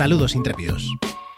Saludos 0.00 0.34
intrépidos. 0.34 0.90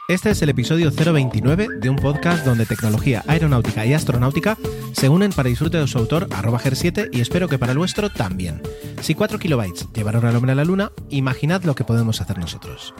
Este 0.07 0.31
es 0.31 0.41
el 0.41 0.49
episodio 0.49 0.93
029 0.93 1.67
de 1.81 1.91
un 1.91 1.97
podcast 1.97 2.47
donde 2.47 2.65
tecnología 2.65 3.25
aeronáutica 3.27 3.85
y 3.85 3.93
astronáutica 3.93 4.57
se 4.93 5.09
unen 5.09 5.33
para 5.33 5.49
disfrute 5.49 5.79
de 5.79 5.89
su 5.89 5.99
autor, 5.99 6.29
arroba 6.31 6.61
GER7, 6.61 7.09
y 7.11 7.21
espero 7.21 7.49
que 7.49 7.59
para 7.59 7.73
el 7.73 7.79
vuestro 7.79 8.09
también. 8.09 8.63
Si 9.01 9.17
4 9.17 9.41
kilobytes 9.41 9.89
llevaron 9.93 10.25
al 10.27 10.37
hombre 10.37 10.53
a 10.53 10.55
la 10.55 10.65
luna, 10.65 10.93
imaginad 11.11 11.65
lo 11.65 11.75
que 11.75 11.83
podemos 11.83 12.21
hacer 12.21 12.39
nosotros. 12.39 12.95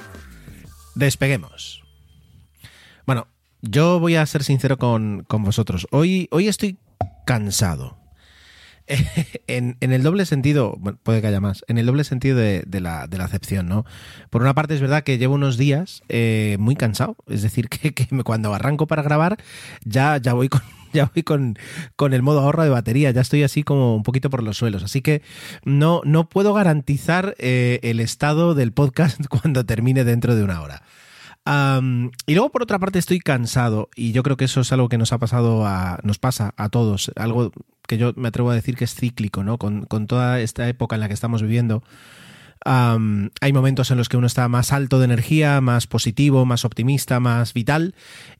Despeguemos. 0.97 1.85
Bueno, 3.07 3.29
yo 3.61 4.01
voy 4.01 4.17
a 4.17 4.27
ser 4.27 4.43
sincero 4.43 4.79
con, 4.79 5.23
con 5.29 5.45
vosotros. 5.45 5.87
Hoy, 5.93 6.27
hoy 6.33 6.49
estoy 6.49 6.77
cansado. 7.25 8.02
en, 9.47 9.77
el 9.81 10.03
doble 10.03 10.27
sentido, 10.27 10.79
puede 11.03 11.21
que 11.21 11.27
haya 11.27 11.41
más, 11.41 11.65
en 11.69 11.79
el 11.79 11.87
doble 11.87 12.05
sentido 12.05 12.37
de, 12.37 12.81
la, 12.81 13.03
acepción, 13.21 13.69
¿no? 13.69 13.85
Por 14.31 14.43
una 14.43 14.55
parte 14.55 14.75
es 14.75 14.81
verdad 14.81 15.05
que 15.05 15.19
llevo 15.19 15.35
unos 15.35 15.57
días 15.57 16.03
eh, 16.09 16.57
muy 16.59 16.77
cansado, 16.77 17.17
es 17.29 17.43
decir, 17.43 17.69
que, 17.69 17.93
cuando 18.25 18.55
arranco 18.55 18.87
para 18.87 19.03
grabar 19.03 19.39
ya, 19.85 20.17
ya 20.19 20.35
voy 20.35 20.49
con 20.49 20.63
ya 20.93 21.11
voy 21.15 21.23
con, 21.23 21.57
con, 21.97 22.13
el 22.13 22.23
modo 22.23 22.41
ahorro 22.41 22.65
de 22.65 22.71
batería, 22.71 23.11
ya 23.11 23.23
estoy 23.23 23.43
así 23.43 23.63
como 23.63 23.97
un 23.97 24.03
poquito 24.03 24.29
por 24.29 24.43
los 24.43 24.59
suelos. 24.59 24.83
Así 24.83 25.01
que 25.01 25.23
no, 25.65 26.03
no 26.05 26.29
puedo 26.29 26.53
garantizar 26.53 27.35
eh, 27.39 27.81
el 27.83 28.01
estado 28.01 28.55
del 28.55 28.73
podcast 28.73 29.27
cuando 29.29 29.65
termine 29.65 30.05
dentro 30.05 30.35
de 30.35 30.45
una 30.45 30.61
hora. 30.61 30.83
y 32.27 32.35
luego, 32.35 32.51
por 32.51 32.63
otra 32.63 32.79
parte, 32.79 32.99
estoy 32.99 33.21
cansado, 33.21 33.89
y 33.97 34.13
yo 34.13 34.23
creo 34.23 34.37
que 34.37 34.45
eso 34.45 34.61
es 34.61 34.73
algo 34.73 34.89
que 34.89 34.99
nos 34.99 35.13
ha 35.13 35.19
pasado 35.19 35.67
a, 35.67 35.99
nos 36.03 36.19
pasa 36.19 36.53
a 36.57 36.69
todos, 36.69 37.11
algo 37.17 37.53
que 37.93 37.99
yo 37.99 38.15
me 38.17 38.29
atrevo 38.29 38.51
a 38.51 38.55
decir 38.55 38.75
que 38.75 38.85
es 38.85 38.95
cíclico, 38.95 39.45
¿no? 39.45 39.59
Con, 39.59 39.85
con 39.85 40.07
toda 40.07 40.41
esta 40.41 40.67
época 40.67 40.97
en 40.97 41.01
la 41.01 41.09
que 41.09 41.15
estamos 41.15 41.43
viviendo, 41.43 41.83
hay 42.65 43.53
momentos 43.53 43.91
en 43.91 43.99
los 43.99 44.09
que 44.09 44.17
uno 44.17 44.27
está 44.27 44.49
más 44.49 44.73
alto 44.73 44.99
de 44.99 45.05
energía, 45.05 45.61
más 45.61 45.87
positivo, 45.87 46.47
más 46.47 46.65
optimista, 46.65 47.21
más 47.21 47.53
vital, 47.53 47.95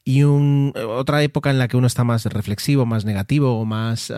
y 0.05 0.23
un, 0.23 0.73
otra 0.75 1.23
época 1.23 1.51
en 1.51 1.59
la 1.59 1.69
que 1.69 1.77
uno 1.77 1.87
está 1.87 2.03
más 2.03 2.25
reflexivo, 2.25 2.87
más 2.87 3.05
negativo, 3.05 3.63
más, 3.67 4.11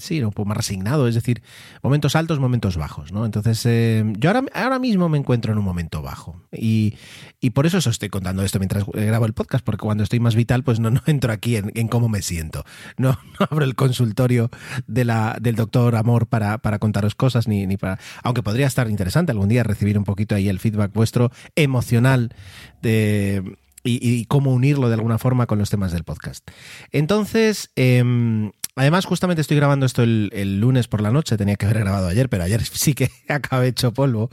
sí, 0.00 0.22
un 0.22 0.30
poco 0.30 0.48
más 0.48 0.56
resignado, 0.56 1.06
es 1.08 1.14
decir, 1.14 1.42
momentos 1.82 2.16
altos, 2.16 2.38
momentos 2.38 2.76
bajos, 2.76 3.12
¿no? 3.12 3.24
Entonces, 3.24 3.64
eh, 3.66 4.04
yo 4.18 4.30
ahora, 4.30 4.44
ahora 4.54 4.78
mismo 4.78 5.08
me 5.08 5.18
encuentro 5.18 5.52
en 5.52 5.58
un 5.58 5.64
momento 5.64 6.02
bajo, 6.02 6.42
y, 6.52 6.96
y 7.40 7.50
por 7.50 7.66
eso 7.66 7.78
os 7.78 7.86
estoy 7.86 8.08
contando 8.08 8.42
esto 8.42 8.58
mientras 8.58 8.84
grabo 8.86 9.26
el 9.26 9.32
podcast, 9.32 9.64
porque 9.64 9.84
cuando 9.84 10.02
estoy 10.04 10.20
más 10.20 10.34
vital, 10.34 10.64
pues 10.64 10.80
no, 10.80 10.90
no 10.90 11.02
entro 11.06 11.32
aquí 11.32 11.56
en, 11.56 11.88
cómo 11.88 12.08
me 12.08 12.22
siento, 12.22 12.64
no, 12.96 13.18
no, 13.40 13.46
abro 13.50 13.64
el 13.64 13.74
consultorio 13.74 14.50
de 14.86 15.04
la, 15.04 15.36
del 15.40 15.56
doctor 15.56 15.96
Amor 15.96 16.26
para, 16.26 16.58
para 16.58 16.78
contaros 16.78 17.14
cosas, 17.14 17.48
ni, 17.48 17.66
ni 17.66 17.76
para, 17.76 17.98
aunque 18.22 18.42
podría 18.42 18.66
estar 18.66 18.88
interesante 18.90 19.32
algún 19.32 19.48
día 19.48 19.62
recibir 19.62 19.98
un 19.98 20.04
poquito 20.04 20.34
ahí 20.34 20.48
el 20.48 20.58
feedback 20.58 20.92
vuestro 20.92 21.30
emocional 21.54 22.34
de, 22.82 23.56
y, 23.82 24.24
cómo 24.26 24.52
unirlo 24.52 24.88
de 24.88 24.94
alguna 24.94 25.18
forma 25.18 25.46
con 25.46 25.58
los 25.58 25.70
temas 25.70 25.92
del 25.92 26.04
podcast. 26.04 26.48
Entonces, 26.92 27.70
em, 27.76 28.52
además 28.80 29.04
justamente 29.04 29.42
estoy 29.42 29.58
grabando 29.58 29.84
esto 29.84 30.02
el, 30.02 30.60
lunes 30.60 30.88
por 30.88 31.02
la 31.02 31.10
noche, 31.10 31.36
tenía 31.36 31.56
que 31.56 31.66
haber 31.66 31.80
grabado 31.80 32.08
ayer, 32.08 32.28
pero 32.30 32.44
ayer 32.44 32.64
sí 32.64 32.94
que 32.94 33.10
acabé 33.28 33.68
hecho 33.68 33.92
polvo 33.92 34.30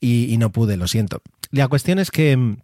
y, 0.00 0.32
y 0.32 0.36
no 0.36 0.52
pude, 0.52 0.76
lo 0.76 0.86
siento. 0.86 1.22
La 1.50 1.68
cuestión 1.68 1.98
es 1.98 2.10
que 2.10 2.56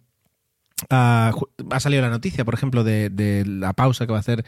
ha 0.89 1.31
salido 1.79 2.01
la 2.01 2.09
noticia, 2.09 2.45
por 2.45 2.53
ejemplo, 2.53 2.83
de, 2.83 3.43
la 3.45 3.73
pausa 3.73 4.05
que 4.05 4.11
va 4.11 4.17
a 4.17 4.21
hacer 4.21 4.45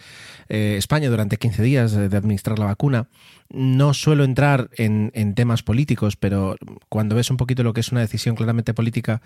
eh, 0.49 0.75
España 0.77 1.09
durante 1.09 1.37
15 1.37 1.63
días 1.63 1.91
de, 1.91 2.15
administrar 2.15 2.59
la 2.59 2.65
vacuna. 2.65 3.07
No 3.49 3.93
suelo 3.93 4.23
entrar 4.23 4.69
en, 4.75 5.11
temas 5.35 5.61
políticos, 5.61 6.15
pero 6.15 6.55
cuando 6.89 7.15
ves 7.15 7.29
un 7.29 7.37
poquito 7.37 7.61
lo 7.63 7.73
que 7.73 7.81
es 7.81 7.91
una 7.91 8.01
decisión 8.01 8.35
claramente 8.35 8.73
política, 8.73 9.21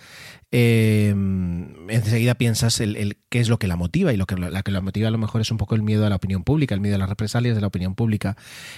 eh, 0.51 1.09
enseguida 1.87 2.35
piensas 2.35 2.81
el, 2.81 3.17
qué 3.29 3.39
es 3.39 3.47
lo 3.47 3.59
que 3.59 3.67
la 3.67 3.77
motiva 3.77 4.11
y 4.11 4.17
lo 4.17 4.25
que 4.25 4.35
la 4.35 4.61
que 4.63 4.71
la 4.71 4.81
motiva 4.81 5.07
a 5.07 5.11
lo 5.11 5.17
mejor 5.17 5.41
es 5.41 5.51
un 5.51 5.57
poco 5.57 5.75
el 5.75 5.83
miedo 5.83 6.05
a 6.05 6.09
la 6.09 6.17
opinión 6.17 6.43
pública, 6.43 6.75
el 6.75 6.81
miedo 6.81 6.95
a 6.95 6.99
las 6.99 7.09
represalias 7.09 7.55
de 7.55 7.61
la 7.61 7.67
opinión 7.67 7.95
pública. 7.95 8.35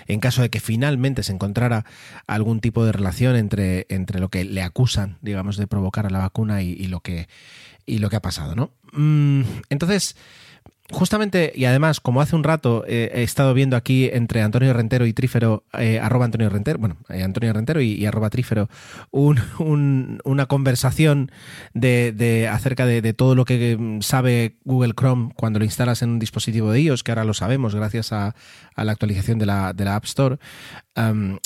En 0.07 0.19
caso 0.19 0.41
de 0.41 0.49
que 0.49 0.59
finalmente 0.59 1.23
se 1.23 1.33
encontrara 1.33 1.85
algún 2.27 2.59
tipo 2.59 2.85
de 2.85 2.91
relación 2.91 3.35
entre, 3.35 3.87
entre 3.89 4.19
lo 4.19 4.29
que 4.29 4.45
le 4.45 4.61
acusan, 4.61 5.17
digamos, 5.21 5.57
de 5.57 5.67
provocar 5.67 6.05
a 6.05 6.09
la 6.09 6.19
vacuna 6.19 6.61
y 6.61 6.85
lo 6.87 6.99
que 6.99 7.27
y 7.91 7.99
lo 7.99 8.09
que 8.09 8.15
ha 8.15 8.21
pasado, 8.21 8.55
¿no? 8.55 8.71
Mm, 8.93 9.41
entonces, 9.69 10.15
justamente, 10.91 11.51
y 11.53 11.65
además, 11.65 11.99
como 11.99 12.21
hace 12.21 12.37
un 12.37 12.43
rato 12.43 12.85
eh, 12.87 13.11
he 13.13 13.23
estado 13.23 13.53
viendo 13.53 13.75
aquí 13.75 14.09
entre 14.11 14.41
Antonio 14.41 14.71
Rentero 14.71 15.05
y 15.05 15.13
Trífero, 15.13 15.65
eh, 15.77 15.99
arroba 15.99 16.23
Antonio 16.23 16.49
Rentero, 16.49 16.79
bueno, 16.79 16.97
eh, 17.09 17.21
Antonio 17.23 17.51
Rentero 17.51 17.81
y, 17.81 18.05
arroba 18.05 18.29
Trífero, 18.29 18.69
una 19.11 20.45
conversación 20.47 21.31
de, 21.73 22.49
acerca 22.49 22.85
de, 22.85 23.13
todo 23.13 23.35
lo 23.35 23.43
que 23.43 23.99
sabe 24.01 24.55
Google 24.63 24.93
Chrome 24.93 25.33
cuando 25.35 25.59
lo 25.59 25.65
instalas 25.65 26.01
en 26.01 26.11
un 26.11 26.19
dispositivo 26.19 26.71
de 26.71 26.81
iOS, 26.81 27.03
que 27.03 27.11
ahora 27.11 27.25
lo 27.25 27.33
sabemos 27.33 27.75
gracias 27.75 28.13
a, 28.13 28.35
la 28.83 28.91
actualización 28.91 29.39
de 29.39 29.45
la, 29.45 29.73
de 29.73 29.85
la 29.85 29.95
App 29.95 30.05
Store, 30.05 30.37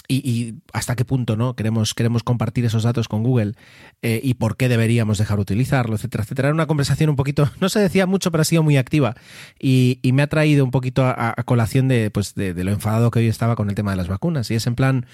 y, 0.08 0.56
hasta 0.74 0.96
qué 0.96 1.06
punto 1.06 1.36
no 1.36 1.56
queremos, 1.56 1.94
queremos 1.94 2.24
compartir 2.24 2.66
esos 2.66 2.84
datos 2.84 3.08
con 3.08 3.24
Google 3.24 3.54
y 4.02 4.34
por 4.36 4.58
qué 4.58 4.68
deberíamos 4.70 5.18
dejar 5.18 5.40
utilizarlo, 5.40 5.96
etcétera, 5.96 6.24
etcétera. 6.24 6.48
Era 6.50 6.56
una 6.56 6.66
conversación 6.66 7.10
un 7.10 7.16
poquito, 7.16 7.50
no 7.60 7.70
se 7.70 7.80
decía 7.80 8.06
mucho, 8.06 8.32
pero 8.32 8.42
ha 8.42 8.46
sido 8.46 8.64
muy 8.64 8.78
activa 8.78 9.16
y, 9.60 10.00
me 10.14 10.24
ha 10.24 10.28
traído 10.28 10.64
un 10.64 10.72
poquito 10.72 11.06
a, 11.06 11.36
colación 11.46 11.88
de, 11.88 12.10
pues 12.10 12.36
de, 12.36 12.54
lo 12.64 12.72
enfadado 12.72 13.12
que 13.12 13.20
hoy 13.20 13.28
estaba 13.28 13.56
con 13.56 13.70
el 13.70 13.76
tema 13.76 13.92
de 13.92 13.98
las 13.98 14.08
vacunas. 14.08 14.50
Y 14.50 14.56
es 14.56 14.66
en 14.68 14.76
plan, 14.76 15.06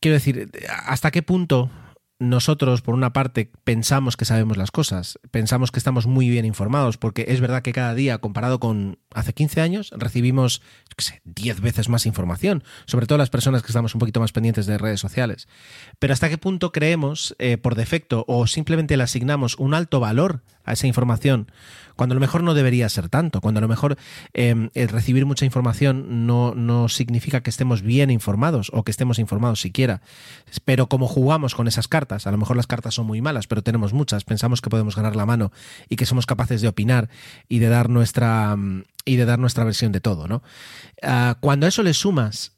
quiero 0.00 0.14
decir, 0.14 0.50
¿hasta 0.86 1.10
qué 1.10 1.22
punto 1.22 1.70
nosotros, 2.20 2.82
por 2.82 2.94
una 2.94 3.12
parte, 3.12 3.50
pensamos 3.62 4.16
que 4.16 4.24
sabemos 4.24 4.56
las 4.56 4.72
cosas, 4.72 5.20
pensamos 5.30 5.70
que 5.70 5.78
estamos 5.78 6.06
muy 6.06 6.28
bien 6.28 6.44
informados, 6.44 6.98
porque 6.98 7.26
es 7.28 7.40
verdad 7.40 7.62
que 7.62 7.72
cada 7.72 7.94
día, 7.94 8.18
comparado 8.18 8.58
con 8.58 8.98
hace 9.14 9.32
15 9.32 9.60
años, 9.60 9.92
recibimos, 9.96 10.60
yo 10.88 10.94
sé, 10.98 11.22
10 11.24 11.60
veces 11.60 11.88
más 11.88 12.06
información, 12.06 12.64
sobre 12.86 13.06
todo 13.06 13.18
las 13.18 13.30
personas 13.30 13.62
que 13.62 13.68
estamos 13.68 13.94
un 13.94 14.00
poquito 14.00 14.18
más 14.18 14.32
pendientes 14.32 14.66
de 14.66 14.78
redes 14.78 15.00
sociales. 15.00 15.46
Pero 16.00 16.12
hasta 16.12 16.28
qué 16.28 16.38
punto 16.38 16.72
creemos, 16.72 17.36
eh, 17.38 17.56
por 17.56 17.76
defecto, 17.76 18.24
o 18.26 18.48
simplemente 18.48 18.96
le 18.96 19.04
asignamos 19.04 19.56
un 19.56 19.74
alto 19.74 20.00
valor 20.00 20.42
a 20.64 20.72
esa 20.72 20.88
información, 20.88 21.50
cuando 21.98 22.12
a 22.12 22.14
lo 22.14 22.20
mejor 22.20 22.44
no 22.44 22.54
debería 22.54 22.88
ser 22.88 23.08
tanto, 23.08 23.40
cuando 23.40 23.58
a 23.58 23.60
lo 23.60 23.66
mejor 23.66 23.98
el 24.32 24.88
recibir 24.88 25.26
mucha 25.26 25.44
información 25.44 26.28
no, 26.28 26.54
no 26.54 26.88
significa 26.88 27.42
que 27.42 27.50
estemos 27.50 27.82
bien 27.82 28.10
informados 28.10 28.70
o 28.72 28.84
que 28.84 28.92
estemos 28.92 29.18
informados 29.18 29.60
siquiera. 29.60 30.00
Pero 30.64 30.88
como 30.88 31.08
jugamos 31.08 31.56
con 31.56 31.66
esas 31.66 31.88
cartas, 31.88 32.28
a 32.28 32.30
lo 32.30 32.38
mejor 32.38 32.56
las 32.56 32.68
cartas 32.68 32.94
son 32.94 33.06
muy 33.06 33.20
malas, 33.20 33.48
pero 33.48 33.62
tenemos 33.62 33.92
muchas, 33.92 34.22
pensamos 34.22 34.60
que 34.60 34.70
podemos 34.70 34.94
ganar 34.94 35.16
la 35.16 35.26
mano 35.26 35.50
y 35.88 35.96
que 35.96 36.06
somos 36.06 36.24
capaces 36.24 36.60
de 36.62 36.68
opinar 36.68 37.08
y 37.48 37.58
de 37.58 37.68
dar 37.68 37.90
nuestra 37.90 38.56
y 39.04 39.16
de 39.16 39.24
dar 39.24 39.40
nuestra 39.40 39.64
versión 39.64 39.90
de 39.90 40.00
todo, 40.00 40.28
¿no? 40.28 40.44
Ah, 41.02 41.36
cuando 41.40 41.66
a 41.66 41.68
eso 41.68 41.82
le 41.82 41.94
sumas 41.94 42.57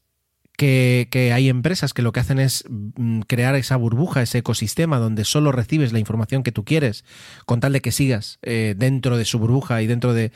que, 0.61 1.33
hay 1.35 1.49
empresas 1.49 1.95
que 1.95 2.03
lo 2.03 2.13
que 2.13 2.21
hacen 2.21 2.39
es 2.39 2.65
mm, 2.69 3.21
crear 3.21 3.55
esa 3.55 3.77
burbuja, 3.77 4.21
ese 4.21 4.39
ecosistema 4.39 4.99
donde 4.99 5.25
solo 5.25 5.53
recibes 5.53 5.93
la 5.93 5.99
información 5.99 6.43
que 6.43 6.53
tú 6.53 6.65
quieres, 6.67 7.05
con 7.47 7.61
tal 7.61 7.73
de 7.73 7.81
que 7.81 7.93
sigas 7.93 8.39
eh, 8.43 8.75
dentro 8.77 9.17
de 9.17 9.25
su 9.25 9.39
burbuja 9.39 9.81
y 9.81 9.87
dentro 9.87 10.13
de, 10.13 10.33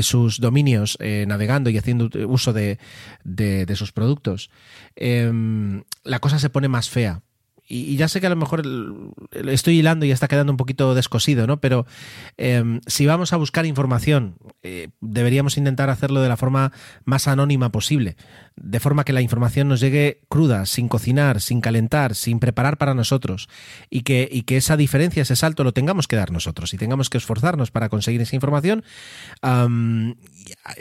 sus 0.00 0.40
dominios, 0.40 0.96
eh, 1.00 1.26
navegando 1.28 1.68
y 1.68 1.76
haciendo 1.76 2.08
uso 2.26 2.54
de, 2.54 2.78
sus 3.74 3.92
productos, 3.92 4.50
em, 4.94 5.82
la 6.04 6.20
cosa 6.20 6.38
se 6.38 6.48
pone 6.48 6.68
más 6.68 6.88
fea 6.88 7.20
y, 7.68 7.96
ya 7.96 8.08
sé 8.08 8.20
que 8.20 8.26
a 8.26 8.30
lo 8.30 8.36
mejor 8.36 8.62
estoy 9.32 9.78
hilando 9.78 10.06
y 10.06 10.10
está 10.10 10.28
quedando 10.28 10.52
un 10.52 10.56
poquito 10.56 10.94
descosido, 10.94 11.46
¿no? 11.46 11.60
Pero 11.60 11.86
em, 12.36 12.80
si 12.86 13.06
vamos 13.06 13.32
a 13.32 13.36
buscar 13.36 13.66
información, 13.66 14.36
eh, 14.62 14.88
deberíamos 15.00 15.56
intentar 15.56 15.90
hacerlo 15.90 16.20
de 16.20 16.28
la 16.28 16.36
forma 16.36 16.72
más 17.04 17.28
anónima 17.28 17.70
posible, 17.70 18.16
de 18.56 18.80
forma 18.80 19.04
que 19.04 19.12
la 19.12 19.20
información 19.20 19.68
nos 19.68 19.80
llegue 19.80 20.22
cruda, 20.28 20.66
sin 20.66 20.88
cocinar, 20.88 21.40
sin 21.40 21.60
calentar, 21.60 22.14
sin 22.14 22.38
preparar 22.38 22.78
para 22.78 22.94
nosotros, 22.94 23.48
y 23.90 24.02
que, 24.02 24.28
y 24.30 24.42
que 24.42 24.56
esa 24.56 24.76
diferencia, 24.76 25.22
ese 25.22 25.36
salto, 25.36 25.64
lo 25.64 25.72
tengamos 25.72 26.06
que 26.06 26.16
dar 26.16 26.30
nosotros 26.30 26.72
y 26.74 26.78
tengamos 26.78 27.10
que 27.10 27.18
esforzarnos 27.18 27.70
para 27.70 27.88
conseguir 27.88 28.20
esa 28.20 28.36
información, 28.36 28.84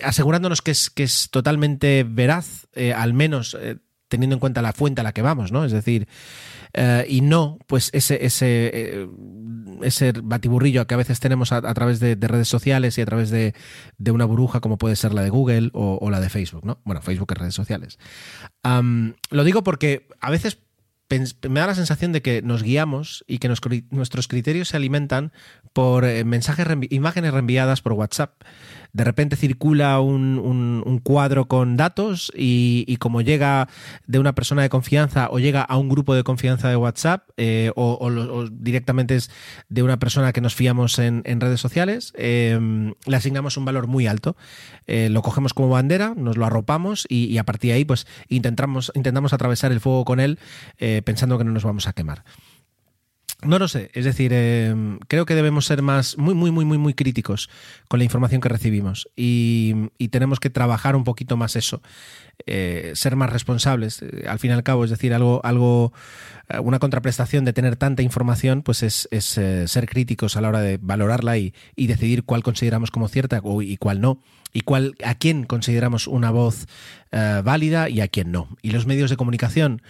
asegurándonos 0.04 0.62
que 0.62 0.72
es, 0.72 0.90
que 0.90 1.04
es 1.04 1.30
totalmente 1.32 2.06
veraz, 2.08 2.68
eh, 2.74 2.94
al 2.94 3.14
menos 3.14 3.58
eh, 3.60 3.78
teniendo 4.16 4.36
en 4.36 4.40
cuenta 4.40 4.62
la 4.62 4.74
fuente 4.74 5.02
a 5.02 5.04
la 5.04 5.14
que 5.14 5.22
vamos, 5.22 5.52
¿no? 5.52 5.66
Es 5.66 5.72
decir, 5.72 6.08
eh, 6.74 7.06
y 7.08 7.22
no, 7.22 7.58
pues 7.68 7.90
ese, 7.94 8.26
ese, 8.26 8.72
eh, 8.74 9.08
ese 9.82 10.14
batiburrillo 10.24 10.88
que 10.88 10.94
a 10.94 10.98
veces 10.98 11.20
tenemos 11.20 11.52
a, 11.52 11.62
través 11.74 12.00
de, 12.00 12.16
redes 12.16 12.48
sociales 12.48 12.98
y 12.98 13.02
a 13.02 13.06
través 13.06 13.30
de, 13.30 13.54
una 14.12 14.26
burbuja 14.26 14.60
como 14.60 14.78
puede 14.78 14.96
ser 14.96 15.14
la 15.14 15.22
de 15.22 15.30
Google 15.30 15.70
o, 15.74 16.10
la 16.10 16.20
de 16.20 16.30
Facebook, 16.30 16.66
¿no? 16.66 16.80
Bueno, 16.84 17.02
Facebook 17.02 17.32
es 17.32 17.38
redes 17.38 17.56
sociales. 17.56 18.00
lo 18.64 19.44
digo 19.44 19.64
porque 19.64 20.08
a 20.20 20.32
veces 20.32 20.60
me 21.10 21.60
da 21.60 21.68
la 21.68 21.76
sensación 21.76 22.12
de 22.12 22.22
que 22.22 22.42
nos 22.42 22.64
guiamos 22.64 23.24
y 23.28 23.38
que 23.38 23.48
nuestros 23.48 24.28
criterios 24.28 24.70
se 24.70 24.78
alimentan 24.78 25.32
por 25.74 26.04
eh, 26.04 26.24
mensajes, 26.24 26.66
imágenes 26.90 27.32
reenviadas 27.32 27.82
por 27.82 27.94
WhatsApp 27.94 28.42
de 28.96 29.04
repente 29.04 29.36
circula 29.36 30.00
un, 30.00 31.02
cuadro 31.04 31.50
con 31.50 31.76
datos 31.76 32.32
y, 32.34 32.96
como 32.98 33.22
llega 33.22 33.68
de 34.08 34.20
una 34.20 34.34
persona 34.34 34.62
de 34.62 34.70
confianza 34.70 35.28
o 35.30 35.40
llega 35.40 35.62
a 35.62 35.76
un 35.76 35.90
grupo 35.90 36.16
de 36.16 36.24
confianza 36.24 36.70
de 36.70 36.78
WhatsApp 36.78 37.28
eh, 37.36 37.72
o, 37.76 38.48
directamente 38.50 39.18
es 39.18 39.30
de 39.68 39.84
una 39.84 40.00
persona 40.00 40.32
que 40.32 40.40
nos 40.40 40.56
fiamos 40.56 40.98
en, 40.98 41.24
redes 41.42 41.60
sociales, 41.60 42.14
eh, 42.16 42.58
le 43.06 43.16
asignamos 43.18 43.58
un 43.58 43.66
valor 43.66 43.88
muy 43.88 44.08
alto. 44.08 44.38
Eh, 44.88 45.10
lo 45.10 45.22
cogemos 45.22 45.54
como 45.54 45.68
bandera, 45.68 46.14
nos 46.16 46.38
lo 46.38 46.46
arropamos 46.46 47.06
y, 47.10 47.38
a 47.38 47.44
partir 47.44 47.72
de 47.72 47.76
ahí 47.76 47.86
pues 47.86 48.08
intentamos, 48.30 48.94
intentamos 48.96 49.34
atravesar 49.34 49.74
el 49.74 49.82
fuego 49.82 50.06
con 50.06 50.22
él 50.22 50.40
pensando 51.04 51.38
que 51.38 51.44
no 51.44 51.52
nos 51.52 51.66
vamos 51.66 51.88
a 51.90 51.94
quemar. 51.94 52.24
No 53.44 53.60
lo 53.60 53.68
sé, 53.68 53.92
es 53.94 54.06
decir, 54.06 54.34
em, 54.34 54.98
creo 55.08 55.26
que 55.26 55.36
debemos 55.36 55.66
ser 55.66 55.82
más, 55.82 56.18
muy, 56.18 56.34
muy, 56.34 56.52
muy, 56.52 56.66
muy, 56.66 56.78
muy 56.78 56.94
críticos 56.94 57.50
con 57.88 58.00
la 58.00 58.06
información 58.06 58.42
que 58.42 58.50
recibimos 58.50 59.08
y, 59.16 59.90
tenemos 60.10 60.40
que 60.40 60.50
trabajar 60.50 60.96
un 60.96 61.04
poquito 61.04 61.36
más 61.36 61.58
eso, 61.58 61.82
eh, 62.48 62.94
ser 62.96 63.18
más 63.18 63.30
responsables. 63.30 64.02
Eh, 64.02 64.26
al 64.30 64.40
fin 64.40 64.52
y 64.52 64.54
al 64.54 64.64
cabo, 64.64 64.86
es 64.86 64.90
decir, 64.90 65.14
algo, 65.14 65.42
algo, 65.44 65.92
eh, 66.48 66.60
una 66.60 66.80
contraprestación 66.80 67.44
de 67.44 67.52
tener 67.52 67.76
tanta 67.76 68.02
información, 68.02 68.62
pues 68.62 68.82
es, 68.82 69.10
ser 69.12 69.90
críticos 69.90 70.38
a 70.38 70.42
la 70.42 70.48
hora 70.48 70.62
de 70.62 70.78
valorarla 70.82 71.38
y, 71.38 71.54
decidir 71.76 72.24
cuál 72.24 72.44
consideramos 72.44 72.92
como 72.92 73.10
cierta 73.10 73.42
y 73.62 73.76
cuál 73.76 74.00
no, 74.00 74.22
y 74.54 74.62
cuál, 74.62 74.96
a 75.04 75.16
quién 75.16 75.44
consideramos 75.44 76.08
una 76.08 76.32
voz 76.32 76.68
válida 77.12 77.90
y 77.90 78.00
a 78.00 78.08
quién 78.08 78.32
no. 78.32 78.48
Y 78.62 78.72
los 78.72 78.86
medios 78.86 79.10
de 79.10 79.18
comunicación, 79.18 79.82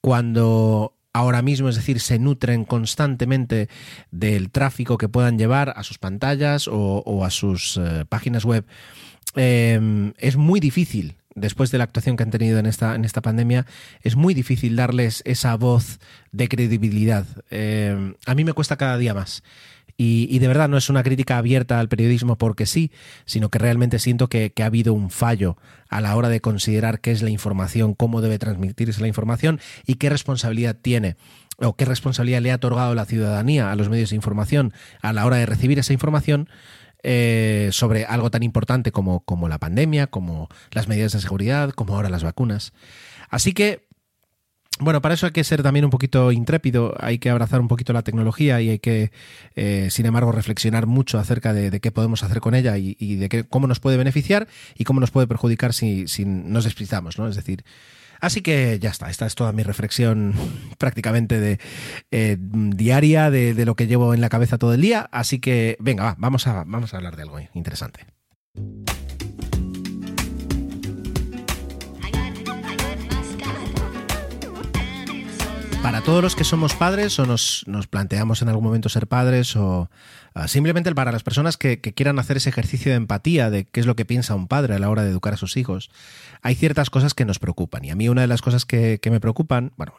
cuando 0.00 0.94
ahora 1.12 1.42
mismo, 1.42 1.68
es 1.68 1.76
decir, 1.76 2.00
se 2.00 2.18
nutren 2.18 2.64
constantemente 2.64 3.68
del 4.10 4.50
tráfico 4.50 4.98
que 4.98 5.08
puedan 5.08 5.38
llevar 5.38 5.72
a 5.76 5.82
sus 5.82 5.98
pantallas 5.98 6.68
o, 6.70 7.24
a 7.24 7.30
sus 7.30 7.76
eh, 7.76 8.04
páginas 8.08 8.44
web. 8.44 8.64
Em, 9.34 10.12
es 10.18 10.36
muy 10.36 10.60
difícil, 10.60 11.16
después 11.34 11.70
de 11.70 11.78
la 11.78 11.84
actuación 11.84 12.16
que 12.16 12.22
han 12.22 12.30
tenido 12.30 12.58
en 12.58 12.66
esta, 12.66 12.94
en 12.94 13.04
esta 13.04 13.22
pandemia, 13.22 13.66
es 14.02 14.16
muy 14.16 14.34
difícil 14.34 14.76
darles 14.76 15.22
esa 15.24 15.56
voz 15.56 16.00
de 16.32 16.48
credibilidad. 16.48 17.26
Em, 17.50 18.14
a 18.26 18.34
mí 18.34 18.44
me 18.44 18.52
cuesta 18.52 18.76
cada 18.76 18.98
día 18.98 19.14
más. 19.14 19.42
Y, 19.96 20.38
de 20.38 20.48
verdad 20.48 20.68
no 20.68 20.76
es 20.76 20.90
una 20.90 21.02
crítica 21.02 21.38
abierta 21.38 21.78
al 21.78 21.88
periodismo 21.88 22.36
porque 22.36 22.66
sí, 22.66 22.90
sino 23.24 23.50
que 23.50 23.58
realmente 23.58 23.98
siento 23.98 24.28
que, 24.28 24.52
ha 24.60 24.64
habido 24.64 24.94
un 24.94 25.10
fallo 25.10 25.56
a 25.88 26.00
la 26.00 26.16
hora 26.16 26.28
de 26.28 26.40
considerar 26.40 27.00
qué 27.00 27.12
es 27.12 27.22
la 27.22 27.30
información, 27.30 27.94
cómo 27.94 28.20
debe 28.20 28.38
transmitirse 28.38 29.00
la 29.00 29.08
información 29.08 29.60
y 29.86 29.94
qué 29.96 30.08
responsabilidad 30.10 30.76
tiene 30.80 31.16
o 31.58 31.76
qué 31.76 31.84
responsabilidad 31.84 32.40
le 32.40 32.50
ha 32.50 32.56
otorgado 32.56 32.94
la 32.94 33.04
ciudadanía 33.04 33.70
a 33.70 33.76
los 33.76 33.88
medios 33.88 34.10
de 34.10 34.16
información 34.16 34.72
a 35.02 35.12
la 35.12 35.26
hora 35.26 35.36
de 35.36 35.46
recibir 35.46 35.78
esa 35.78 35.92
información 35.92 36.48
eh, 37.04 37.68
sobre 37.72 38.04
algo 38.04 38.30
tan 38.30 38.42
importante 38.42 38.92
como, 38.92 39.20
como 39.20 39.48
la 39.48 39.58
pandemia, 39.58 40.06
como 40.06 40.48
las 40.70 40.88
medidas 40.88 41.12
de 41.12 41.20
seguridad, 41.20 41.70
como 41.70 41.94
ahora 41.94 42.08
las 42.08 42.22
vacunas. 42.22 42.72
Así 43.28 43.52
que 43.52 43.86
bueno, 44.80 45.00
para 45.00 45.14
eso 45.14 45.26
hay 45.26 45.32
que 45.32 45.44
ser 45.44 45.62
también 45.62 45.84
un 45.84 45.90
poquito 45.90 46.32
intrépido, 46.32 46.94
hay 46.98 47.18
que 47.18 47.30
abrazar 47.30 47.60
un 47.60 47.68
poquito 47.68 47.92
la 47.92 48.02
tecnología 48.02 48.60
y 48.60 48.70
hay 48.70 48.78
que, 48.78 49.12
eh, 49.54 49.88
sin 49.90 50.06
embargo, 50.06 50.32
reflexionar 50.32 50.86
mucho 50.86 51.18
acerca 51.18 51.52
de, 51.52 51.80
qué 51.80 51.90
podemos 51.90 52.22
hacer 52.22 52.40
con 52.40 52.54
ella 52.54 52.76
y, 52.78 53.16
de 53.16 53.44
cómo 53.44 53.66
nos 53.66 53.80
puede 53.80 53.96
beneficiar 53.96 54.48
y 54.74 54.84
cómo 54.84 55.00
nos 55.00 55.10
puede 55.10 55.26
perjudicar 55.26 55.72
si, 55.72 56.06
nos 56.24 56.64
despistamos, 56.64 57.18
¿no? 57.18 57.28
Es 57.28 57.36
decir, 57.36 57.64
Así 58.20 58.40
que 58.40 58.78
ya 58.78 58.90
está, 58.90 59.10
esta 59.10 59.26
es 59.26 59.34
toda 59.34 59.50
mi 59.50 59.64
reflexión 59.64 60.32
prácticamente 60.78 61.58
eh, 62.12 62.36
diaria 62.38 63.32
de, 63.32 63.64
lo 63.64 63.74
que 63.74 63.88
llevo 63.88 64.14
en 64.14 64.20
la 64.20 64.28
cabeza 64.28 64.58
todo 64.58 64.74
el 64.74 64.80
día. 64.80 65.08
Así 65.10 65.40
que 65.40 65.76
venga, 65.80 66.04
va, 66.04 66.14
vamos 66.18 66.46
a 66.46 66.60
hablar 66.96 67.16
de 67.16 67.22
algo 67.22 67.40
interesante. 67.52 68.06
Para 75.82 76.00
todos 76.00 76.22
los 76.22 76.36
que 76.36 76.44
somos 76.44 76.74
padres 76.74 77.18
o 77.18 77.26
nos, 77.26 77.64
planteamos 77.90 78.40
en 78.40 78.48
algún 78.48 78.62
momento 78.62 78.88
ser 78.88 79.08
padres 79.08 79.56
o 79.56 79.90
ah, 80.32 80.46
simplemente 80.46 80.94
para 80.94 81.10
las 81.10 81.24
personas 81.24 81.56
que, 81.56 81.80
quieran 81.80 82.20
hacer 82.20 82.36
ese 82.36 82.50
ejercicio 82.50 82.92
de 82.92 82.96
empatía 82.96 83.50
de 83.50 83.64
qué 83.64 83.80
es 83.80 83.86
lo 83.86 83.96
que 83.96 84.04
piensa 84.04 84.36
un 84.36 84.46
padre 84.46 84.76
a 84.76 84.78
la 84.78 84.88
hora 84.88 85.02
de 85.02 85.10
educar 85.10 85.34
a 85.34 85.36
sus 85.36 85.56
hijos, 85.56 85.90
hay 86.40 86.54
ciertas 86.54 86.88
cosas 86.88 87.14
que 87.14 87.24
nos 87.24 87.40
preocupan. 87.40 87.84
Y 87.84 87.90
a 87.90 87.96
mí 87.96 88.08
una 88.08 88.20
de 88.20 88.28
las 88.28 88.42
cosas 88.42 88.64
que, 88.64 89.00
me 89.10 89.18
preocupan, 89.18 89.72
bueno, 89.76 89.92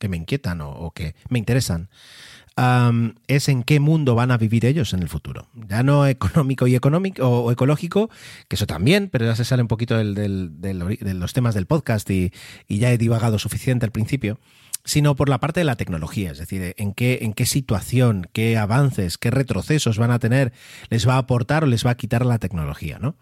que 0.00 0.08
me 0.08 0.16
inquietan 0.16 0.60
o, 0.62 0.90
que 0.90 1.14
me 1.28 1.38
interesan, 1.38 1.90
es 3.28 3.48
en 3.48 3.62
qué 3.62 3.78
mundo 3.78 4.16
van 4.16 4.32
a 4.32 4.36
vivir 4.36 4.66
ellos 4.66 4.92
en 4.94 5.00
el 5.00 5.08
futuro. 5.08 5.46
Ya 5.54 5.84
no 5.84 6.06
económico 6.08 6.66
y 6.66 6.74
económico 6.74 7.26
o, 7.26 7.52
ecológico, 7.52 8.10
que 8.48 8.56
eso 8.56 8.66
también, 8.66 9.08
pero 9.08 9.26
ya 9.26 9.36
se 9.36 9.44
sale 9.44 9.62
un 9.62 9.68
poquito 9.68 9.96
de 9.96 11.14
los 11.14 11.32
temas 11.32 11.54
del 11.54 11.66
podcast 11.66 12.10
y 12.10 12.32
ya 12.68 12.90
he 12.90 12.98
divagado 12.98 13.38
suficiente 13.38 13.86
al 13.86 13.92
principio 13.92 14.40
sino 14.84 15.16
por 15.16 15.28
la 15.28 15.40
parte 15.40 15.60
de 15.60 15.64
la 15.64 15.76
tecnología, 15.76 16.30
es 16.30 16.38
decir, 16.38 16.74
en 16.76 16.94
qué, 16.94 17.20
en 17.22 17.32
qué 17.32 17.46
situación, 17.46 18.28
qué 18.32 18.56
avances, 18.56 19.18
qué 19.18 19.30
retrocesos 19.30 19.98
van 19.98 20.10
a 20.10 20.18
tener, 20.18 20.52
les 20.88 21.06
va 21.06 21.14
a 21.14 21.18
aportar 21.18 21.64
o 21.64 21.66
les 21.66 21.84
va 21.84 21.90
a 21.90 21.96
quitar 21.96 22.24
la 22.24 22.38
tecnología, 22.38 22.98
¿no? 22.98 23.16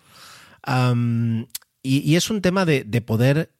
y, 1.83 2.17
es 2.17 2.31
un 2.31 2.43
tema 2.43 2.65
de, 2.65 2.85
de 2.85 3.01
poder 3.01 3.53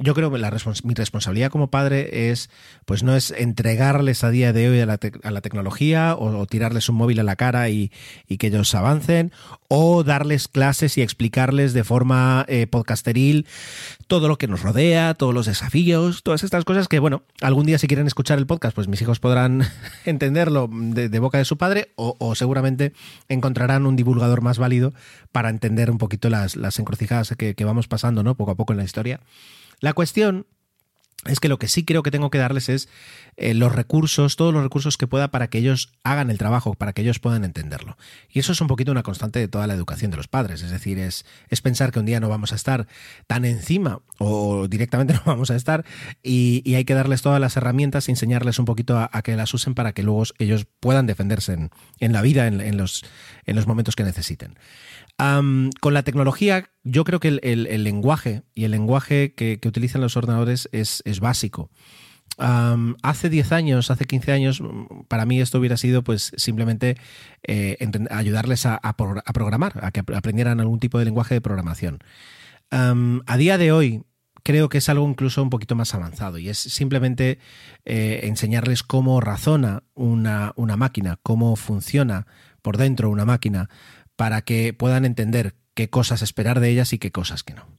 yo 0.00 0.14
creo 0.14 0.30
que 0.30 0.38
la 0.38 0.52
mi 0.84 0.94
responsabilidad 0.94 1.50
como 1.50 1.70
padre 1.70 2.30
es, 2.30 2.50
pues 2.84 3.02
no 3.02 3.16
es 3.16 3.32
entregarles 3.32 4.22
a 4.22 4.30
día 4.30 4.52
de 4.52 4.68
hoy 4.68 4.80
a 4.80 4.86
la, 4.86 5.40
tecnología 5.40 6.14
o, 6.16 6.46
tirarles 6.46 6.88
un 6.88 6.96
móvil 6.96 7.18
a 7.18 7.24
la 7.24 7.36
cara 7.36 7.68
y, 7.68 7.90
que 8.38 8.46
ellos 8.46 8.74
avancen, 8.74 9.32
o 9.66 10.04
darles 10.04 10.46
clases 10.46 10.96
y 10.98 11.02
explicarles 11.02 11.72
de 11.72 11.82
forma 11.82 12.44
eh, 12.48 12.66
podcasteril 12.68 13.46
todo 14.06 14.28
lo 14.28 14.38
que 14.38 14.46
nos 14.46 14.62
rodea, 14.62 15.14
todos 15.14 15.34
los 15.34 15.46
desafíos, 15.46 16.22
todas 16.22 16.44
estas 16.44 16.64
cosas 16.64 16.86
que, 16.86 17.00
bueno, 17.00 17.22
algún 17.40 17.66
día 17.66 17.78
si 17.78 17.88
quieren 17.88 18.06
escuchar 18.06 18.38
el 18.38 18.46
podcast, 18.46 18.74
pues 18.74 18.86
mis 18.86 19.02
hijos 19.02 19.18
podrán 19.18 19.64
entenderlo 20.04 20.70
de, 20.70 21.18
boca 21.18 21.38
de 21.38 21.44
su 21.44 21.58
padre 21.58 21.92
o, 21.96 22.34
seguramente 22.36 22.92
encontrarán 23.28 23.84
un 23.84 23.96
divulgador 23.96 24.42
más 24.42 24.58
válido 24.58 24.92
para 25.32 25.50
entender 25.50 25.90
un 25.90 25.98
poquito 25.98 26.30
las, 26.30 26.54
las 26.54 26.78
encrucijadas 26.78 27.34
que, 27.36 27.54
que 27.54 27.64
vamos 27.64 27.88
pasando, 27.88 28.22
¿no? 28.22 28.36
Poco 28.36 28.52
a 28.52 28.54
poco 28.54 28.72
en 28.72 28.76
la 28.76 28.84
historia. 28.84 29.20
La 29.80 29.92
cuestión 29.92 30.46
es 31.26 31.40
que 31.40 31.48
lo 31.48 31.58
que 31.58 31.66
sí 31.66 31.84
creo 31.84 32.04
que 32.04 32.12
tengo 32.12 32.30
que 32.30 32.38
darles 32.38 32.68
es 32.68 32.88
eh, 33.36 33.52
los 33.52 33.74
recursos, 33.74 34.36
todos 34.36 34.54
los 34.54 34.62
recursos 34.62 34.96
que 34.96 35.08
pueda 35.08 35.32
para 35.32 35.48
que 35.48 35.58
ellos 35.58 35.92
hagan 36.04 36.30
el 36.30 36.38
trabajo, 36.38 36.74
para 36.74 36.92
que 36.92 37.02
ellos 37.02 37.18
puedan 37.18 37.44
entenderlo. 37.44 37.96
Y 38.30 38.38
eso 38.38 38.52
es 38.52 38.60
un 38.60 38.68
poquito 38.68 38.92
una 38.92 39.02
constante 39.02 39.40
de 39.40 39.48
toda 39.48 39.66
la 39.66 39.74
educación 39.74 40.12
de 40.12 40.16
los 40.16 40.28
padres, 40.28 40.62
es 40.62 40.70
decir, 40.70 40.98
es, 40.98 41.24
pensar 41.60 41.90
que 41.90 41.98
un 41.98 42.06
día 42.06 42.20
no 42.20 42.28
vamos 42.28 42.52
a 42.52 42.54
estar 42.54 42.86
tan 43.26 43.44
encima 43.44 44.00
o 44.18 44.68
directamente 44.68 45.14
no 45.14 45.22
vamos 45.24 45.50
a 45.50 45.56
estar 45.56 45.84
y, 46.22 46.62
hay 46.74 46.84
que 46.84 46.94
darles 46.94 47.22
todas 47.22 47.40
las 47.40 47.56
herramientas, 47.56 48.08
enseñarles 48.08 48.60
un 48.60 48.64
poquito 48.64 48.96
a, 48.98 49.22
que 49.22 49.34
las 49.34 49.52
usen 49.52 49.74
para 49.74 49.92
que 49.92 50.04
luego 50.04 50.22
ellos 50.38 50.66
puedan 50.78 51.06
defenderse 51.06 51.68
en, 51.98 52.12
la 52.12 52.22
vida, 52.22 52.46
en 52.46 52.76
los 52.76 53.02
momentos 53.66 53.96
que 53.96 54.04
necesiten 54.04 54.54
con 55.18 55.94
la 55.94 56.02
tecnología, 56.04 56.70
yo 56.84 57.04
creo 57.04 57.18
que 57.18 57.28
el, 57.42 57.84
lenguaje 57.84 58.42
y 58.54 58.64
el 58.64 58.70
lenguaje 58.70 59.34
que, 59.34 59.58
utilizan 59.66 60.00
los 60.00 60.16
ordenadores 60.16 60.68
es, 60.72 61.02
básico. 61.20 61.70
hace 62.38 63.28
10 63.28 63.52
años, 63.52 63.90
hace 63.90 64.04
15 64.04 64.32
años, 64.32 64.62
para 65.08 65.26
mí 65.26 65.40
esto 65.40 65.58
hubiera 65.58 65.76
sido 65.76 66.02
pues 66.04 66.32
simplemente 66.36 66.96
eh, 67.42 67.76
ayudarles 68.10 68.64
a, 68.66 68.80
programar, 69.34 69.80
a 69.82 69.90
que 69.90 70.00
aprendieran 70.14 70.60
algún 70.60 70.78
tipo 70.78 70.98
de 70.98 71.04
lenguaje 71.04 71.34
de 71.34 71.40
programación. 71.40 71.98
a 72.70 73.36
día 73.36 73.58
de 73.58 73.72
hoy, 73.72 74.04
creo 74.48 74.68
que 74.68 74.78
es 74.78 74.88
algo 74.88 75.06
incluso 75.06 75.42
un 75.42 75.50
poquito 75.50 75.74
más 75.74 75.94
avanzado 75.94 76.38
y 76.38 76.48
es 76.48 76.58
simplemente 76.58 77.38
eh, 77.84 78.20
enseñarles 78.22 78.82
cómo 78.82 79.20
razona 79.20 79.82
una, 79.94 80.52
una 80.56 80.76
máquina, 80.76 81.18
cómo 81.22 81.56
funciona 81.56 82.26
por 82.62 82.76
dentro 82.76 83.10
una 83.10 83.24
máquina, 83.24 83.68
para 84.18 84.42
que 84.42 84.74
puedan 84.74 85.04
entender 85.04 85.54
qué 85.74 85.88
cosas 85.88 86.22
esperar 86.22 86.58
de 86.58 86.70
ellas 86.70 86.92
y 86.92 86.98
qué 86.98 87.12
cosas 87.12 87.44
que 87.44 87.54
no 87.54 87.78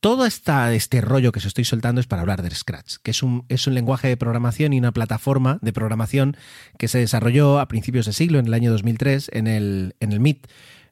todo 0.00 0.24
este 0.24 1.00
rollo 1.02 1.30
que 1.30 1.40
os 1.40 1.44
estoy 1.44 1.64
soltando 1.64 2.00
es 2.00 2.06
para 2.06 2.22
hablar 2.22 2.42
de 2.42 2.50
Scratch, 2.50 2.96
que 3.02 3.10
es 3.10 3.22
un, 3.22 3.44
es 3.50 3.66
un 3.66 3.74
lenguaje 3.74 4.08
de 4.08 4.16
programación 4.16 4.72
y 4.72 4.78
una 4.78 4.92
plataforma 4.92 5.58
de 5.60 5.74
programación 5.74 6.36
que 6.78 6.88
se 6.88 6.98
desarrolló 6.98 7.60
a 7.60 7.68
principios 7.68 8.06
de 8.06 8.14
siglo, 8.14 8.38
en 8.38 8.46
el 8.46 8.54
año 8.54 8.72
2003, 8.72 9.30
en 9.34 9.46
el, 9.46 9.96
en 10.00 10.12
el 10.12 10.20
MIT, 10.20 10.46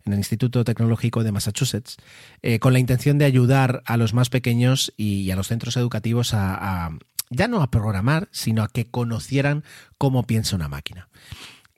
en 0.05 0.13
el 0.13 0.19
Instituto 0.19 0.63
Tecnológico 0.63 1.25
de 1.25 1.33
Massachusetts, 1.33 1.97
eh, 2.43 2.59
con 2.59 2.75
la 2.75 2.81
intención 2.81 3.17
de 3.17 3.25
ayudar 3.25 3.83
a 3.87 3.97
los 3.97 4.13
más 4.13 4.29
pequeños 4.29 4.93
y, 4.99 5.31
a 5.31 5.37
los 5.37 5.49
centros 5.49 5.79
educativos 5.79 6.35
a, 6.35 6.91
ya 7.31 7.49
no 7.49 7.63
a 7.63 7.71
programar, 7.71 8.29
sino 8.31 8.63
a 8.63 8.69
que 8.69 8.91
conocieran 8.91 9.65
cómo 9.97 10.25
piensa 10.25 10.55
una 10.55 10.69
máquina. 10.69 11.08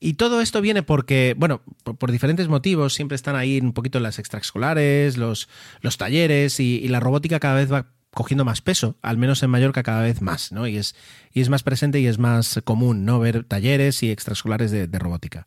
Y 0.01 0.15
todo 0.15 0.41
esto 0.41 0.63
viene 0.63 0.83
porque, 0.83 1.35
bueno, 1.37 1.61
por, 1.85 2.11
diferentes 2.11 2.49
motivos, 2.49 2.95
siempre 2.95 3.17
están 3.17 3.37
ahí 3.37 3.61
un 3.61 3.75
poquito 3.75 4.01
las 4.01 4.19
extraescolares, 4.19 5.19
los, 5.19 5.49
los 5.83 5.99
talleres 5.99 6.59
y, 6.59 6.89
la 6.89 7.01
robótica 7.01 7.39
cada 7.39 7.57
vez 7.57 7.71
va 7.71 7.87
cogiendo 8.13 8.47
más 8.47 8.63
peso, 8.63 8.97
al 9.03 9.19
menos 9.19 9.43
en 9.43 9.51
Mallorca 9.51 9.83
cada 9.83 10.03
vez 10.03 10.23
más, 10.23 10.53
¿no? 10.53 10.67
Y 10.67 10.79
es, 10.79 10.97
y 11.33 11.43
es 11.43 11.51
más 11.51 11.63
presente 11.63 12.01
y 12.01 12.07
es 12.07 12.19
más 12.19 12.61
común, 12.65 13.05
¿no? 13.05 13.21
Ver 13.21 13.45
talleres 13.45 14.03
y 14.03 14.11
extraescolares 14.11 14.71
de 14.71 14.99
robótica. 14.99 15.47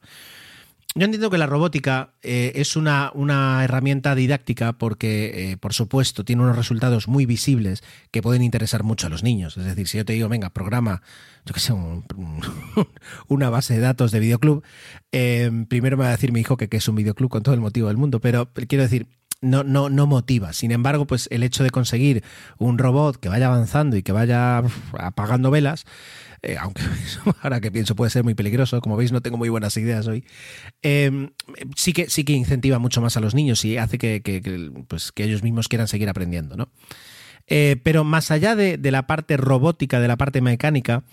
Yo 0.95 1.05
entiendo 1.05 1.31
que 1.31 1.39
la 1.39 1.47
robótica 1.47 2.13
eh, 2.21 2.51
es 2.55 2.75
una, 2.75 3.11
una, 3.15 3.63
herramienta 3.63 4.13
didáctica 4.13 4.73
porque, 4.73 5.51
eh, 5.51 5.57
por 5.57 5.73
supuesto, 5.73 6.23
tiene 6.23 6.43
unos 6.43 6.55
resultados 6.55 7.07
muy 7.07 7.25
visibles 7.25 7.83
que 8.11 8.21
pueden 8.21 8.43
interesar 8.43 8.83
mucho 8.83 9.07
a 9.07 9.09
los 9.09 9.23
niños. 9.23 9.57
Es 9.57 9.65
decir, 9.65 9.87
si 9.87 9.97
yo 9.97 10.05
te 10.05 10.13
digo, 10.13 10.29
venga, 10.29 10.51
programa, 10.51 11.01
yo 11.45 11.53
qué 11.53 11.59
sé, 11.59 11.73
una 13.27 13.49
base 13.49 13.73
de 13.73 13.79
datos 13.79 14.11
de 14.11 14.19
videoclub, 14.19 14.63
eh, 15.11 15.65
primero 15.67 15.97
me 15.97 16.03
va 16.03 16.09
a 16.09 16.11
decir 16.11 16.31
mi 16.31 16.41
hijo 16.41 16.57
que, 16.57 16.69
que 16.69 16.77
es 16.77 16.87
un 16.87 16.95
videoclub 16.95 17.29
con 17.29 17.41
todo 17.41 17.55
el 17.55 17.61
motivo 17.61 17.87
del 17.87 17.97
mundo, 17.97 18.21
pero 18.21 18.51
quiero 18.53 18.83
decir, 18.83 19.07
no, 19.43 19.63
no, 19.63 19.89
no 19.89 20.07
motiva. 20.07 20.53
Sin 20.53 20.71
embargo, 20.71 21.05
pues 21.05 21.27
el 21.31 21.43
hecho 21.43 21.63
de 21.63 21.69
conseguir 21.69 22.23
un 22.57 22.77
robot 22.77 23.17
que 23.17 23.29
vaya 23.29 23.47
avanzando 23.47 23.97
y 23.97 24.03
que 24.03 24.11
vaya 24.11 24.63
apagando 24.97 25.51
velas, 25.51 25.85
eh, 26.41 26.57
aunque 26.59 26.81
ahora 27.41 27.61
que 27.61 27.71
pienso 27.71 27.95
puede 27.95 28.11
ser 28.11 28.23
muy 28.23 28.33
peligroso, 28.33 28.81
como 28.81 28.97
veis 28.97 29.11
no 29.11 29.21
tengo 29.21 29.37
muy 29.37 29.49
buenas 29.49 29.77
ideas 29.77 30.07
hoy, 30.07 30.25
em, 30.81 31.29
sí, 31.75 31.93
que, 31.93 32.09
sí 32.09 32.23
que 32.23 32.33
incentiva 32.33 32.79
mucho 32.79 33.01
más 33.01 33.17
a 33.17 33.19
los 33.19 33.35
niños 33.35 33.63
y 33.65 33.77
hace 33.77 33.97
que, 33.97 34.21
pues, 34.87 35.11
que 35.11 35.23
ellos 35.23 35.43
mismos 35.43 35.67
quieran 35.67 35.87
seguir 35.87 36.09
aprendiendo, 36.09 36.57
¿no? 36.57 36.69
Eh, 37.47 37.75
pero 37.83 38.03
más 38.03 38.31
allá 38.31 38.55
de, 38.55 38.79
la 38.91 39.05
parte 39.05 39.37
robótica, 39.37 39.99
de 39.99 40.07
la 40.07 40.17
parte 40.17 40.41
mecánica, 40.41 41.03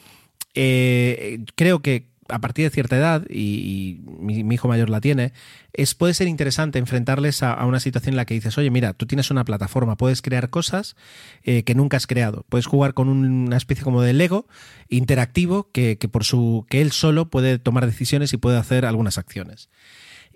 eh, 0.55 1.45
creo 1.57 1.81
que 1.81 2.10
a 2.31 2.39
partir 2.39 2.65
de 2.65 2.71
cierta 2.71 2.97
edad, 2.97 3.25
y, 3.29 4.01
mi, 4.05 4.55
hijo 4.55 4.69
mayor 4.69 4.91
la 4.91 5.01
tiene, 5.01 5.33
es, 5.73 5.95
puede 5.95 6.15
ser 6.15 6.29
interesante 6.29 6.79
enfrentarles 6.79 7.43
a, 7.43 7.65
una 7.65 7.81
situación 7.81 8.15
en 8.15 8.17
la 8.17 8.25
que 8.25 8.35
dices, 8.35 8.57
oye, 8.59 8.71
mira, 8.71 8.93
tú 8.95 9.07
tienes 9.07 9.31
una 9.31 9.45
plataforma, 9.45 9.97
puedes 9.97 10.23
crear 10.23 10.51
cosas 10.51 10.97
eh, 11.43 11.63
que 11.65 11.75
nunca 11.75 11.97
has 11.97 12.07
creado. 12.07 12.45
Puedes 12.49 12.67
jugar 12.67 12.95
con 12.95 13.09
una 13.09 13.57
especie 13.57 13.85
como 13.85 14.03
de 14.03 14.13
Lego 14.13 14.47
interactivo 14.89 15.71
que, 15.73 15.97
por 16.11 16.25
su. 16.25 16.67
que 16.69 16.81
él 16.81 16.93
solo 16.93 17.31
puede 17.31 17.59
tomar 17.59 17.87
decisiones 17.87 18.33
y 18.33 18.37
puede 18.37 18.59
hacer 18.59 18.85
algunas 18.85 19.19
acciones. 19.19 19.69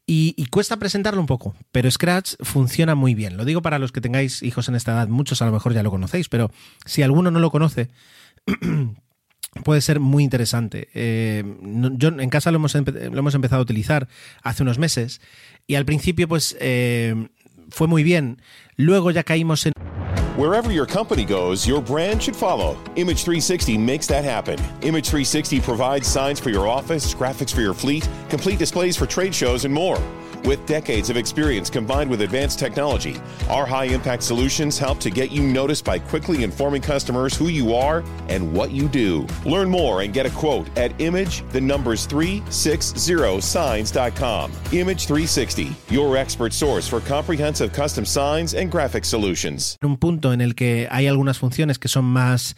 Y, 0.06 0.46
cuesta 0.50 0.76
presentarlo 0.76 1.20
un 1.20 1.26
poco, 1.26 1.54
pero 1.72 1.90
Scratch 1.90 2.34
funciona 2.40 2.94
muy 2.94 3.14
bien. 3.14 3.38
Lo 3.38 3.46
digo 3.46 3.62
para 3.62 3.78
los 3.78 3.90
que 3.90 4.02
tengáis 4.02 4.42
hijos 4.42 4.68
en 4.68 4.74
esta 4.74 4.92
edad, 4.92 5.08
muchos 5.08 5.40
a 5.40 5.46
lo 5.46 5.52
mejor 5.52 5.72
ya 5.72 5.82
lo 5.82 5.90
conocéis, 5.90 6.28
pero 6.28 6.50
si 6.84 7.02
alguno 7.02 7.30
no 7.30 7.40
lo 7.40 7.50
conoce, 7.50 7.88
puede 9.62 9.80
ser 9.80 10.00
muy 10.00 10.24
interesante. 10.24 10.88
Eh, 10.94 11.44
yo 11.92 12.08
en 12.08 12.30
casa 12.30 12.50
lo 12.50 12.56
hemos, 12.56 12.74
lo 12.74 13.18
hemos, 13.18 13.34
empezado 13.34 13.60
a 13.60 13.62
utilizar 13.62 14.08
hace 14.42 14.62
unos 14.62 14.78
meses 14.78 15.20
y 15.66 15.76
al 15.76 15.84
principio 15.84 16.28
pues 16.28 16.56
eh, 16.60 17.28
fue 17.70 17.86
muy 17.86 18.02
bien. 18.02 18.40
Luego 18.76 19.10
ya 19.10 19.22
caímos 19.22 19.66
en... 19.66 19.72
Wherever 20.36 20.72
your 20.72 20.84
company 20.84 21.24
goes, 21.24 21.64
your 21.64 21.80
brand 21.80 22.20
should 22.20 22.34
follow. 22.34 22.76
Image 22.96 23.22
360 23.22 23.78
makes 23.78 24.08
that 24.08 24.24
happen. 24.24 24.58
Image 24.82 25.06
360 25.06 25.60
provides 25.60 26.08
signs 26.08 26.40
for 26.40 26.50
your 26.50 26.66
office, 26.66 27.14
graphics 27.14 27.54
for 27.54 27.60
your 27.60 27.72
fleet, 27.72 28.08
complete 28.30 28.58
displays 28.58 28.96
for 28.96 29.06
trade 29.06 29.32
shows, 29.32 29.64
and 29.64 29.72
more. 29.72 29.96
With 30.44 30.66
decades 30.66 31.08
of 31.08 31.16
experience 31.16 31.70
combined 31.70 32.10
with 32.10 32.20
advanced 32.20 32.58
technology, 32.58 33.16
our 33.48 33.64
high 33.64 33.84
impact 33.84 34.24
solutions 34.24 34.76
help 34.76 34.98
to 35.00 35.08
get 35.08 35.30
you 35.30 35.42
noticed 35.42 35.86
by 35.86 35.98
quickly 36.00 36.42
informing 36.42 36.82
customers 36.82 37.34
who 37.34 37.48
you 37.48 37.74
are 37.74 38.04
and 38.28 38.52
what 38.52 38.70
you 38.70 38.86
do. 38.88 39.26
Learn 39.46 39.70
more 39.70 40.02
and 40.02 40.12
get 40.12 40.26
a 40.26 40.30
quote 40.30 40.68
at 40.76 41.00
image 41.00 41.48
the 41.50 41.60
numbers 41.60 42.06
360signs.com. 42.08 44.52
Image 44.72 45.06
360, 45.06 45.74
your 45.88 46.16
expert 46.18 46.52
source 46.52 46.86
for 46.86 47.00
comprehensive 47.00 47.72
custom 47.72 48.04
signs 48.04 48.52
and 48.52 48.70
graphic 48.70 49.06
solutions. 49.06 49.78
Un 49.82 49.96
punto 49.96 50.23
en 50.32 50.40
el 50.40 50.54
que 50.54 50.88
hay 50.90 51.06
algunas 51.06 51.38
funciones 51.38 51.78
que 51.78 51.88
son 51.88 52.04
más 52.04 52.56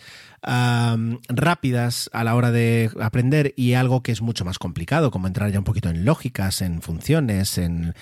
rápidas 1.28 2.08
a 2.12 2.22
la 2.22 2.34
hora 2.36 2.52
de 2.52 2.90
aprender 3.00 3.52
y 3.56 3.72
algo 3.74 4.02
que 4.02 4.12
es 4.12 4.22
mucho 4.22 4.44
más 4.44 4.58
complicado, 4.58 5.10
como 5.10 5.26
entrar 5.26 5.50
ya 5.50 5.58
un 5.58 5.64
poquito 5.64 5.88
en 5.88 6.04
lógicas, 6.04 6.62
en 6.62 6.82
funciones, 6.82 7.58
en 7.58 7.94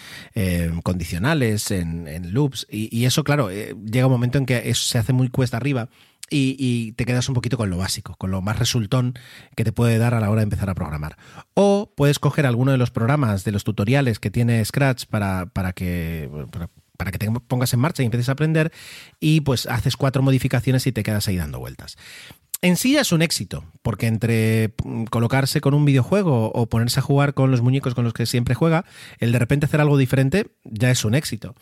condicionales, 0.82 1.70
en, 1.70 2.32
loops. 2.32 2.66
Y, 2.70 3.04
eso, 3.04 3.24
claro, 3.24 3.50
eh, 3.50 3.74
llega 3.84 4.06
un 4.06 4.12
momento 4.12 4.38
en 4.38 4.46
que 4.46 4.68
eso 4.68 4.86
se 4.86 4.98
hace 4.98 5.12
muy 5.12 5.28
cuesta 5.28 5.56
arriba. 5.56 5.88
Y, 6.30 6.92
te 6.92 7.04
quedas 7.04 7.28
un 7.28 7.34
poquito 7.34 7.56
con 7.56 7.70
lo 7.70 7.76
básico, 7.76 8.16
con 8.16 8.30
lo 8.30 8.42
más 8.42 8.58
resultón 8.58 9.14
que 9.56 9.62
te 9.62 9.72
puede 9.72 9.98
dar 9.98 10.14
a 10.14 10.20
la 10.20 10.30
hora 10.30 10.40
de 10.40 10.44
empezar 10.44 10.68
a 10.68 10.74
programar. 10.74 11.16
O 11.54 11.92
puedes 11.96 12.18
coger 12.18 12.46
alguno 12.46 12.72
de 12.72 12.78
los 12.78 12.90
programas, 12.90 13.44
de 13.44 13.52
los 13.52 13.62
tutoriales 13.62 14.18
que 14.18 14.30
tiene 14.30 14.64
Scratch 14.64 15.06
para, 15.06 15.46
para 15.46 15.72
que 15.72 16.28
para 16.50 16.68
que 16.96 17.18
te 17.18 17.30
pongas 17.30 17.72
en 17.74 17.80
marcha 17.80 18.02
y 18.02 18.06
empieces 18.06 18.28
a 18.28 18.32
aprender 18.32 18.72
y 19.20 19.40
pues 19.40 19.66
haces 19.66 19.96
cuatro 19.96 20.22
modificaciones 20.22 20.86
y 20.86 20.92
te 20.92 21.02
quedas 21.02 21.28
ahí 21.28 21.36
dando 21.36 21.58
vueltas. 21.58 21.96
En 22.62 22.76
sí 22.76 22.92
ya 22.92 23.02
es 23.02 23.12
un 23.12 23.20
éxito, 23.20 23.64
porque 23.82 24.06
entre 24.06 24.72
mm, 24.84 25.04
colocarse 25.04 25.60
con 25.60 25.74
un 25.74 25.84
videojuego 25.84 26.50
o 26.50 26.66
ponerse 26.66 27.00
a 27.00 27.02
jugar 27.02 27.34
con 27.34 27.50
los 27.50 27.60
muñecos 27.60 27.94
con 27.94 28.04
los 28.04 28.14
que 28.14 28.24
siempre 28.24 28.54
juega, 28.54 28.86
el 29.18 29.32
de 29.32 29.38
repente 29.38 29.66
hacer 29.66 29.80
algo 29.80 29.98
diferente 29.98 30.46
ya 30.64 30.90
es 30.90 31.04
un 31.04 31.14
éxito. 31.14 31.54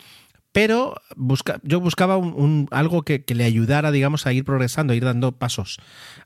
Pero 0.53 0.95
busca, 1.15 1.59
yo 1.63 1.81
buscaba 1.81 2.15
un, 2.15 2.67
algo 2.69 3.01
que, 3.01 3.25
le 3.27 3.43
ayudara, 3.43 3.91
digamos, 3.91 4.27
a 4.27 4.33
ir 4.33 4.45
progresando, 4.45 4.93
a 4.93 4.95
ir 4.95 5.03
dando 5.03 5.31
pasos 5.33 5.79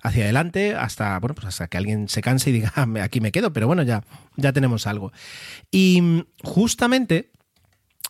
hacia 0.03 0.25
adelante 0.25 0.75
hasta, 0.75 1.17
bueno, 1.19 1.33
pues 1.33 1.47
hasta 1.47 1.69
que 1.69 1.77
alguien 1.77 2.09
se 2.09 2.21
canse 2.21 2.49
y 2.49 2.53
diga, 2.53 2.73
ah, 2.75 2.85
aquí 3.01 3.21
me 3.21 3.31
quedo, 3.31 3.53
pero 3.53 3.67
bueno, 3.67 3.83
ya, 3.83 4.03
ya 4.35 4.51
tenemos 4.51 4.85
algo. 4.85 5.13
Y 5.71 6.01
mm, 6.01 6.25
justamente 6.43 7.31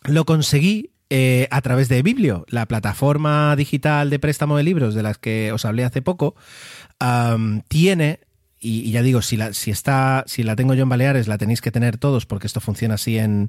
lo 0.04 0.24
conseguí 0.24 0.90
eh, 1.10 1.48
a 1.50 1.62
través 1.62 1.88
de 1.88 2.02
Biblio, 2.02 2.44
la 2.48 2.66
plataforma 2.66 3.56
digital 3.56 4.10
de 4.10 4.18
préstamo 4.18 4.58
de 4.58 4.62
libros 4.62 4.94
de 4.94 5.02
las 5.02 5.16
que 5.16 5.52
os 5.52 5.64
hablé 5.64 5.84
hace 5.84 6.02
poco, 6.02 6.34
tiene, 7.68 8.20
y, 8.60 8.90
ya 8.90 9.02
digo, 9.02 9.22
si 9.22 9.38
la, 9.38 9.54
si, 9.54 9.70
está, 9.70 10.24
si 10.26 10.42
la 10.42 10.54
tengo 10.54 10.74
yo 10.74 10.82
en 10.82 10.88
Baleares, 10.90 11.26
la 11.26 11.38
tenéis 11.38 11.62
que 11.62 11.70
tener 11.70 11.96
todos 11.96 12.26
porque 12.26 12.46
esto 12.46 12.60
funciona 12.60 12.96
así 12.96 13.16
en, 13.16 13.48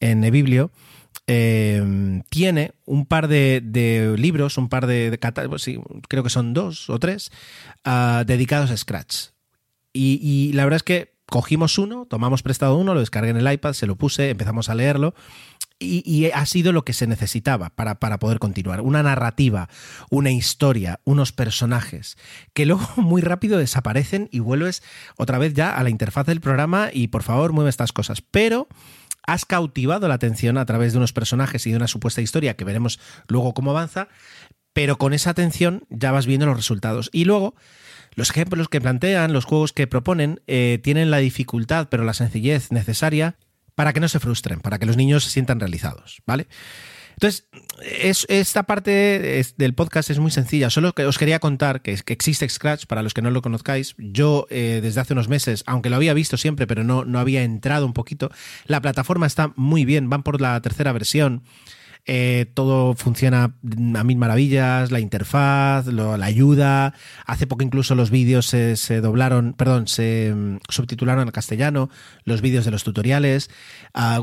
en 0.00 0.20
Biblio. 0.32 0.72
Em, 1.28 2.22
tiene 2.28 2.72
un 2.84 3.06
par 3.06 3.28
de, 3.28 4.14
libros, 4.18 4.58
un 4.58 4.68
par 4.68 4.86
de, 4.86 5.18
sí, 5.58 5.78
creo 6.08 6.22
que 6.22 6.30
son 6.30 6.54
dos 6.54 6.90
o 6.90 6.98
tres, 6.98 7.30
ah, 7.84 8.24
dedicados 8.26 8.70
a 8.70 8.76
Scratch. 8.76 9.28
Y, 9.92 10.18
y, 10.20 10.52
la 10.54 10.64
verdad 10.64 10.76
es 10.76 10.82
que 10.82 11.16
cogimos 11.26 11.78
uno, 11.78 12.06
tomamos 12.06 12.42
prestado 12.42 12.76
uno, 12.76 12.94
lo 12.94 13.00
descargué 13.00 13.30
en 13.30 13.36
el 13.36 13.52
iPad, 13.52 13.72
se 13.74 13.86
lo 13.86 13.96
puse, 13.96 14.30
empezamos 14.30 14.68
a 14.68 14.74
leerlo 14.74 15.14
y, 15.78 16.30
ha 16.30 16.46
sido 16.46 16.72
lo 16.72 16.84
que 16.84 16.92
se 16.92 17.06
necesitaba 17.06 17.70
para, 17.70 17.96
para, 17.96 18.18
poder 18.18 18.38
continuar. 18.38 18.80
Una 18.80 19.02
narrativa, 19.02 19.68
una 20.10 20.30
historia, 20.30 21.00
unos 21.04 21.32
personajes 21.32 22.16
que 22.54 22.66
luego 22.66 22.88
muy 22.96 23.22
rápido 23.22 23.58
desaparecen 23.58 24.28
y 24.32 24.40
vuelves 24.40 24.82
otra 25.16 25.38
vez 25.38 25.54
ya 25.54 25.76
a 25.76 25.82
la 25.82 25.90
interfaz 25.90 26.26
del 26.26 26.40
programa 26.40 26.88
y 26.92 27.08
por 27.08 27.22
favor 27.22 27.52
mueve 27.52 27.70
estas 27.70 27.92
cosas. 27.92 28.22
Pero 28.22 28.68
has 29.26 29.44
cautivado 29.44 30.08
la 30.08 30.14
atención 30.14 30.56
a 30.56 30.66
través 30.66 30.92
de 30.92 30.98
unos 30.98 31.12
personajes 31.12 31.66
y 31.66 31.70
de 31.70 31.76
una 31.76 31.88
supuesta 31.88 32.22
historia 32.22 32.54
que 32.54 32.64
veremos 32.64 32.98
luego 33.28 33.54
cómo 33.54 33.72
avanza, 33.72 34.08
pero 34.72 34.96
con 34.98 35.12
esa 35.12 35.30
atención 35.30 35.84
ya 35.90 36.12
vas 36.12 36.26
viendo 36.26 36.46
los 36.46 36.56
resultados. 36.56 37.10
Y 37.12 37.24
luego... 37.24 37.54
Los 38.14 38.30
ejemplos 38.30 38.70
que 38.70 38.80
plantean, 38.80 39.34
los 39.34 39.44
juegos 39.44 39.74
que 39.74 39.86
proponen, 39.86 40.40
eh, 40.46 40.80
tienen 40.82 41.10
la 41.10 41.18
dificultad, 41.18 41.88
pero 41.90 42.02
la 42.02 42.14
sencillez 42.14 42.72
necesaria 42.72 43.36
para 43.76 43.92
que 43.92 44.00
no 44.00 44.08
se 44.08 44.18
frustren, 44.18 44.58
para 44.58 44.80
que 44.80 44.86
los 44.86 44.96
niños 44.96 45.22
se 45.22 45.30
sientan 45.30 45.60
realizados, 45.60 46.22
¿vale? 46.26 46.48
Entonces, 47.12 47.46
esta 48.28 48.64
parte 48.64 49.42
del 49.56 49.74
podcast 49.74 50.10
es 50.10 50.18
muy 50.18 50.30
sencilla. 50.30 50.68
Solo 50.68 50.92
que 50.92 51.06
os 51.06 51.16
quería 51.16 51.38
contar 51.38 51.80
que, 51.80 51.92
existe 52.08 52.46
Scratch, 52.46 52.84
para 52.84 53.02
los 53.02 53.14
que 53.14 53.22
no 53.22 53.30
lo 53.30 53.40
conozcáis. 53.40 53.94
Yo, 53.96 54.46
eh, 54.50 54.80
desde 54.82 55.00
hace 55.00 55.14
unos 55.14 55.28
meses, 55.28 55.64
aunque 55.66 55.88
lo 55.88 55.96
había 55.96 56.12
visto 56.12 56.36
siempre, 56.36 56.66
pero 56.66 56.84
no, 56.84 57.06
no 57.06 57.18
había 57.18 57.42
entrado 57.42 57.86
un 57.86 57.94
poquito, 57.94 58.30
la 58.66 58.82
plataforma 58.82 59.26
está 59.26 59.52
muy 59.56 59.86
bien, 59.86 60.10
van 60.10 60.24
por 60.24 60.40
la 60.42 60.60
tercera 60.60 60.92
versión. 60.92 61.42
Eh, 62.06 62.46
todo 62.54 62.94
funciona 62.94 63.44
a 63.44 64.04
mil 64.04 64.16
maravillas, 64.16 64.92
la 64.92 65.00
interfaz, 65.00 65.86
la 65.86 66.24
ayuda. 66.24 66.94
Hace 67.26 67.46
poco 67.46 67.64
incluso 67.64 67.94
los 67.94 68.10
vídeos 68.10 68.46
se, 68.46 69.00
doblaron, 69.00 69.54
perdón, 69.54 69.88
se 69.88 70.32
mm, 70.34 70.58
subtitularon 70.68 71.26
al 71.26 71.32
castellano, 71.32 71.90
los 72.24 72.40
vídeos 72.40 72.64
de 72.64 72.70
los 72.70 72.84
tutoriales, 72.84 73.50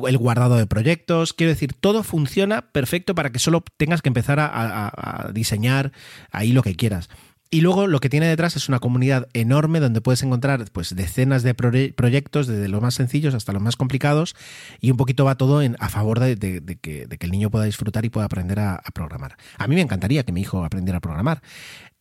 el 0.07 0.17
guardado 0.17 0.55
de 0.55 0.65
proyectos. 0.65 1.33
Quiero 1.33 1.51
decir, 1.51 1.73
todo 1.73 2.03
funciona 2.03 2.61
perfecto 2.71 3.15
para 3.15 3.31
que 3.31 3.39
solo 3.39 3.63
tengas 3.77 4.01
que 4.01 4.09
empezar 4.09 4.39
a 4.39 5.29
diseñar 5.33 5.91
ahí 6.31 6.53
lo 6.53 6.63
que 6.63 6.75
quieras. 6.75 7.09
Y 7.53 7.61
luego 7.61 7.85
lo 7.85 7.99
que 7.99 8.09
tiene 8.09 8.25
detrás 8.25 8.55
es 8.55 8.67
una 8.67 8.79
comunidad 8.79 9.29
enorme 9.33 9.79
donde 9.79 10.01
puedes 10.01 10.23
encontrar 10.23 10.65
pues, 10.71 10.95
decenas 10.95 11.43
de 11.43 11.53
proyectos, 11.53 12.47
desde 12.47 12.67
los 12.67 12.81
más 12.81 12.95
sencillos 12.95 13.35
hasta 13.35 13.53
los 13.53 13.61
más 13.61 13.75
complicados, 13.75 14.35
y 14.81 14.89
un 14.89 14.97
poquito 14.97 15.23
va 15.23 15.35
todo 15.35 15.61
en, 15.61 15.75
a 15.79 15.89
favor 15.89 16.19
de, 16.19 16.35
que, 16.81 17.07
el 17.07 17.31
niño 17.31 17.51
pueda 17.51 17.65
disfrutar 17.65 18.05
y 18.05 18.09
pueda 18.09 18.25
aprender 18.25 18.59
a, 18.59 18.81
programar. 18.95 19.37
A 19.59 19.67
mí 19.67 19.75
me 19.75 19.81
encantaría 19.81 20.23
que 20.23 20.31
mi 20.31 20.41
hijo 20.41 20.65
aprendiera 20.65 20.97
a 20.97 21.01
programar. 21.01 21.43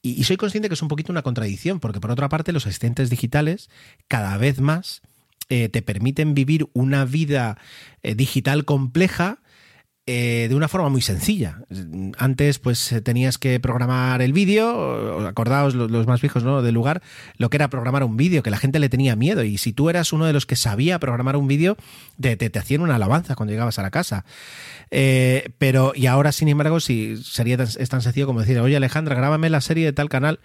Y, 0.00 0.24
soy 0.24 0.38
consciente 0.38 0.70
que 0.70 0.74
es 0.74 0.80
un 0.80 0.88
poquito 0.88 1.12
una 1.12 1.20
contradicción, 1.20 1.80
porque 1.80 2.00
por 2.00 2.10
otra 2.10 2.30
parte 2.30 2.52
los 2.52 2.66
asistentes 2.66 3.10
digitales 3.10 3.68
cada 4.08 4.38
vez 4.38 4.58
más 4.58 5.02
eh, 5.50 5.68
te 5.68 5.82
permiten 5.82 6.32
vivir 6.32 6.66
una 6.72 7.04
vida 7.04 7.58
eh, 8.02 8.14
digital 8.14 8.64
compleja 8.64 9.40
eh, 10.04 10.46
de 10.48 10.54
una 10.56 10.66
forma 10.66 10.88
muy 10.88 11.00
sencilla. 11.00 11.62
Antes, 12.18 12.58
pues 12.58 12.90
eh, 12.90 13.00
tenías 13.00 13.38
que 13.38 13.60
programar 13.60 14.20
el 14.20 14.32
vídeo, 14.32 15.24
acordaos 15.28 15.76
los, 15.76 16.06
más 16.08 16.20
viejos 16.20 16.42
¿no? 16.42 16.60
del 16.60 16.74
lugar, 16.74 17.02
lo 17.36 17.50
que 17.50 17.56
era 17.56 17.70
programar 17.70 18.02
un 18.02 18.16
vídeo, 18.16 18.42
que 18.42 18.50
la 18.50 18.56
gente 18.56 18.80
le 18.80 18.88
tenía 18.88 19.14
miedo. 19.14 19.44
Y 19.44 19.58
si 19.58 19.72
tú 19.72 19.90
eras 19.90 20.12
uno 20.12 20.26
de 20.26 20.32
los 20.32 20.44
que 20.44 20.56
sabía 20.56 20.98
programar 20.98 21.36
un 21.36 21.46
vídeo, 21.46 21.76
te, 22.20 22.50
hacían 22.58 22.80
una 22.80 22.96
alabanza 22.96 23.36
cuando 23.36 23.52
llegabas 23.52 23.78
a 23.78 23.82
la 23.82 23.92
casa. 23.92 24.24
Eh, 24.90 25.50
pero, 25.58 25.92
y 25.94 26.06
ahora, 26.06 26.32
sin 26.32 26.48
embargo, 26.48 26.80
si 26.80 27.16
sería 27.18 27.56
es 27.62 27.88
tan 27.88 28.02
sencillo 28.02 28.26
como 28.26 28.40
decir, 28.40 28.58
oye 28.58 28.76
Alejandra, 28.76 29.14
grábame 29.14 29.50
la 29.50 29.60
serie 29.60 29.84
de 29.84 29.92
tal 29.92 30.08
canal 30.08 30.40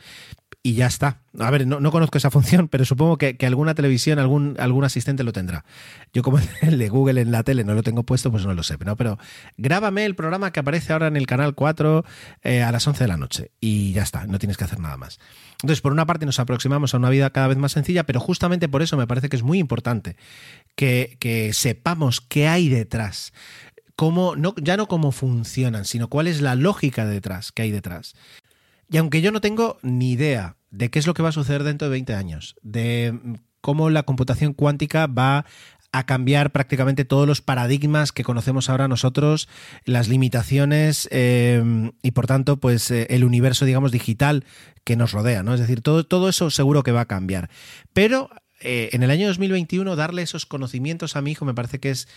y 0.61 0.73
ya 0.75 0.85
está. 0.85 1.21
A 1.39 1.51
ver, 1.51 1.67
no, 1.67 1.91
conozco 1.91 2.17
esa 2.17 2.31
función, 2.31 2.67
pero 2.67 2.83
supongo 2.83 3.17
que, 3.17 3.37
alguna 3.45 3.75
televisión, 3.75 4.17
algún, 4.17 4.55
algún 4.59 4.83
asistente 4.83 5.23
lo 5.23 5.33
tendrá. 5.33 5.65
Yo 6.11 6.23
como 6.23 6.39
el 6.61 6.79
de 6.79 6.89
Google 6.89 7.21
en 7.21 7.31
la 7.31 7.43
tele 7.43 7.63
no 7.63 7.75
lo 7.75 7.83
tengo 7.83 8.03
puesto, 8.03 8.31
pues 8.31 8.45
no 8.45 8.53
lo 8.53 8.63
sé. 8.63 8.77
¿no? 8.83 8.95
Pero 8.95 9.19
grábame 9.57 10.05
el 10.05 10.15
programa 10.15 10.51
que 10.51 10.59
aparece 10.59 10.93
ahora 10.93 11.07
en 11.07 11.15
el 11.15 11.27
canal 11.27 11.53
4 11.53 12.03
eh, 12.41 12.63
a 12.63 12.71
las 12.71 12.87
11 12.87 13.03
de 13.03 13.07
la 13.07 13.17
noche 13.17 13.51
y 13.59 13.93
ya 13.93 14.01
está, 14.01 14.25
no 14.25 14.39
tienes 14.39 14.57
que 14.57 14.63
hacer 14.63 14.79
nada 14.79 14.97
más. 14.97 15.19
Entonces, 15.61 15.81
por 15.81 15.91
una 15.91 16.05
parte 16.05 16.25
nos 16.25 16.39
aproximamos 16.39 16.93
a 16.93 16.97
una 16.97 17.09
vida 17.09 17.29
cada 17.29 17.47
vez 17.47 17.57
más 17.57 17.71
sencilla, 17.71 18.03
pero 18.05 18.19
justamente 18.19 18.67
por 18.67 18.81
eso 18.81 18.97
me 18.97 19.07
parece 19.07 19.29
que 19.29 19.35
es 19.35 19.43
muy 19.43 19.59
importante 19.59 20.15
que, 20.75 21.17
que 21.19 21.53
sepamos 21.53 22.19
qué 22.19 22.47
hay 22.47 22.69
detrás. 22.69 23.31
Cómo, 23.95 24.35
no, 24.35 24.53
ya 24.61 24.77
no 24.77 24.87
cómo 24.87 25.11
funcionan, 25.11 25.85
sino 25.85 26.07
cuál 26.07 26.27
es 26.27 26.41
la 26.41 26.55
lógica 26.55 27.05
detrás 27.05 27.51
que 27.51 27.63
hay 27.63 27.71
detrás. 27.71 28.15
Y 28.89 28.97
aunque 28.97 29.21
yo 29.21 29.31
no 29.31 29.41
tengo 29.41 29.77
ni 29.81 30.11
idea 30.11 30.56
de 30.71 30.89
qué 30.89 30.99
es 30.99 31.07
lo 31.07 31.13
que 31.13 31.23
va 31.23 31.29
a 31.29 31.33
suceder 31.33 31.63
dentro 31.63 31.87
de 31.87 31.91
20 31.91 32.13
años, 32.13 32.55
de 32.61 33.17
cómo 33.61 33.89
la 33.89 34.03
computación 34.03 34.53
cuántica 34.53 35.07
va 35.07 35.45
a 35.91 36.05
cambiar 36.05 36.51
prácticamente 36.51 37.05
todos 37.05 37.27
los 37.27 37.41
paradigmas 37.41 38.11
que 38.11 38.23
conocemos 38.23 38.69
ahora 38.69 38.87
nosotros, 38.87 39.47
las 39.85 40.07
limitaciones 40.07 41.07
eh, 41.11 41.91
y 42.01 42.11
por 42.11 42.27
tanto, 42.27 42.57
pues 42.57 42.91
eh, 42.91 43.07
el 43.09 43.23
universo, 43.23 43.65
digamos, 43.65 43.91
digital 43.91 44.45
que 44.83 44.95
nos 44.95 45.11
rodea, 45.11 45.43
¿no? 45.43 45.53
Es 45.53 45.59
decir, 45.59 45.81
todo, 45.81 46.05
todo 46.05 46.29
eso 46.29 46.49
seguro 46.49 46.83
que 46.83 46.91
va 46.91 47.01
a 47.01 47.05
cambiar. 47.07 47.49
Pero 47.93 48.29
eh, 48.59 48.89
en 48.91 49.03
el 49.03 49.11
año 49.11 49.27
2021 49.27 49.95
darle 49.95 50.21
esos 50.21 50.45
conocimientos 50.45 51.15
a 51.15 51.21
mi 51.21 51.31
hijo 51.31 51.45
me 51.45 51.53
parece 51.53 51.79
que 51.79 51.91
es 51.91 52.07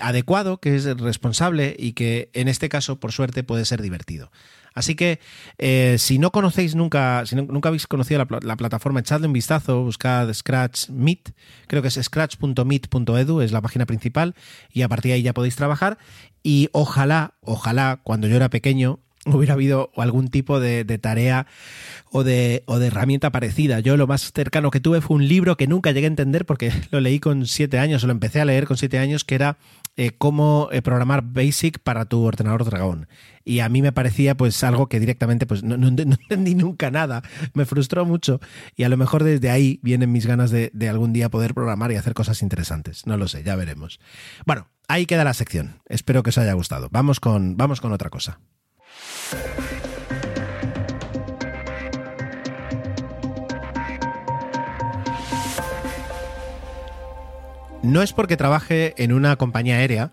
adecuado, 0.00 0.58
que 0.58 0.76
es 0.76 0.84
responsable 0.98 1.74
y 1.78 1.92
que 1.92 2.30
en 2.32 2.48
este 2.48 2.68
caso, 2.68 3.00
por 3.00 3.12
suerte, 3.12 3.42
puede 3.42 3.64
ser 3.64 3.82
divertido. 3.82 4.30
Así 4.80 4.94
que 4.94 5.20
eh, 5.58 5.96
si 5.98 6.18
no 6.18 6.32
conocéis 6.32 6.74
nunca, 6.74 7.24
si 7.26 7.36
nunca 7.36 7.68
habéis 7.68 7.86
conocido 7.86 8.26
la, 8.40 8.56
plataforma, 8.56 9.00
echadle 9.00 9.26
un 9.26 9.34
vistazo, 9.34 9.84
buscad 9.84 10.32
Scratch 10.32 10.88
Meet, 10.88 11.32
creo 11.66 11.82
que 11.82 11.88
es 11.88 12.00
scratch.meet.edu, 12.02 13.42
es 13.42 13.52
la 13.52 13.60
página 13.60 13.84
principal, 13.84 14.34
y 14.72 14.80
a 14.80 14.88
partir 14.88 15.10
de 15.10 15.16
ahí 15.16 15.22
ya 15.22 15.34
podéis 15.34 15.54
trabajar. 15.54 15.98
Y 16.42 16.70
ojalá, 16.72 17.34
ojalá, 17.42 18.00
cuando 18.02 18.26
yo 18.26 18.36
era 18.36 18.48
pequeño, 18.48 19.00
hubiera 19.26 19.54
habido 19.54 19.90
algún 19.96 20.28
tipo 20.28 20.60
de, 20.60 20.84
tarea 20.98 21.46
o 22.10 22.24
de, 22.24 22.62
o 22.66 22.78
de, 22.78 22.86
herramienta 22.86 23.30
parecida. 23.30 23.80
Yo 23.80 23.96
lo 23.96 24.06
más 24.06 24.32
cercano 24.32 24.70
que 24.70 24.80
tuve 24.80 25.00
fue 25.00 25.16
un 25.16 25.28
libro 25.28 25.56
que 25.56 25.66
nunca 25.66 25.92
llegué 25.92 26.06
a 26.06 26.08
entender 26.08 26.46
porque 26.46 26.72
lo 26.90 27.00
leí 27.00 27.20
con 27.20 27.46
siete 27.46 27.78
años 27.78 28.02
o 28.02 28.06
lo 28.06 28.12
empecé 28.12 28.40
a 28.40 28.44
leer 28.44 28.66
con 28.66 28.76
siete 28.76 28.98
años, 28.98 29.24
que 29.24 29.34
era 29.34 29.58
eh, 29.96 30.12
cómo 30.16 30.68
eh, 30.72 30.80
programar 30.80 31.22
Basic 31.22 31.78
para 31.80 32.06
tu 32.06 32.22
ordenador 32.22 32.64
Dragón. 32.64 33.08
Y 33.44 33.60
a 33.60 33.68
mí 33.68 33.82
me 33.82 33.92
parecía 33.92 34.36
pues 34.36 34.62
algo 34.64 34.88
que 34.88 35.00
directamente 35.00 35.46
pues 35.46 35.62
no, 35.64 35.74
entendí 35.86 36.54
nunca 36.54 36.90
nada. 36.90 37.22
Me 37.52 37.66
frustró 37.66 38.06
mucho 38.06 38.40
y 38.76 38.84
a 38.84 38.88
lo 38.88 38.96
mejor 38.96 39.24
desde 39.24 39.50
ahí 39.50 39.80
vienen 39.82 40.12
mis 40.12 40.26
ganas 40.26 40.50
de, 40.50 40.70
de 40.72 40.88
algún 40.88 41.12
día 41.12 41.28
poder 41.28 41.52
programar 41.52 41.92
y 41.92 41.96
hacer 41.96 42.14
cosas 42.14 42.42
interesantes. 42.42 43.06
No 43.06 43.18
lo 43.18 43.28
sé, 43.28 43.42
ya 43.42 43.56
veremos. 43.56 44.00
Bueno, 44.46 44.68
ahí 44.88 45.04
queda 45.04 45.24
la 45.24 45.34
sección. 45.34 45.80
Espero 45.86 46.22
que 46.22 46.30
os 46.30 46.38
haya 46.38 46.54
gustado. 46.54 46.88
Vamos 46.90 47.20
con, 47.20 47.56
vamos 47.58 47.80
con 47.80 47.92
otra 47.92 48.08
cosa. 48.08 48.40
No 57.82 58.02
es 58.02 58.12
porque 58.12 58.36
trabaje 58.36 58.94
en 59.02 59.12
una 59.12 59.34
compañía 59.36 59.76
aérea, 59.76 60.10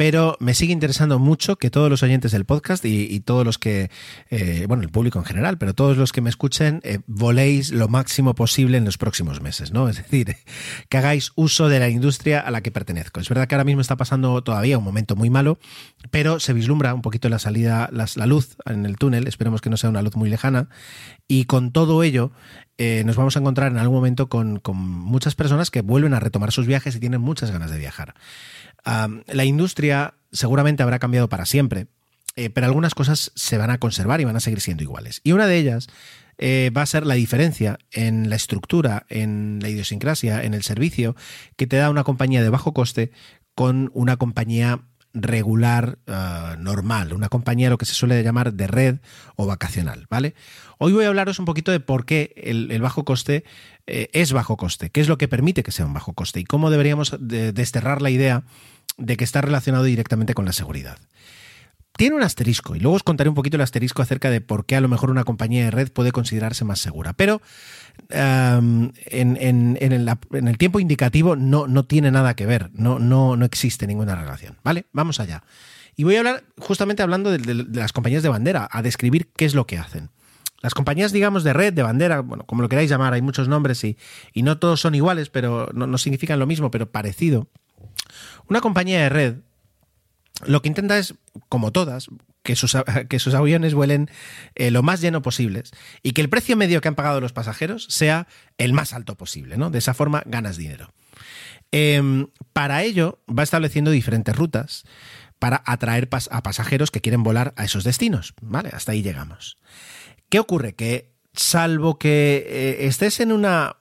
pero 0.00 0.38
me 0.40 0.54
sigue 0.54 0.72
interesando 0.72 1.18
mucho 1.18 1.56
que 1.56 1.68
todos 1.68 1.90
los 1.90 2.02
oyentes 2.02 2.32
del 2.32 2.46
podcast 2.46 2.82
y, 2.86 3.20
todos 3.20 3.44
los 3.44 3.58
que, 3.58 3.90
eh, 4.30 4.64
bueno, 4.66 4.82
el 4.82 4.88
público 4.88 5.18
en 5.18 5.26
general, 5.26 5.58
pero 5.58 5.74
todos 5.74 5.98
los 5.98 6.10
que 6.10 6.22
me 6.22 6.30
escuchen, 6.30 6.80
eh, 6.84 7.00
voléis 7.06 7.70
lo 7.70 7.86
máximo 7.86 8.34
posible 8.34 8.78
en 8.78 8.86
los 8.86 8.96
próximos 8.96 9.42
meses, 9.42 9.72
¿no? 9.72 9.90
Es 9.90 9.98
decir, 9.98 10.36
que 10.88 10.96
hagáis 10.96 11.32
uso 11.34 11.68
de 11.68 11.80
la 11.80 11.90
industria 11.90 12.40
a 12.40 12.50
la 12.50 12.62
que 12.62 12.70
pertenezco. 12.70 13.20
Es 13.20 13.28
verdad 13.28 13.46
que 13.46 13.56
ahora 13.56 13.64
mismo 13.64 13.82
está 13.82 13.98
pasando 13.98 14.42
todavía 14.42 14.78
un 14.78 14.84
momento 14.84 15.16
muy 15.16 15.28
malo, 15.28 15.58
pero 16.10 16.40
se 16.40 16.54
vislumbra 16.54 16.94
un 16.94 17.02
poquito 17.02 17.28
la 17.28 17.38
salida, 17.38 17.90
la, 17.92 18.06
luz 18.24 18.56
en 18.64 18.86
el 18.86 18.96
túnel, 18.96 19.28
esperemos 19.28 19.60
que 19.60 19.68
no 19.68 19.76
sea 19.76 19.90
una 19.90 20.00
luz 20.00 20.16
muy 20.16 20.30
lejana, 20.30 20.70
y 21.28 21.44
con 21.44 21.72
todo 21.72 22.02
ello 22.02 22.32
eh, 22.82 23.04
nos 23.04 23.14
vamos 23.14 23.36
a 23.36 23.40
encontrar 23.40 23.70
en 23.70 23.76
algún 23.76 23.96
momento 23.96 24.30
con, 24.30 24.62
muchas 24.74 25.34
personas 25.34 25.70
que 25.70 25.82
vuelven 25.82 26.14
a 26.14 26.20
retomar 26.20 26.50
sus 26.50 26.66
viajes 26.66 26.96
y 26.96 27.00
tienen 27.00 27.20
muchas 27.20 27.50
ganas 27.50 27.70
de 27.70 27.76
viajar 27.76 28.14
la 28.84 29.44
industria 29.44 30.14
seguramente 30.32 30.82
habrá 30.82 30.98
cambiado 30.98 31.28
para 31.28 31.44
siempre, 31.44 31.88
eh, 32.36 32.48
pero 32.48 32.66
algunas 32.66 32.94
cosas 32.94 33.32
se 33.34 33.58
van 33.58 33.68
a 33.68 33.76
conservar 33.76 34.20
y 34.22 34.24
van 34.24 34.36
a 34.36 34.40
seguir 34.40 34.62
siendo 34.62 34.82
iguales. 34.82 35.20
Y 35.24 35.32
una 35.32 35.46
de 35.46 35.58
ellas 35.58 35.88
eh, 36.38 36.70
va 36.74 36.80
a 36.80 36.86
ser 36.86 37.04
la 37.04 37.14
diferencia 37.14 37.78
en 37.90 38.30
la 38.30 38.36
estructura, 38.36 39.04
en 39.10 39.58
la 39.60 39.68
idiosincrasia, 39.68 40.42
en 40.42 40.54
el 40.54 40.62
servicio 40.62 41.16
que 41.56 41.66
te 41.66 41.76
da 41.76 41.90
una 41.90 42.04
compañía 42.04 42.42
de 42.42 42.48
bajo 42.48 42.72
coste 42.72 43.10
con 43.54 43.90
una 43.92 44.16
compañía 44.16 44.80
regular, 45.12 45.98
ah, 46.06 46.56
normal, 46.58 47.12
una 47.12 47.28
compañía 47.28 47.70
lo 47.70 47.78
que 47.78 47.86
se 47.86 47.94
suele 47.94 48.22
llamar 48.22 48.52
de 48.52 48.66
red 48.66 48.96
o 49.36 49.46
vacacional, 49.46 50.06
¿vale? 50.08 50.34
Hoy 50.78 50.92
voy 50.92 51.04
a 51.04 51.08
hablaros 51.08 51.38
un 51.38 51.44
poquito 51.44 51.72
de 51.72 51.80
por 51.80 52.04
qué 52.04 52.32
el, 52.36 52.80
bajo 52.80 53.04
coste 53.04 53.44
eh, 53.86 54.08
es 54.12 54.32
bajo 54.32 54.56
coste, 54.56 54.90
qué 54.90 55.00
es 55.00 55.08
lo 55.08 55.18
que 55.18 55.28
permite 55.28 55.62
que 55.62 55.72
sea 55.72 55.86
un 55.86 55.94
bajo 55.94 56.12
coste 56.14 56.40
y 56.40 56.44
cómo 56.44 56.70
deberíamos 56.70 57.16
desterrar 57.20 58.02
la 58.02 58.10
idea 58.10 58.44
de 58.96 59.16
que 59.16 59.24
está 59.24 59.40
relacionado 59.40 59.84
directamente 59.84 60.34
con 60.34 60.44
la 60.44 60.52
seguridad. 60.52 60.98
Tiene 61.96 62.16
un 62.16 62.22
asterisco 62.22 62.76
y 62.76 62.80
luego 62.80 62.96
os 62.96 63.02
contaré 63.02 63.28
un 63.28 63.34
poquito 63.34 63.56
el 63.56 63.62
asterisco 63.62 64.00
acerca 64.00 64.30
de 64.30 64.40
por 64.40 64.64
qué 64.64 64.76
a 64.76 64.80
lo 64.80 64.88
mejor 64.88 65.10
una 65.10 65.24
compañía 65.24 65.64
de 65.64 65.70
red 65.70 65.92
puede 65.92 66.12
considerarse 66.12 66.64
más 66.64 66.78
segura. 66.78 67.12
Pero 67.12 67.42
en, 68.08 68.92
el, 69.80 70.58
tiempo 70.58 70.80
indicativo 70.80 71.36
no, 71.36 71.66
no 71.66 71.84
tiene 71.84 72.10
nada 72.10 72.34
que 72.34 72.46
ver, 72.46 72.70
no, 72.72 72.98
no, 72.98 73.36
no 73.36 73.44
existe 73.44 73.86
ninguna 73.86 74.14
relación. 74.14 74.56
¿Vale? 74.64 74.86
Vamos 74.92 75.20
allá. 75.20 75.42
Y 75.96 76.04
voy 76.04 76.16
a 76.16 76.20
hablar 76.20 76.44
justamente 76.58 77.02
hablando 77.02 77.30
de, 77.30 77.66
las 77.72 77.92
compañías 77.92 78.22
de 78.22 78.30
bandera, 78.30 78.68
a 78.70 78.82
describir 78.82 79.30
qué 79.36 79.44
es 79.44 79.54
lo 79.54 79.66
que 79.66 79.76
hacen. 79.76 80.10
Las 80.62 80.74
compañías, 80.74 81.12
digamos, 81.12 81.44
de 81.44 81.52
red, 81.52 81.72
de 81.72 81.82
bandera, 81.82 82.20
bueno, 82.20 82.44
como 82.44 82.62
lo 82.62 82.68
queráis 82.68 82.88
llamar, 82.90 83.12
hay 83.12 83.22
muchos 83.22 83.48
nombres 83.48 83.82
y, 83.84 83.98
y 84.32 84.42
no 84.42 84.58
todos 84.58 84.80
son 84.80 84.94
iguales, 84.94 85.30
pero 85.30 85.68
no, 85.74 85.86
no 85.86 85.98
significan 85.98 86.38
lo 86.38 86.46
mismo, 86.46 86.70
pero 86.70 86.90
parecido. 86.90 87.48
Una 88.48 88.60
compañía 88.60 89.00
de 89.00 89.08
red 89.08 89.34
lo 90.44 90.62
que 90.62 90.68
intenta 90.68 90.98
es, 90.98 91.14
como 91.48 91.72
todas, 91.72 92.08
que 92.42 92.56
sus, 92.56 92.74
aviones 93.34 93.74
vuelen 93.74 94.10
eh, 94.54 94.70
lo 94.70 94.82
más 94.82 95.00
lleno 95.00 95.22
posibles 95.22 95.72
y 96.02 96.12
que 96.12 96.20
el 96.20 96.28
precio 96.28 96.56
medio 96.56 96.80
que 96.80 96.88
han 96.88 96.94
pagado 96.94 97.20
los 97.20 97.32
pasajeros 97.32 97.86
sea 97.90 98.26
el 98.58 98.72
más 98.72 98.92
alto 98.92 99.16
posible, 99.16 99.56
¿no? 99.56 99.70
De 99.70 99.78
esa 99.78 99.94
forma 99.94 100.22
ganas 100.26 100.56
dinero. 100.56 100.92
Em, 101.72 102.28
para 102.52 102.82
ello 102.82 103.20
va 103.28 103.42
estableciendo 103.42 103.90
diferentes 103.90 104.34
rutas 104.34 104.84
para 105.38 105.62
atraer 105.66 106.08
a 106.30 106.42
pasajeros 106.42 106.90
que 106.90 107.00
quieren 107.00 107.22
volar 107.22 107.54
a 107.56 107.64
esos 107.64 107.84
destinos, 107.84 108.34
¿vale? 108.40 108.70
Hasta 108.72 108.92
ahí 108.92 109.02
llegamos. 109.02 109.58
¿Qué 110.28 110.38
ocurre? 110.38 110.74
Que 110.74 111.12
salvo 111.32 111.98
que 111.98 112.44
eh, 112.46 112.86
estés 112.86 113.20
en 113.20 113.32
una 113.32 113.76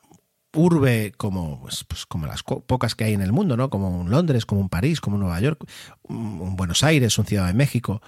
urbe 0.53 1.13
como, 1.17 1.61
pues, 1.61 1.83
pues 1.83 2.05
como 2.05 2.25
las 2.25 2.43
pocas 2.43 2.95
que 2.95 3.03
hay 3.03 3.13
en 3.13 3.21
el 3.21 3.31
mundo, 3.31 3.57
¿no? 3.57 3.69
Como 3.69 3.89
un 3.89 4.09
Londres, 4.09 4.45
como 4.45 4.61
un 4.61 4.69
París, 4.69 5.01
como 5.01 5.17
Nueva 5.17 5.39
York, 5.39 5.63
un, 6.03 6.55
Buenos 6.55 6.83
Aires, 6.83 7.17
un 7.17 7.25
Ciudad 7.25 7.47
de 7.47 7.53
México, 7.53 8.01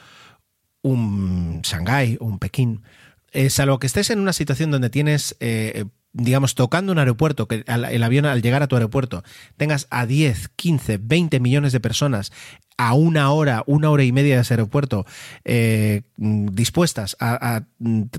un 0.82 1.62
Shanghái, 1.63 2.17
un 2.19 2.39
Pekín. 2.39 2.84
Es 3.32 3.54
salvo 3.54 3.80
que 3.80 3.88
estés 3.88 4.10
en 4.10 4.19
una 4.19 4.34
situación 4.34 4.71
donde 4.71 4.89
tienes 4.89 5.36
eh, 5.39 5.86
digamos, 6.13 6.56
tocando 6.56 6.91
un 6.91 7.00
aeropuerto, 7.00 7.47
que 7.47 7.63
el 7.67 8.04
avión 8.04 8.26
al 8.26 8.41
llegar 8.41 8.63
a 8.63 8.67
tu 8.67 8.76
aeropuerto 8.76 9.24
tengas 9.58 9.88
a 9.89 10.06
10, 10.06 10.50
15, 10.56 11.00
20 11.02 11.39
millones 11.39 11.71
de 11.71 11.80
personas 11.80 12.32
a 12.78 12.93
una 12.93 13.32
hora, 13.32 13.63
una 13.67 13.89
hora 13.91 14.04
y 14.04 14.12
media 14.12 14.36
de 14.36 14.41
ese 14.41 14.56
aeropuerto 14.56 15.06
eh, 15.45 16.02
dispuestas 16.17 17.15
a, 17.19 17.63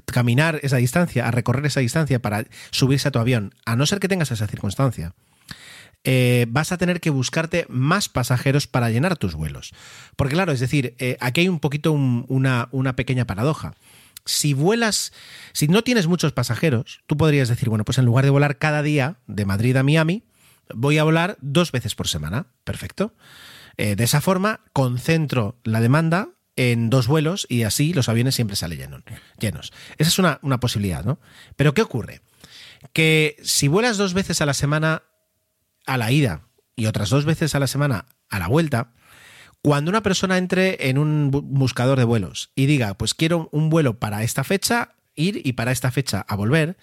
caminar 0.07 0.61
esa 0.62 0.76
distancia, 0.76 1.26
a 1.26 1.31
recorrer 1.31 1.66
esa 1.66 1.81
distancia 1.81 2.22
para 2.22 2.44
subirse 2.70 3.09
a 3.09 3.11
tu 3.11 3.18
avión, 3.18 3.55
a 3.66 3.76
no 3.76 3.87
ser 3.87 3.98
que 3.98 4.09
tengas 4.09 4.31
esa 4.31 4.46
circunstancia. 4.46 5.14
Eh, 6.05 6.46
vas 6.48 6.72
a 6.72 6.78
tener 6.78 7.00
que 7.00 7.11
buscarte 7.11 7.66
más 7.68 8.09
pasajeros 8.09 8.66
para 8.66 8.90
llenar 8.90 9.16
tus 9.16 9.35
vuelos. 9.35 9.72
Porque 10.16 10.35
claro, 10.35 10.52
es 10.52 10.61
decir, 10.61 10.94
eh, 10.98 11.16
aquí 11.20 11.42
hay 11.42 11.48
un 11.48 11.61
poquito 11.61 11.92
una, 11.92 12.68
una 12.72 12.96
pequeña 12.96 13.26
paradoja 13.26 13.74
si 14.24 14.54
vuelas, 14.54 15.12
si 15.52 15.68
no 15.68 15.82
tienes 15.82 16.06
muchos 16.06 16.32
pasajeros, 16.32 17.00
tú 17.06 17.16
podrías 17.16 17.48
decir, 17.48 17.68
bueno, 17.68 17.85
pues 17.85 17.98
en 17.98 18.04
lugar 18.04 18.24
de 18.24 18.30
volar 18.30 18.58
cada 18.58 18.82
día 18.82 19.18
de 19.26 19.44
Madrid 19.44 19.76
a 19.76 19.82
Miami, 19.82 20.24
voy 20.74 20.98
a 20.98 21.04
volar 21.04 21.37
dos 21.40 21.72
veces 21.72 21.94
por 21.94 22.08
semana. 22.08 22.46
Perfecto. 22.64 23.14
Eh, 23.76 23.96
de 23.96 24.04
esa 24.04 24.20
forma, 24.20 24.61
concentro 24.72 25.58
la 25.64 25.80
demanda 25.80 26.30
en 26.56 26.90
dos 26.90 27.06
vuelos 27.06 27.46
y 27.48 27.62
así 27.62 27.92
los 27.92 28.08
aviones 28.08 28.35
siempre 28.35 28.56
salen 28.56 29.02
llenos. 29.38 29.72
Esa 29.98 30.08
es 30.08 30.18
una, 30.18 30.38
una 30.42 30.61
posibilidad, 30.61 31.04
¿no? 31.04 31.18
Pero 31.56 31.72
¿qué 31.74 31.82
ocurre? 31.82 32.20
Que 32.92 33.37
si 33.42 33.68
vuelas 33.68 33.96
dos 33.96 34.12
veces 34.12 34.40
a 34.40 34.46
la 34.46 34.54
semana 34.54 35.02
a 35.87 35.96
la 35.96 36.12
ida 36.12 36.42
y 36.76 36.87
otras 36.87 37.11
dos 37.11 37.24
veces 37.24 37.54
a 37.54 37.58
la 37.58 37.66
semana 37.66 38.06
a 38.28 38.38
la 38.38 38.48
vuelta, 38.48 38.92
cuando 39.62 39.90
una 39.90 40.03
persona 40.03 40.38
entre 40.38 40.88
en 40.88 40.98
un 40.98 41.31
buscador 41.31 41.98
de 41.98 42.05
vuelos 42.05 42.51
y 42.57 42.66
diga, 42.66 42.94
pues 42.94 43.14
quiero 43.14 43.48
un 43.53 43.70
vuelo 43.70 43.98
para 43.98 44.25
esta 44.25 44.42
fecha, 44.42 44.90
ir 45.14 45.40
y 45.44 45.53
para 45.53 45.70
esta 45.70 45.92
fecha 45.92 46.25
a 46.29 46.35
volver, 46.35 46.77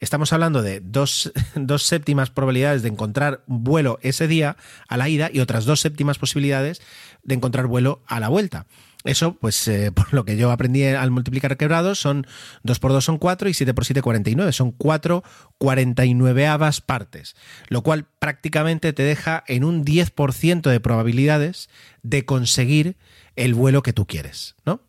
estamos 0.00 0.32
hablando 0.32 0.60
de 0.60 0.80
dos, 0.80 1.32
dos, 1.54 1.84
séptimas 1.84 2.30
probabilidades 2.30 2.82
de 2.82 2.88
encontrar 2.88 3.44
vuelo 3.46 4.00
ese 4.02 4.26
día 4.26 4.56
a 4.88 4.96
la 4.96 5.08
ida 5.08 5.30
y 5.32 5.38
otras 5.38 5.66
dos 5.66 5.80
séptimas 5.80 6.18
posibilidades 6.18 6.82
de 7.22 7.36
encontrar 7.36 7.68
vuelo 7.68 8.02
a 8.08 8.18
la 8.18 8.28
vuelta. 8.28 8.66
Eso, 9.06 9.34
pues 9.34 9.66
eh, 9.68 9.92
por 9.94 10.12
lo 10.12 10.24
que 10.24 10.36
yo 10.36 10.50
aprendí 10.50 10.84
al 10.84 11.10
multiplicar 11.10 11.56
quebrados, 11.56 11.98
son 11.98 12.26
2 12.64 12.78
por 12.78 12.92
2 12.92 13.04
son 13.04 13.18
4 13.18 13.48
y 13.48 13.54
7 13.54 13.72
por 13.72 13.84
7 13.84 14.02
49. 14.02 14.52
Son 14.52 14.72
4 14.72 15.22
49 15.58 16.46
avas 16.46 16.80
partes, 16.80 17.34
lo 17.68 17.82
cual 17.82 18.06
prácticamente 18.18 18.92
te 18.92 19.02
deja 19.02 19.44
en 19.46 19.64
un 19.64 19.84
10% 19.84 20.70
de 20.70 20.80
probabilidades 20.80 21.70
de 22.02 22.24
conseguir 22.24 22.96
el 23.36 23.54
vuelo 23.54 23.82
que 23.82 23.92
tú 23.92 24.06
quieres, 24.06 24.56
¿no? 24.64 24.80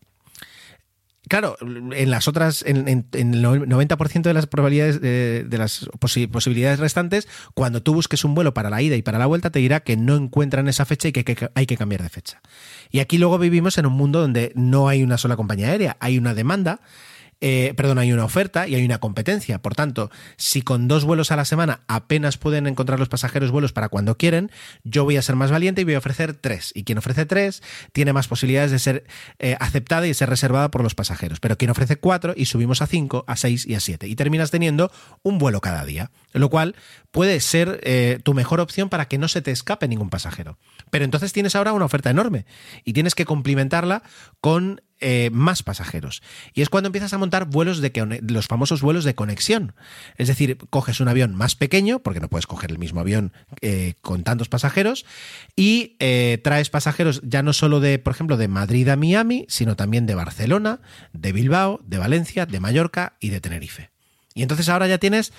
Claro, 1.29 1.57
en 1.61 2.09
las 2.09 2.27
otras, 2.27 2.63
en, 2.65 2.87
el 2.87 3.43
90% 3.43 4.21
de 4.21 4.33
las 4.33 4.47
probabilidades, 4.47 5.01
de, 5.01 5.57
las 5.57 5.89
posibilidades 5.99 6.79
restantes, 6.79 7.27
cuando 7.53 7.81
tú 7.81 7.93
busques 7.93 8.23
un 8.23 8.35
vuelo 8.35 8.53
para 8.53 8.69
la 8.69 8.81
ida 8.81 8.95
y 8.95 9.01
para 9.01 9.19
la 9.19 9.25
vuelta, 9.25 9.49
te 9.49 9.59
dirá 9.59 9.79
que 9.79 9.97
no 9.97 10.15
encuentran 10.15 10.67
esa 10.67 10.85
fecha 10.85 11.07
y 11.07 11.11
que 11.11 11.49
hay 11.55 11.65
que 11.65 11.77
cambiar 11.77 12.03
de 12.03 12.09
fecha. 12.09 12.41
Y 12.91 12.99
aquí 12.99 13.17
luego 13.17 13.37
vivimos 13.37 13.77
en 13.77 13.85
un 13.85 13.93
mundo 13.93 14.21
donde 14.21 14.51
no 14.55 14.87
hay 14.87 15.03
una 15.03 15.17
sola 15.17 15.35
compañía 15.35 15.69
aérea, 15.69 15.97
hay 15.99 16.17
una 16.17 16.33
demanda 16.33 16.79
eh, 17.39 17.73
perdón, 17.75 17.99
hay 17.99 18.11
una 18.11 18.25
oferta 18.25 18.67
y 18.67 18.75
hay 18.75 18.83
una 18.83 18.99
competencia. 18.99 19.61
Por 19.61 19.75
tanto, 19.75 20.09
si 20.37 20.61
con 20.61 20.87
dos 20.87 21.05
vuelos 21.05 21.31
a 21.31 21.35
la 21.35 21.45
semana 21.45 21.81
apenas 21.87 22.37
pueden 22.37 22.67
encontrar 22.67 22.99
los 22.99 23.09
pasajeros 23.09 23.51
vuelos 23.51 23.73
para 23.73 23.89
cuando 23.89 24.17
quieren, 24.17 24.51
yo 24.83 25.03
voy 25.03 25.17
a 25.17 25.21
ser 25.21 25.35
más 25.35 25.51
valiente 25.51 25.81
y 25.81 25.83
voy 25.83 25.93
a 25.93 25.99
ofrecer 25.99 26.33
tres. 26.33 26.71
Y 26.73 26.83
quien 26.83 26.97
ofrece 26.97 27.25
tres 27.25 27.61
tiene 27.93 28.13
más 28.13 28.27
posibilidades 28.27 28.71
de 28.71 28.79
ser 28.79 29.05
eh, 29.39 29.55
aceptada 29.59 30.07
y 30.07 30.13
ser 30.13 30.29
reservada 30.29 30.71
por 30.71 30.81
los 30.81 30.95
pasajeros. 30.95 31.39
Pero 31.39 31.57
quien 31.57 31.71
ofrece 31.71 31.97
cuatro 31.97 32.33
y 32.35 32.45
subimos 32.45 32.81
a 32.81 32.87
cinco, 32.87 33.23
a 33.27 33.35
seis 33.35 33.65
y 33.65 33.75
a 33.75 33.79
siete. 33.79 34.07
Y 34.07 34.15
terminas 34.15 34.49
teniendo 34.49 34.91
un 35.21 35.37
vuelo 35.37 35.61
cada 35.61 35.85
día. 35.85 36.11
Lo 36.33 36.49
cual 36.49 36.75
puede 37.11 37.39
ser 37.39 37.79
eh, 37.83 38.19
tu 38.23 38.33
mejor 38.33 38.59
opción 38.59 38.89
para 38.89 39.07
que 39.07 39.17
no 39.17 39.27
se 39.27 39.41
te 39.41 39.51
escape 39.51 39.87
ningún 39.87 40.09
pasajero. 40.09 40.57
Pero 40.89 41.05
entonces 41.05 41.33
tienes 41.33 41.55
ahora 41.55 41.73
una 41.73 41.85
oferta 41.85 42.09
enorme 42.09 42.45
y 42.83 42.93
tienes 42.93 43.15
que 43.15 43.25
complementarla 43.25 44.03
con 44.41 44.81
eh, 44.99 45.29
más 45.31 45.63
pasajeros. 45.63 46.21
Y 46.53 46.61
es 46.61 46.69
cuando 46.69 46.87
empiezas 46.87 47.13
a 47.13 47.17
montar 47.17 47.45
vuelos 47.45 47.81
de 47.81 48.19
los 48.27 48.47
famosos 48.47 48.81
vuelos 48.81 49.03
de 49.03 49.15
conexión. 49.15 49.73
Es 50.17 50.27
decir, 50.27 50.57
coges 50.69 50.99
un 50.99 51.07
avión 51.07 51.35
más 51.35 51.55
pequeño, 51.55 51.99
porque 51.99 52.19
no 52.19 52.29
puedes 52.29 52.47
coger 52.47 52.71
el 52.71 52.79
mismo 52.79 52.99
avión 52.99 53.33
eh, 53.61 53.95
con 54.01 54.23
tantos 54.23 54.49
pasajeros, 54.49 55.05
y 55.55 55.95
eh, 55.99 56.39
traes 56.43 56.69
pasajeros 56.69 57.21
ya 57.23 57.43
no 57.43 57.53
solo 57.53 57.79
de, 57.79 57.99
por 57.99 58.13
ejemplo, 58.13 58.37
de 58.37 58.47
Madrid 58.47 58.87
a 58.89 58.95
Miami, 58.95 59.45
sino 59.49 59.75
también 59.75 60.05
de 60.05 60.15
Barcelona, 60.15 60.81
de 61.13 61.31
Bilbao, 61.31 61.79
de 61.85 61.97
Valencia, 61.97 62.45
de 62.45 62.59
Mallorca 62.59 63.17
y 63.19 63.29
de 63.29 63.41
Tenerife. 63.41 63.96
Y 64.37 64.43
entonces 64.43 64.69
ahora 64.69 64.87
ya 64.87 64.99
tienes 64.99 65.33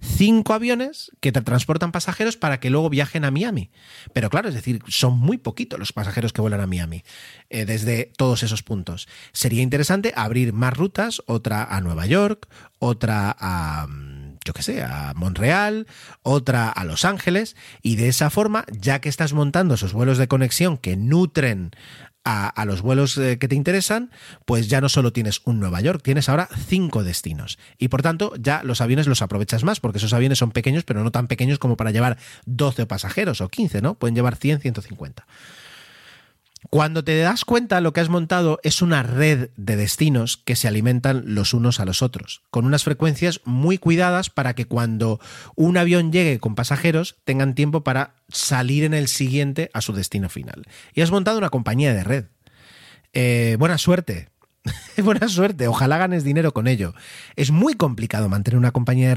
cinco 0.00 0.54
aviones 0.54 1.10
que 1.18 1.32
te 1.32 1.42
transportan 1.42 1.90
pasajeros 1.90 2.36
para 2.36 2.60
que 2.60 2.70
luego 2.70 2.88
viajen 2.88 3.24
a 3.24 3.32
Miami. 3.32 3.70
Pero 4.12 4.30
claro, 4.30 4.48
es 4.48 4.54
decir, 4.54 4.80
son 4.86 5.18
muy 5.18 5.38
poquitos 5.38 5.76
los 5.76 5.92
pasajeros 5.92 6.32
que 6.32 6.40
vuelan 6.40 6.60
a 6.60 6.68
Miami 6.68 7.02
eh, 7.50 7.64
desde 7.64 8.12
todos 8.16 8.44
esos 8.44 8.62
puntos. 8.62 9.08
Sería 9.32 9.60
interesante 9.60 10.12
abrir 10.14 10.52
más 10.52 10.76
rutas, 10.76 11.20
otra 11.26 11.64
a 11.64 11.80
Nueva 11.80 12.06
York, 12.06 12.48
otra 12.78 13.36
a 13.40 13.88
mm, 13.88 14.13
yo 14.44 14.52
qué 14.52 14.62
sé, 14.62 14.82
a 14.82 15.12
Montreal, 15.14 15.86
otra 16.22 16.68
a 16.68 16.84
Los 16.84 17.04
Ángeles, 17.04 17.56
y 17.82 17.96
de 17.96 18.08
esa 18.08 18.30
forma, 18.30 18.64
ya 18.70 19.00
que 19.00 19.08
estás 19.08 19.32
montando 19.32 19.74
esos 19.74 19.92
vuelos 19.92 20.18
de 20.18 20.28
conexión 20.28 20.76
que 20.76 20.96
nutren 20.96 21.72
a, 22.24 22.64
los 22.64 22.80
vuelos 22.80 23.18
eh, 23.18 23.38
que 23.38 23.48
te 23.48 23.54
interesan, 23.54 24.10
pues 24.46 24.68
ya 24.68 24.80
no 24.80 24.88
solo 24.88 25.12
tienes 25.12 25.42
un 25.44 25.60
Nueva 25.60 25.80
York, 25.82 26.00
tienes 26.02 26.28
ahora 26.28 26.48
cinco 26.68 27.04
destinos. 27.04 27.58
Y 27.78 27.88
por 27.88 28.02
tanto, 28.02 28.32
ya 28.38 28.62
los 28.64 28.80
aviones 28.80 29.06
los 29.06 29.20
aprovechas 29.20 29.62
más, 29.62 29.78
porque 29.78 29.98
esos 29.98 30.14
aviones 30.14 30.38
son 30.38 30.50
pequeños, 30.50 30.84
pero 30.84 31.04
no 31.04 31.10
tan 31.10 31.26
pequeños 31.26 31.58
como 31.58 31.76
para 31.76 31.90
llevar 31.90 32.16
12 32.46 32.86
pasajeros 32.86 33.42
o 33.42 33.48
15, 33.48 33.82
¿no? 33.82 33.94
Pueden 33.94 34.14
llevar 34.14 34.36
100, 34.36 34.60
150. 34.60 35.26
Cuando 36.70 37.04
te 37.04 37.18
das 37.18 37.44
cuenta, 37.44 37.80
lo 37.80 37.92
que 37.92 38.00
has 38.00 38.08
montado 38.08 38.58
es 38.62 38.82
una 38.82 39.02
red 39.02 39.50
de 39.56 39.76
destinos 39.76 40.36
que 40.36 40.56
se 40.56 40.66
alimentan 40.66 41.22
los 41.26 41.54
unos 41.54 41.78
a 41.78 41.84
los 41.84 42.02
otros, 42.02 42.42
con 42.50 42.64
unas 42.64 42.84
frecuencias 42.84 43.40
muy 43.44 43.78
cuidadas 43.78 44.30
para 44.30 44.54
que 44.54 44.66
cuando 44.66 45.20
un 45.54 45.76
avión 45.76 46.10
llegue 46.10 46.40
con 46.40 46.54
pasajeros 46.54 47.16
tengan 47.24 47.54
tiempo 47.54 47.84
para 47.84 48.14
salir 48.28 48.84
en 48.84 48.94
el 48.94 49.08
siguiente 49.08 49.70
a 49.72 49.80
su 49.80 49.92
destino 49.92 50.28
final. 50.28 50.64
Y 50.94 51.02
has 51.02 51.10
montado 51.10 51.38
una 51.38 51.50
compañía 51.50 51.94
de 51.94 52.04
red. 52.04 52.24
Eh, 53.12 53.56
buena 53.60 53.78
suerte, 53.78 54.28
Buena 55.02 55.28
suerte, 55.28 55.68
ojalá 55.68 55.98
ganes 55.98 56.24
dinero 56.24 56.54
con 56.54 56.66
ello. 56.66 56.94
Es 57.36 57.50
muy 57.50 57.74
complicado 57.74 58.28
mantener 58.28 58.58
una 58.58 58.70
compañía 58.70 59.08
de 59.08 59.14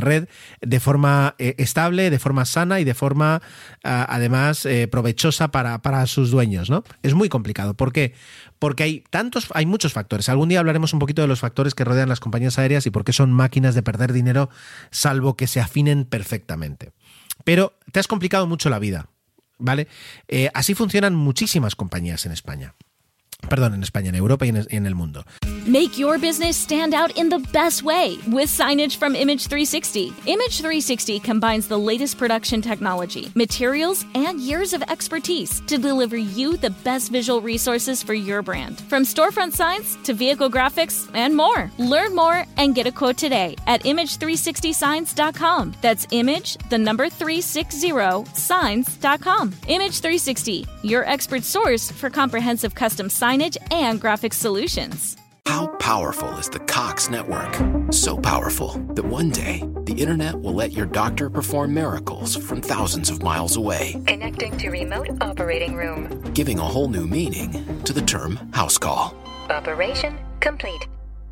red 0.00 0.28
de, 0.60 0.80
forma 0.80 1.34
eh, 1.38 1.54
estable, 1.58 2.10
de 2.10 2.18
forma 2.18 2.44
sana 2.44 2.78
y 2.80 2.84
de 2.84 2.94
forma 2.94 3.40
ah, 3.84 4.06
además 4.08 4.66
eh, 4.66 4.88
provechosa 4.88 5.48
para, 5.48 5.80
para, 5.80 6.06
sus 6.06 6.30
dueños, 6.30 6.68
¿no? 6.68 6.84
Es 7.02 7.14
muy 7.14 7.28
complicado. 7.28 7.74
¿Por 7.74 7.92
qué? 7.92 8.12
Porque 8.58 8.82
hay 8.82 9.04
tantos, 9.08 9.48
hay 9.54 9.64
muchos 9.64 9.92
factores. 9.92 10.28
Algún 10.28 10.50
día 10.50 10.60
hablaremos 10.60 10.92
un 10.92 10.98
poquito 10.98 11.22
de 11.22 11.28
los 11.28 11.40
factores 11.40 11.74
que 11.74 11.84
rodean 11.84 12.08
las 12.08 12.20
compañías 12.20 12.58
aéreas 12.58 12.86
y 12.86 12.90
por 12.90 13.04
qué 13.04 13.12
son 13.12 13.32
máquinas 13.32 13.74
de 13.74 13.82
perder 13.82 14.12
dinero, 14.12 14.50
salvo 14.90 15.36
que 15.36 15.46
se 15.46 15.60
afinen 15.60 16.04
perfectamente. 16.04 16.92
Pero 17.44 17.78
te 17.90 17.98
has 17.98 18.08
complicado 18.08 18.46
mucho 18.46 18.68
la 18.68 18.78
vida, 18.78 19.08
¿vale? 19.58 19.88
Eh, 20.28 20.50
así 20.52 20.74
funcionan 20.74 21.14
muchísimas 21.14 21.76
compañías 21.76 22.26
en 22.26 22.32
España. 22.32 22.74
Perdón, 23.48 23.74
en 23.74 23.82
España, 23.82 24.08
en 24.08 24.14
Europa 24.14 24.46
y 24.46 24.50
en, 24.50 24.66
en 24.70 24.86
el 24.86 24.94
mundo. 24.94 25.24
Make 25.66 25.96
your 25.96 26.18
business 26.18 26.56
stand 26.56 26.92
out 26.92 27.16
in 27.16 27.28
the 27.28 27.38
best 27.38 27.84
way 27.84 28.18
with 28.26 28.48
signage 28.48 28.96
from 28.96 29.14
Image 29.14 29.46
360. 29.46 30.12
Image 30.26 30.58
360 30.58 31.20
combines 31.20 31.68
the 31.68 31.78
latest 31.78 32.18
production 32.18 32.60
technology, 32.60 33.30
materials, 33.36 34.04
and 34.16 34.40
years 34.40 34.72
of 34.72 34.82
expertise 34.82 35.60
to 35.68 35.78
deliver 35.78 36.16
you 36.16 36.56
the 36.56 36.70
best 36.82 37.12
visual 37.12 37.40
resources 37.40 38.02
for 38.02 38.12
your 38.12 38.42
brand. 38.42 38.80
From 38.88 39.04
storefront 39.04 39.52
signs 39.52 39.96
to 40.02 40.14
vehicle 40.14 40.50
graphics 40.50 41.08
and 41.14 41.36
more. 41.36 41.70
Learn 41.78 42.12
more 42.16 42.44
and 42.56 42.74
get 42.74 42.88
a 42.88 42.92
quote 42.92 43.16
today 43.16 43.54
at 43.68 43.84
image360signs.com. 43.84 45.74
That's 45.80 46.08
image, 46.10 46.56
the 46.70 46.78
number 46.78 47.08
360 47.08 47.92
signs.com. 48.34 49.54
Image 49.68 50.00
360, 50.00 50.66
your 50.82 51.04
expert 51.08 51.44
source 51.44 51.92
for 51.92 52.10
comprehensive 52.10 52.74
custom 52.74 53.08
signage 53.32 53.56
and 53.70 54.00
graphic 54.00 54.32
solutions. 54.34 55.16
How 55.46 55.66
powerful 55.78 56.28
is 56.38 56.48
the 56.48 56.60
Cox 56.60 57.10
network? 57.10 57.56
So 57.92 58.16
powerful 58.16 58.72
that 58.94 59.04
one 59.04 59.30
day 59.30 59.62
the 59.84 59.94
internet 59.94 60.40
will 60.40 60.54
let 60.54 60.72
your 60.72 60.86
doctor 60.86 61.28
perform 61.28 61.74
miracles 61.74 62.36
from 62.36 62.60
thousands 62.60 63.10
of 63.10 63.22
miles 63.22 63.56
away. 63.56 64.00
Connecting 64.06 64.56
to 64.58 64.70
remote 64.70 65.08
operating 65.20 65.74
room. 65.74 66.22
Giving 66.34 66.58
a 66.58 66.62
whole 66.62 66.88
new 66.88 67.06
meaning 67.06 67.82
to 67.84 67.92
the 67.92 68.02
term 68.02 68.36
house 68.52 68.78
call. 68.78 69.14
Operation 69.50 70.18
complete. 70.40 70.86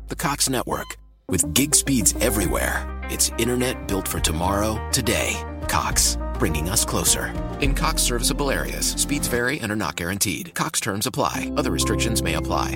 The 0.09 0.15
Cox 0.15 0.49
network 0.49 0.97
With 1.29 1.53
gig 1.53 1.73
speeds 1.75 2.13
everywhere, 2.19 2.75
it's 3.09 3.31
internet 3.37 3.87
built 3.87 4.07
for 4.07 4.19
tomorrow, 4.19 4.77
today. 4.91 5.41
Cox, 5.71 6.17
bringing 6.37 6.67
us 6.67 6.83
closer. 6.83 7.33
In 7.61 7.73
Cox 7.73 8.01
serviceable 8.01 8.51
areas, 8.51 8.87
speeds 8.87 9.29
vary 9.29 9.61
and 9.61 9.71
are 9.71 9.75
not 9.77 9.95
guaranteed. 9.95 10.53
Cox 10.53 10.81
terms 10.81 11.07
apply, 11.07 11.49
other 11.55 11.71
restrictions 11.71 12.21
may 12.21 12.33
apply. 12.33 12.75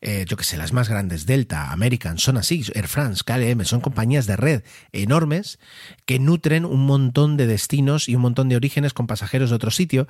Eh, 0.00 0.24
yo 0.28 0.36
que 0.36 0.44
sé, 0.44 0.56
las 0.56 0.72
más 0.72 0.88
grandes, 0.88 1.26
Delta, 1.26 1.72
American, 1.72 2.18
son 2.18 2.36
así, 2.36 2.64
Air 2.74 2.88
France, 2.88 3.22
KLM, 3.24 3.64
son 3.64 3.80
compañías 3.80 4.26
de 4.26 4.36
red 4.36 4.62
enormes 4.92 5.58
que 6.06 6.18
nutren 6.18 6.64
un 6.64 6.86
montón 6.86 7.36
de 7.36 7.46
destinos 7.46 8.08
y 8.08 8.14
un 8.14 8.22
montón 8.22 8.48
de 8.48 8.56
orígenes 8.56 8.94
con 8.94 9.06
pasajeros 9.06 9.50
de 9.50 9.56
otro 9.56 9.70
sitio, 9.70 10.06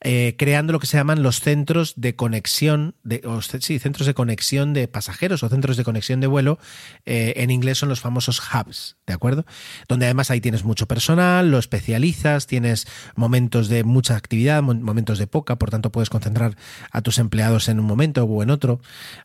eh, 0.00 0.34
creando 0.38 0.72
lo 0.72 0.80
que 0.80 0.86
se 0.86 0.96
llaman 0.96 1.22
los 1.22 1.40
centros 1.40 1.94
de 1.96 2.16
conexión, 2.16 2.94
de, 3.02 3.22
sí, 3.60 3.78
centros 3.78 4.06
de 4.06 4.14
conexión 4.14 4.72
de 4.72 4.88
pasajeros 4.88 5.42
o 5.42 5.48
centros 5.48 5.76
de 5.76 5.84
conexión 5.84 6.20
de 6.20 6.26
vuelo, 6.26 6.58
eh, 7.06 7.34
en 7.36 7.50
inglés 7.50 7.78
son 7.78 7.88
los 7.88 8.00
famosos 8.00 8.40
hubs, 8.40 8.96
¿de 9.06 9.14
acuerdo? 9.14 9.46
Donde 9.88 10.06
además 10.06 10.30
ahí 10.30 10.40
tienes 10.40 10.64
mucho 10.64 10.86
personal, 10.86 11.50
lo 11.50 11.58
especializas, 11.58 12.46
tienes 12.46 12.86
momentos 13.14 13.68
de 13.68 13.84
mucha 13.84 14.16
actividad, 14.16 14.62
momentos 14.62 15.18
de 15.18 15.26
poca, 15.26 15.56
por 15.56 15.70
tanto 15.70 15.90
puedes 15.90 16.10
concentrar 16.10 16.56
a 16.90 17.02
tus 17.02 17.18
empleados 17.18 17.68
en 17.68 17.80
un 17.80 17.86
momento 17.86 18.24
o 18.24 18.42
en 18.42 18.50
otro 18.50 18.80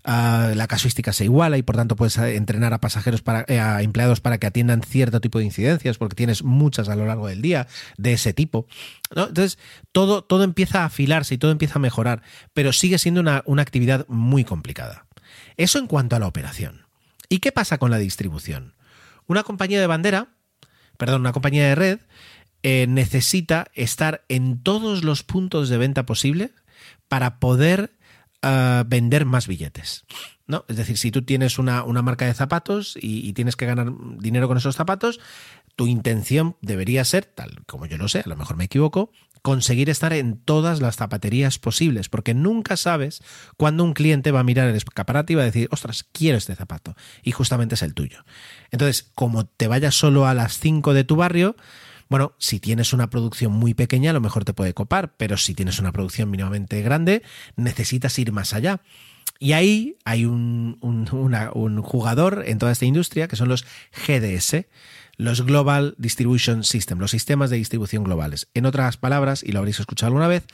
uh, 0.06 0.56
la 0.56 0.68
casuística 0.68 1.14
se 1.14 1.26
iguala 1.26 1.58
y 1.58 1.64
por 1.64 1.76
tanto 1.76 1.96
puedes 1.96 2.18
eh, 2.18 2.36
entrenar 2.36 2.74
a 2.74 2.80
pasajeros 2.80 3.22
para 3.22 3.46
eh, 3.48 3.60
a 3.60 3.82
empleados 3.82 4.22
para 4.22 4.38
que 4.38 4.48
atiendan 4.48 4.82
cierto 4.82 5.22
tipo 5.22 5.40
de 5.40 5.46
incidencias 5.46 5.98
porque 5.98 6.16
tienes 6.16 6.44
muchas 6.44 6.90
a 6.90 6.96
lo 6.96 7.06
largo 7.06 7.28
del 7.28 7.42
día 7.42 7.68
de 7.98 8.14
ese 8.14 8.34
tipo 8.34 8.68
entonces 9.10 9.60
todo, 9.92 10.24
todo 10.24 10.44
empieza 10.44 10.82
a 10.82 10.86
afilarse 10.86 11.36
y 11.36 11.38
todo 11.38 11.52
empieza 11.52 11.76
a 11.76 11.80
mejorar 11.80 12.22
pero 12.54 12.74
sigue 12.74 12.98
siendo 12.98 13.22
una, 13.22 13.44
una 13.46 13.62
actividad 13.62 14.06
muy 14.08 14.44
complicada. 14.44 15.06
Eso 15.58 15.80
en 15.80 15.88
cuanto 15.88 16.16
a 16.16 16.20
la 16.20 16.28
operación. 16.28 16.86
¿y 17.30 17.40
qué 17.40 17.52
pasa 17.52 17.78
con 17.78 17.92
la 17.92 17.98
distribución? 17.98 18.74
una 19.28 19.44
compañía 19.44 19.82
de 19.82 19.88
bandera 19.88 20.28
perdón 20.98 21.22
una 21.22 21.34
compañía 21.34 21.68
de 21.68 21.76
red 21.76 22.00
eh, 22.64 22.88
necesita 22.88 23.68
estar 23.74 24.24
en 24.28 24.64
todos 24.64 25.04
los 25.04 25.24
puntos 25.24 25.70
de 25.70 25.78
venta 25.78 26.06
posible 26.06 26.52
para 27.08 27.40
poder 27.40 27.92
vender 28.88 29.26
más 29.26 29.48
billetes. 29.48 30.06
¿no? 30.48 30.66
Es 30.68 30.78
decir, 30.78 30.98
si 30.98 31.12
tú 31.12 31.24
tienes 31.24 31.58
una, 31.58 31.84
una 31.84 32.02
marca 32.02 32.26
de 32.26 32.34
zapatos 32.34 32.98
y, 33.02 33.28
y, 33.28 33.34
tienes 33.34 33.56
que 33.56 33.66
ganar 33.66 33.92
dinero 34.20 34.48
con 34.48 34.58
esos 34.58 34.76
zapatos, 34.76 35.20
tu 35.76 35.88
intención 35.88 36.56
debería 36.62 37.04
ser, 37.04 37.26
tal 37.26 37.64
como 37.66 37.86
yo 37.86 37.98
lo 37.98 38.08
sé, 38.08 38.20
a 38.20 38.30
lo 38.30 38.36
mejor 38.36 38.56
me 38.56 38.66
equivoco, 38.66 39.12
conseguir 39.46 39.92
estar 39.92 40.12
en 40.12 40.38
todas 40.38 40.82
las 40.82 40.96
zapaterías 40.96 41.60
posibles, 41.60 42.10
porque 42.10 42.34
nunca 42.34 42.78
sabes 42.78 43.22
cuándo 43.58 43.84
un 43.84 43.94
cliente 43.94 44.32
va 44.32 44.40
a 44.40 44.44
mirar 44.44 44.68
el 44.68 44.76
escaparate 44.76 45.34
y 45.34 45.36
va 45.36 45.44
a 45.44 45.46
decir, 45.46 45.68
ostras, 45.70 46.04
quiero 46.04 46.40
este 46.40 46.56
zapato, 46.56 46.96
y 47.22 47.32
justamente 47.32 47.76
es 47.76 47.84
el 47.84 47.94
tuyo. 47.94 48.26
Entonces, 48.72 49.12
como 49.14 49.46
te 49.46 49.68
vayas 49.68 49.94
solo 49.94 50.26
a 50.26 50.34
las 50.34 50.58
5 50.58 50.96
de 50.96 51.04
tu 51.04 51.16
barrio, 51.16 51.56
bueno, 52.10 52.34
si 52.38 52.60
tienes 52.60 52.94
una 52.94 53.10
producción 53.10 53.52
muy 53.52 53.74
pequeña, 53.74 54.12
a 54.12 54.14
lo 54.14 54.22
mejor 54.22 54.46
te 54.46 54.54
puede 54.54 54.74
copar, 54.74 55.16
pero 55.18 55.38
si 55.38 55.56
tienes 55.56 55.80
una 55.80 55.92
producción 55.92 56.30
mínimamente 56.30 56.82
grande, 56.82 57.24
necesitas 57.56 58.18
ir 58.20 58.32
más 58.32 58.54
allá. 58.54 58.82
Y 59.40 59.54
ahí 59.54 59.98
hay 60.06 60.26
un, 60.26 60.78
jugador 61.84 62.44
en 62.46 62.58
toda 62.58 62.72
esta 62.72 62.86
industria 62.86 63.28
que 63.28 63.36
son 63.36 63.50
los 63.50 63.66
GDS, 64.08 64.66
los 65.18 65.46
Global 65.46 65.96
Distribution 65.98 66.64
System, 66.64 67.00
los 67.00 67.12
sistemas 67.12 67.50
de 67.50 67.58
distribución 67.58 68.04
globales. 68.04 68.48
En 68.54 68.66
otras 68.66 68.98
palabras, 68.98 69.44
y 69.44 69.52
lo 69.52 69.60
habréis 69.60 69.80
escuchado 69.80 70.08
alguna 70.08 70.28
vez, 70.28 70.46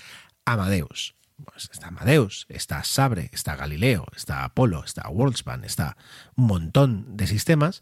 Amadeus. 0.46 1.16
Pues 1.44 1.70
está 1.72 1.88
Amadeus, 1.88 2.46
está 2.50 2.84
Sabre, 2.84 3.30
está 3.34 3.56
Galileo, 3.56 4.06
está 4.16 4.44
Apollo, 4.44 4.84
está 4.84 5.10
Worldspan, 5.10 5.64
está 5.64 5.98
un 6.36 6.46
montón 6.46 7.18
de 7.18 7.26
sistemas 7.26 7.82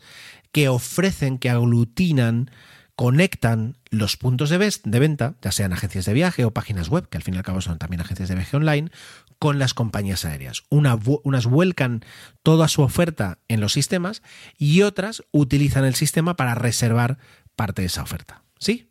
que 0.52 0.70
ofrecen, 0.70 1.38
que 1.40 1.50
aglutinan 1.50 2.52
conectan 3.00 3.78
los 3.92 4.18
puntos 4.18 4.50
de, 4.50 4.58
venta, 4.58 5.36
ya 5.42 5.54
sean 5.54 5.72
agencias 5.72 6.04
de 6.04 6.12
viaje 6.12 6.44
o 6.44 6.52
páginas 6.52 6.90
web, 6.90 7.08
que 7.08 7.16
al 7.16 7.24
fin 7.24 7.34
y 7.34 7.38
al 7.38 7.44
cabo 7.44 7.62
son 7.62 7.78
también 7.78 8.02
agencias 8.02 8.28
de 8.28 8.36
viaje 8.36 8.58
online, 8.58 8.92
con 9.40 9.58
las 9.58 9.74
compañías 9.74 10.26
aéreas. 10.26 10.64
Una, 10.68 11.00
unas 11.24 11.46
vuelcan 11.46 12.04
toda 12.44 12.68
su 12.68 12.82
oferta 12.82 13.38
en 13.48 13.62
los 13.62 13.72
sistemas 13.72 14.22
y 14.58 14.82
otras 14.82 15.24
utilizan 15.32 15.86
el 15.86 15.96
sistema 15.96 16.36
para 16.36 16.56
reservar 16.56 17.20
parte 17.56 17.84
de 17.84 17.86
esa 17.86 18.04
oferta. 18.04 18.44
¿Sí? 18.60 18.90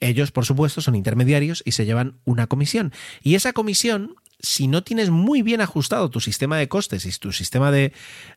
Ellos, 0.00 0.32
por 0.32 0.46
supuesto, 0.46 0.80
son 0.80 0.94
intermediarios 0.94 1.62
y 1.66 1.72
se 1.72 1.84
llevan 1.84 2.16
una 2.24 2.46
comisión. 2.46 2.90
Y 3.22 3.34
esa 3.34 3.52
comisión 3.52 4.14
si 4.42 4.66
no 4.66 4.82
tienes 4.82 5.10
muy 5.10 5.42
bien 5.42 5.60
ajustado 5.60 6.10
tu 6.10 6.20
sistema 6.20 6.58
de 6.58 6.68
costes 6.68 7.06
y 7.06 7.12
tu 7.18 7.32
sistema 7.32 7.70
de, 7.70 7.92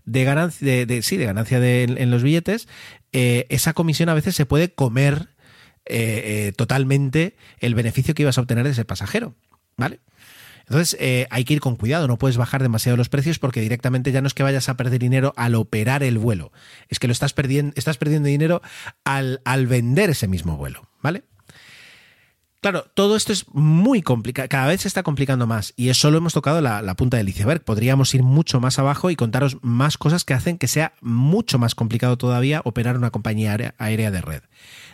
de 0.05 0.23
ganancia, 0.23 0.85
de, 0.85 1.01
sí, 1.01 1.17
de 1.17 1.25
ganancia 1.25 1.59
de, 1.59 1.83
en 1.83 2.11
los 2.11 2.21
billetes, 2.21 2.67
eh, 3.11 3.47
esa 3.49 3.73
comisión 3.73 4.09
a 4.09 4.13
veces 4.13 4.35
se 4.35 4.45
puede 4.45 4.71
comer 4.71 5.29
eh, 5.85 6.47
eh, 6.47 6.53
totalmente 6.55 7.35
el 7.59 7.73
beneficio 7.73 8.13
que 8.13 8.21
ibas 8.21 8.37
a 8.37 8.41
obtener 8.41 8.65
de 8.65 8.71
ese 8.71 8.85
pasajero. 8.85 9.35
¿Vale? 9.77 9.99
Entonces 10.67 10.97
hay 11.29 11.43
que 11.43 11.53
ir 11.53 11.59
con 11.59 11.75
cuidado, 11.75 12.07
no 12.07 12.17
puedes 12.17 12.37
bajar 12.37 12.63
demasiado 12.63 12.97
los 12.97 13.09
precios 13.09 13.37
porque 13.37 13.61
directamente 13.61 14.11
ya 14.11 14.21
no 14.21 14.27
es 14.27 14.33
que 14.33 14.41
vayas 14.41 14.67
a 14.67 14.75
perder 14.75 14.99
dinero 14.99 15.31
al 15.37 15.53
operar 15.53 16.01
el 16.01 16.17
vuelo, 16.17 16.51
es 16.89 16.97
que 16.97 17.05
lo 17.05 17.11
estás 17.11 17.33
perdiendo, 17.33 17.73
estás 17.75 17.97
perdiendo 17.97 18.29
dinero 18.29 18.63
al, 19.03 19.41
al 19.45 19.67
vender 19.67 20.09
ese 20.09 20.27
mismo 20.27 20.57
vuelo, 20.57 20.89
¿vale? 21.03 21.23
Claro, 22.65 22.87
todo 22.95 23.15
esto 23.15 23.31
es 23.31 23.45
muy 23.53 24.01
complicado, 24.01 24.49
cada 24.49 24.65
vez 24.65 24.81
se 24.81 24.87
está 24.87 25.03
complicando 25.03 25.45
más 25.45 25.75
y 25.77 25.89
es 25.89 25.97
solo 25.99 26.17
hemos 26.17 26.33
tocado 26.33 26.61
la, 26.61 26.95
punta 26.95 27.17
del 27.17 27.29
iceberg. 27.29 27.63
Podríamos 27.63 28.15
ir 28.15 28.23
mucho 28.23 28.59
más 28.59 28.79
abajo 28.79 29.11
y 29.11 29.15
contaros 29.15 29.59
más 29.61 29.99
cosas 29.99 30.25
que 30.25 30.33
hacen 30.33 30.57
que 30.57 30.67
sea 30.67 30.93
mucho 30.99 31.59
más 31.59 31.75
complicado 31.75 32.17
todavía 32.17 32.63
operar 32.65 32.97
una 32.97 33.11
compañía 33.11 33.75
aérea, 33.77 34.09
de 34.09 34.19
red. 34.19 34.41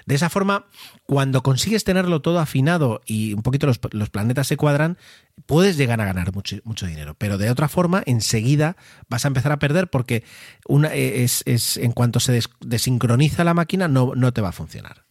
De 0.05 0.15
esa 0.15 0.29
forma, 0.29 0.65
cuando 1.05 1.43
consigues 1.43 1.85
tenerlo 1.85 2.21
todo 2.21 2.39
afinado 2.39 2.99
y 3.05 3.35
un 3.35 3.41
poquito 3.41 3.67
los, 3.67 3.79
planetas 4.09 4.47
se 4.47 4.57
cuadran, 4.57 4.97
puedes 5.45 5.77
llegar 5.77 6.01
a 6.01 6.05
ganar 6.05 6.33
mucho, 6.33 6.85
dinero. 6.85 7.15
Pero 7.17 7.37
de 7.37 7.49
otra 7.49 7.69
forma, 7.69 8.03
enseguida 8.05 8.75
vas 9.07 9.23
a 9.23 9.29
empezar 9.29 9.53
a 9.53 9.59
perder 9.59 9.89
porque 9.89 10.25
una, 10.67 10.93
es, 10.93 11.41
es, 11.45 11.77
en 11.77 11.93
cuanto 11.93 12.19
se 12.19 12.33
des, 12.33 12.49
desincroniza 12.59 13.45
la 13.45 13.53
máquina, 13.53 13.87
no, 13.87 14.11
no 14.13 14.33
te 14.33 14.41
va 14.41 14.49
a 14.49 14.51
funcionar. 14.51 15.05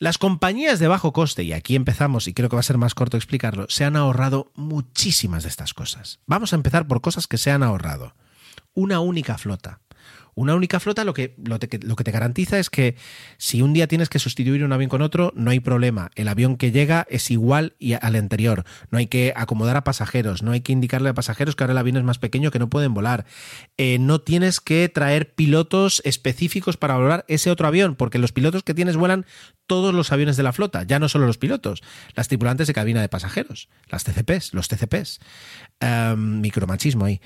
Las 0.00 0.16
compañías 0.16 0.78
de 0.78 0.86
bajo 0.86 1.12
coste, 1.12 1.42
y 1.42 1.52
aquí 1.52 1.74
empezamos, 1.74 2.28
y 2.28 2.32
creo 2.32 2.48
que 2.48 2.54
va 2.54 2.60
a 2.60 2.62
ser 2.62 2.78
más 2.78 2.94
corto 2.94 3.16
explicarlo, 3.16 3.66
se 3.68 3.84
han 3.84 3.96
ahorrado 3.96 4.52
muchísimas 4.54 5.42
de 5.42 5.48
estas 5.48 5.74
cosas. 5.74 6.20
Vamos 6.24 6.52
a 6.52 6.56
empezar 6.56 6.86
por 6.86 7.00
cosas 7.00 7.26
que 7.26 7.36
se 7.36 7.50
han 7.50 7.64
ahorrado. 7.64 8.14
Una 8.74 9.00
única 9.00 9.38
flota. 9.38 9.80
Una 10.38 10.54
única 10.54 10.78
flota 10.78 11.02
lo 11.02 11.14
que, 11.14 11.34
lo, 11.44 11.58
te, 11.58 11.68
que 11.68 11.78
te 11.78 12.10
garantiza 12.12 12.60
es 12.60 12.70
que 12.70 12.94
si 13.38 13.60
un 13.60 13.72
día 13.72 13.88
tienes 13.88 14.08
que 14.08 14.20
sustituir 14.20 14.62
un 14.62 14.72
avión 14.72 14.88
con 14.88 15.02
otro, 15.02 15.32
no 15.34 15.50
hay 15.50 15.58
problema. 15.58 16.12
El 16.14 16.28
avión 16.28 16.56
que 16.56 16.70
llega 16.70 17.08
es 17.10 17.32
igual 17.32 17.74
al 18.00 18.14
anterior. 18.14 18.64
No 18.92 18.98
hay 18.98 19.08
que 19.08 19.32
acomodar 19.34 19.76
a 19.76 19.82
pasajeros, 19.82 20.44
no 20.44 20.52
hay 20.52 20.60
que 20.60 20.70
indicarle 20.70 21.08
a 21.08 21.14
pasajeros 21.14 21.56
que 21.56 21.64
ahora 21.64 21.72
el 21.72 21.78
avión 21.78 21.96
es 21.96 22.04
más 22.04 22.20
pequeño 22.20 22.52
que 22.52 22.60
no 22.60 22.70
pueden 22.70 22.94
volar. 22.94 23.26
Eh, 23.78 23.98
no 23.98 24.20
tienes 24.20 24.60
que 24.60 24.88
traer 24.88 25.34
pilotos 25.34 26.02
específicos 26.04 26.76
para 26.76 26.96
volar 26.96 27.24
ese 27.26 27.50
otro 27.50 27.66
avión, 27.66 27.96
porque 27.96 28.18
los 28.18 28.30
pilotos 28.30 28.62
que 28.62 28.74
tienes 28.74 28.96
vuelan 28.96 29.26
todos 29.66 29.92
los 29.92 30.12
aviones 30.12 30.36
de 30.36 30.44
la 30.44 30.52
flota, 30.52 30.84
ya 30.84 31.00
no 31.00 31.08
solo 31.08 31.26
los 31.26 31.36
pilotos, 31.36 31.82
las 32.14 32.28
tripulantes 32.28 32.68
de 32.68 32.74
cabina 32.74 33.00
de 33.00 33.08
pasajeros, 33.08 33.68
las 33.88 34.04
TCPs, 34.04 34.54
los 34.54 34.68
TCPs. 34.68 35.18
Um, 35.80 36.40
micromachismo 36.40 37.04
ahí. 37.04 37.20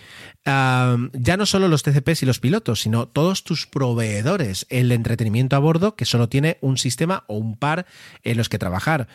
Um, 0.44 1.08
ya 1.14 1.38
no 1.38 1.46
solo 1.46 1.68
los 1.68 1.82
TCPs 1.82 2.22
y 2.22 2.26
los 2.26 2.38
pilotos, 2.38 2.82
sino 2.82 3.01
todos 3.08 3.44
tus 3.44 3.66
proveedores, 3.66 4.66
el 4.68 4.92
entretenimiento 4.92 5.56
a 5.56 5.58
bordo, 5.58 5.96
que 5.96 6.04
solo 6.04 6.28
tiene 6.28 6.58
un 6.60 6.78
sistema 6.78 7.24
o 7.26 7.36
un 7.36 7.56
par 7.56 7.86
en 8.24 8.36
los 8.36 8.48
que 8.48 8.58
trabajar. 8.58 9.08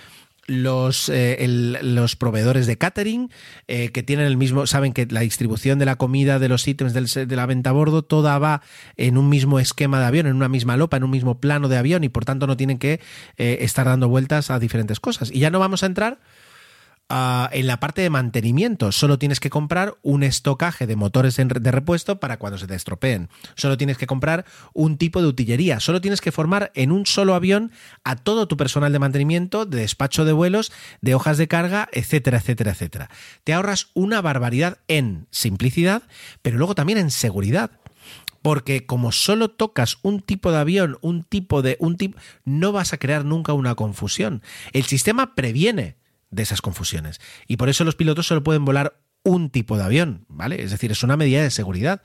Los, 0.50 1.10
eh, 1.10 1.46
los, 1.82 2.16
proveedores 2.16 2.68
de 2.68 2.78
catering 2.78 3.30
eh, 3.68 3.90
que 3.90 4.02
tienen 4.02 4.28
el 4.28 4.38
mismo, 4.38 4.66
saben 4.66 4.94
que 4.94 5.06
la 5.10 5.20
distribución 5.20 5.78
de 5.78 5.84
la 5.84 5.98
comida, 5.98 6.40
de 6.40 6.48
los 6.48 6.66
ítems 6.66 6.94
del, 6.94 7.08
de 7.28 7.36
la 7.36 7.46
venta 7.46 7.72
a 7.72 7.74
bordo, 7.74 8.02
toda 8.02 8.40
va 8.40 8.62
en 8.96 9.18
un 9.18 9.28
mismo 9.28 9.60
esquema 9.60 10.00
de 10.00 10.06
avión, 10.06 10.26
en 10.26 10.38
una 10.38 10.48
misma 10.48 10.78
lopa, 10.78 10.96
en 10.96 11.04
un 11.04 11.12
mismo 11.12 11.42
plano 11.42 11.68
de 11.68 11.76
avión 11.76 12.06
y 12.06 12.10
por 12.10 12.24
tanto 12.24 12.48
no 12.48 12.56
tienen 12.56 12.78
que 12.78 13.02
eh, 13.38 13.58
estar 13.60 13.88
dando 13.88 14.08
vueltas 14.08 14.50
a 14.50 14.58
diferentes 14.58 15.02
cosas. 15.02 15.32
Y 15.32 15.40
ya 15.40 15.50
no 15.50 15.60
vamos 15.60 15.84
a 15.84 15.88
entrar 15.88 16.18
En 17.10 17.68
la 17.68 17.80
parte 17.80 18.02
de 18.02 18.10
mantenimiento, 18.10 18.92
solo 18.92 19.18
tienes 19.18 19.40
que 19.40 19.50
comprar 19.50 19.96
un 20.02 20.24
estocaje 20.24 20.88
de 20.88 20.98
motores 20.98 21.38
de 21.38 21.72
repuesto 21.72 22.20
para 22.20 22.38
cuando 22.38 22.58
se 22.58 22.68
te 22.68 22.76
estropeen. 22.76 23.30
Solo 23.56 23.78
tienes 23.78 23.98
que 23.98 24.08
comprar 24.08 24.44
un 24.74 24.98
tipo 24.98 25.22
de 25.22 25.28
utillería. 25.28 25.80
Solo 25.80 26.02
tienes 26.02 26.20
que 26.20 26.34
formar 26.34 26.72
en 26.76 26.92
un 26.92 27.06
solo 27.06 27.34
avión 27.34 27.72
a 28.04 28.18
todo 28.18 28.50
tu 28.50 28.58
personal 28.58 28.92
de 28.92 29.00
mantenimiento, 29.00 29.66
de 29.66 29.80
despacho 29.80 30.26
de 30.26 30.34
vuelos, 30.34 30.74
de 31.00 31.16
hojas 31.16 31.38
de 31.38 31.48
carga, 31.48 31.88
etcétera, 31.94 32.40
etcétera, 32.40 32.72
etcétera. 32.72 33.10
Te 33.46 33.54
ahorras 33.54 33.88
una 33.94 34.22
barbaridad 34.22 34.80
en 34.90 35.28
simplicidad, 35.32 36.04
pero 36.42 36.58
luego 36.58 36.76
también 36.76 37.00
en 37.00 37.12
seguridad 37.12 37.72
porque 38.42 38.86
como 38.86 39.12
solo 39.12 39.50
tocas 39.50 39.98
un 40.04 40.22
tipo 40.22 40.52
de 40.52 40.60
avión, 40.60 40.98
un 41.02 41.24
tipo 41.24 41.62
de 41.62 41.76
un 41.82 41.98
tipo, 41.98 42.18
no 42.46 42.72
vas 42.72 42.94
a 42.94 42.98
crear 42.98 43.26
nunca 43.26 43.52
una 43.52 43.76
confusión. 43.76 44.42
El 44.72 44.86
sistema 44.86 45.36
previene 45.36 45.98
de 46.30 46.44
esas 46.44 46.62
confusiones. 46.62 47.20
Y 47.48 47.58
por 47.58 47.70
eso 47.70 47.84
los 47.84 47.96
pilotos 47.96 48.28
solo 48.28 48.44
pueden 48.44 48.66
volar 48.66 49.00
un 49.24 49.50
tipo 49.50 49.78
de 49.78 49.84
avión, 49.84 50.26
¿vale? 50.30 50.64
Es 50.64 50.72
decir, 50.72 50.92
es 50.92 51.04
una 51.04 51.18
medida 51.18 51.42
de 51.44 51.52
seguridad. 51.52 52.02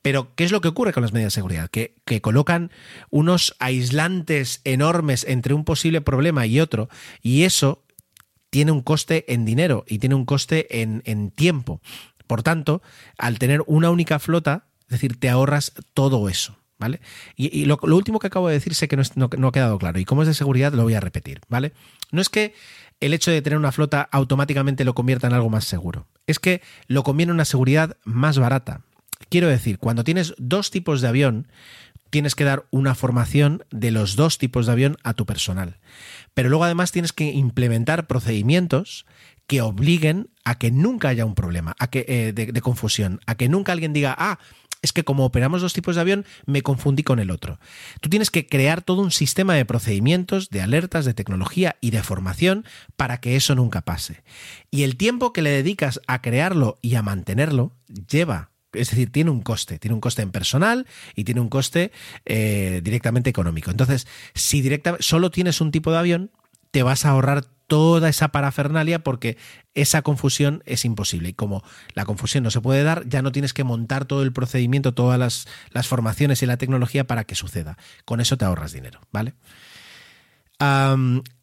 Pero, 0.00 0.34
¿qué 0.34 0.44
es 0.44 0.52
lo 0.52 0.60
que 0.60 0.68
ocurre 0.68 0.92
con 0.92 1.02
las 1.02 1.12
medidas 1.12 1.32
de 1.32 1.36
seguridad? 1.36 1.68
Que, 1.68 1.96
que 2.06 2.22
colocan 2.22 2.70
unos 3.10 3.54
aislantes 3.58 4.62
enormes 4.64 5.24
entre 5.28 5.54
un 5.54 5.64
posible 5.64 6.00
problema 6.00 6.46
y 6.46 6.60
otro, 6.60 6.88
y 7.20 7.42
eso 7.42 7.84
tiene 8.48 8.72
un 8.72 8.82
coste 8.82 9.24
en 9.32 9.44
dinero 9.44 9.84
y 9.86 9.98
tiene 9.98 10.14
un 10.14 10.24
coste 10.24 10.80
en, 10.82 11.02
en 11.04 11.30
tiempo. 11.30 11.80
Por 12.26 12.42
tanto, 12.42 12.82
al 13.18 13.38
tener 13.38 13.62
una 13.66 13.90
única 13.90 14.18
flota, 14.18 14.66
es 14.82 14.92
decir, 14.92 15.18
te 15.18 15.28
ahorras 15.28 15.72
todo 15.94 16.28
eso. 16.28 16.58
¿Vale? 16.78 17.00
Y, 17.36 17.64
lo, 17.66 17.78
último 17.80 18.18
que 18.18 18.26
acabo 18.26 18.48
de 18.48 18.54
decir 18.54 18.74
sé 18.74 18.88
que 18.88 18.96
no, 18.96 19.04
no, 19.14 19.48
ha 19.48 19.52
quedado 19.52 19.78
claro. 19.78 20.00
Y 20.00 20.04
como 20.04 20.22
es 20.22 20.28
de 20.28 20.34
seguridad, 20.34 20.72
lo 20.72 20.82
voy 20.82 20.94
a 20.94 21.00
repetir, 21.00 21.40
¿vale? 21.48 21.74
No 22.10 22.20
es 22.20 22.28
que 22.28 22.54
el 23.02 23.14
hecho 23.14 23.32
de 23.32 23.42
tener 23.42 23.58
una 23.58 23.72
flota 23.72 24.08
automáticamente 24.12 24.84
lo 24.84 24.94
convierta 24.94 25.26
en 25.26 25.32
algo 25.32 25.50
más 25.50 25.64
seguro. 25.64 26.06
Es 26.28 26.38
que 26.38 26.62
lo 26.86 27.02
conviene 27.02 27.30
en 27.30 27.34
una 27.34 27.44
seguridad 27.44 27.96
más 28.04 28.38
barata. 28.38 28.82
Quiero 29.28 29.48
decir, 29.48 29.78
cuando 29.78 30.04
tienes 30.04 30.34
dos 30.38 30.70
tipos 30.70 31.00
de 31.00 31.08
avión, 31.08 31.48
tienes 32.10 32.36
que 32.36 32.44
dar 32.44 32.66
una 32.70 32.94
formación 32.94 33.64
de 33.70 33.90
los 33.90 34.14
dos 34.14 34.38
tipos 34.38 34.66
de 34.66 34.72
avión 34.72 34.96
a 35.02 35.14
tu 35.14 35.26
personal. 35.26 35.80
Pero 36.32 36.48
luego 36.48 36.64
además 36.64 36.92
tienes 36.92 37.12
que 37.12 37.24
implementar 37.24 38.06
procedimientos 38.06 39.04
que 39.48 39.62
obliguen 39.62 40.30
a 40.44 40.58
que 40.58 40.70
nunca 40.70 41.08
haya 41.08 41.24
un 41.24 41.34
problema, 41.34 41.74
a 41.80 41.88
que, 41.88 42.04
eh, 42.06 42.32
de, 42.32 42.52
de, 42.52 42.60
confusión, 42.60 43.20
a 43.26 43.34
que 43.34 43.48
nunca 43.48 43.72
alguien 43.72 43.92
diga, 43.92 44.14
ah, 44.16 44.38
es 44.82 44.92
que 44.92 45.04
como 45.04 45.24
operamos 45.24 45.62
dos 45.62 45.72
tipos 45.72 45.94
de 45.94 46.00
avión, 46.00 46.26
me 46.44 46.62
confundí 46.62 47.02
con 47.02 47.20
el 47.20 47.30
otro. 47.30 47.58
Tú 48.00 48.10
tienes 48.10 48.30
que 48.30 48.46
crear 48.46 48.82
todo 48.82 49.00
un 49.00 49.12
sistema 49.12 49.54
de 49.54 49.64
procedimientos, 49.64 50.50
de 50.50 50.60
alertas, 50.60 51.04
de 51.04 51.14
tecnología 51.14 51.76
y 51.80 51.90
de 51.90 52.02
formación 52.02 52.64
para 52.96 53.20
que 53.20 53.36
eso 53.36 53.54
nunca 53.54 53.82
pase. 53.82 54.22
Y 54.70 54.82
el 54.82 54.96
tiempo 54.96 55.32
que 55.32 55.42
le 55.42 55.50
dedicas 55.50 56.00
a 56.06 56.20
crearlo 56.20 56.78
y 56.82 56.96
a 56.96 57.02
mantenerlo 57.02 57.72
lleva 58.08 58.50
es 58.74 58.88
decir, 58.88 59.12
tiene 59.12 59.30
un 59.30 59.42
coste, 59.42 59.78
tiene 59.78 59.94
un 59.94 60.00
coste 60.00 60.22
en 60.22 60.30
personal 60.30 60.86
y 61.14 61.24
tiene 61.24 61.42
un 61.42 61.50
coste 61.50 61.92
eh, 62.24 62.80
directamente 62.82 63.28
económico. 63.28 63.70
Entonces, 63.70 64.06
si 64.34 64.62
directamente 64.62 65.02
solo 65.02 65.30
tienes 65.30 65.60
un 65.60 65.70
tipo 65.70 65.92
de 65.92 65.98
avión, 65.98 66.30
te 66.72 66.82
vas 66.82 67.06
a 67.06 67.10
ahorrar 67.10 67.44
toda 67.68 68.08
esa 68.08 68.28
parafernalia 68.28 69.02
porque 69.02 69.38
esa 69.74 70.02
confusión 70.02 70.62
es 70.66 70.84
imposible. 70.84 71.30
Y 71.30 71.32
como 71.32 71.62
la 71.94 72.04
confusión 72.04 72.44
no 72.44 72.50
se 72.50 72.60
puede 72.60 72.82
dar, 72.82 73.08
ya 73.08 73.22
no 73.22 73.32
tienes 73.32 73.54
que 73.54 73.64
montar 73.64 74.04
todo 74.04 74.22
el 74.24 74.32
procedimiento, 74.32 74.92
todas 74.92 75.18
las, 75.18 75.46
las 75.70 75.86
formaciones 75.86 76.42
y 76.42 76.46
la 76.46 76.56
tecnología 76.56 77.06
para 77.06 77.24
que 77.24 77.34
suceda. 77.34 77.78
Con 78.04 78.20
eso 78.20 78.36
te 78.36 78.44
ahorras 78.44 78.72
dinero, 78.72 79.00
¿vale? 79.12 79.34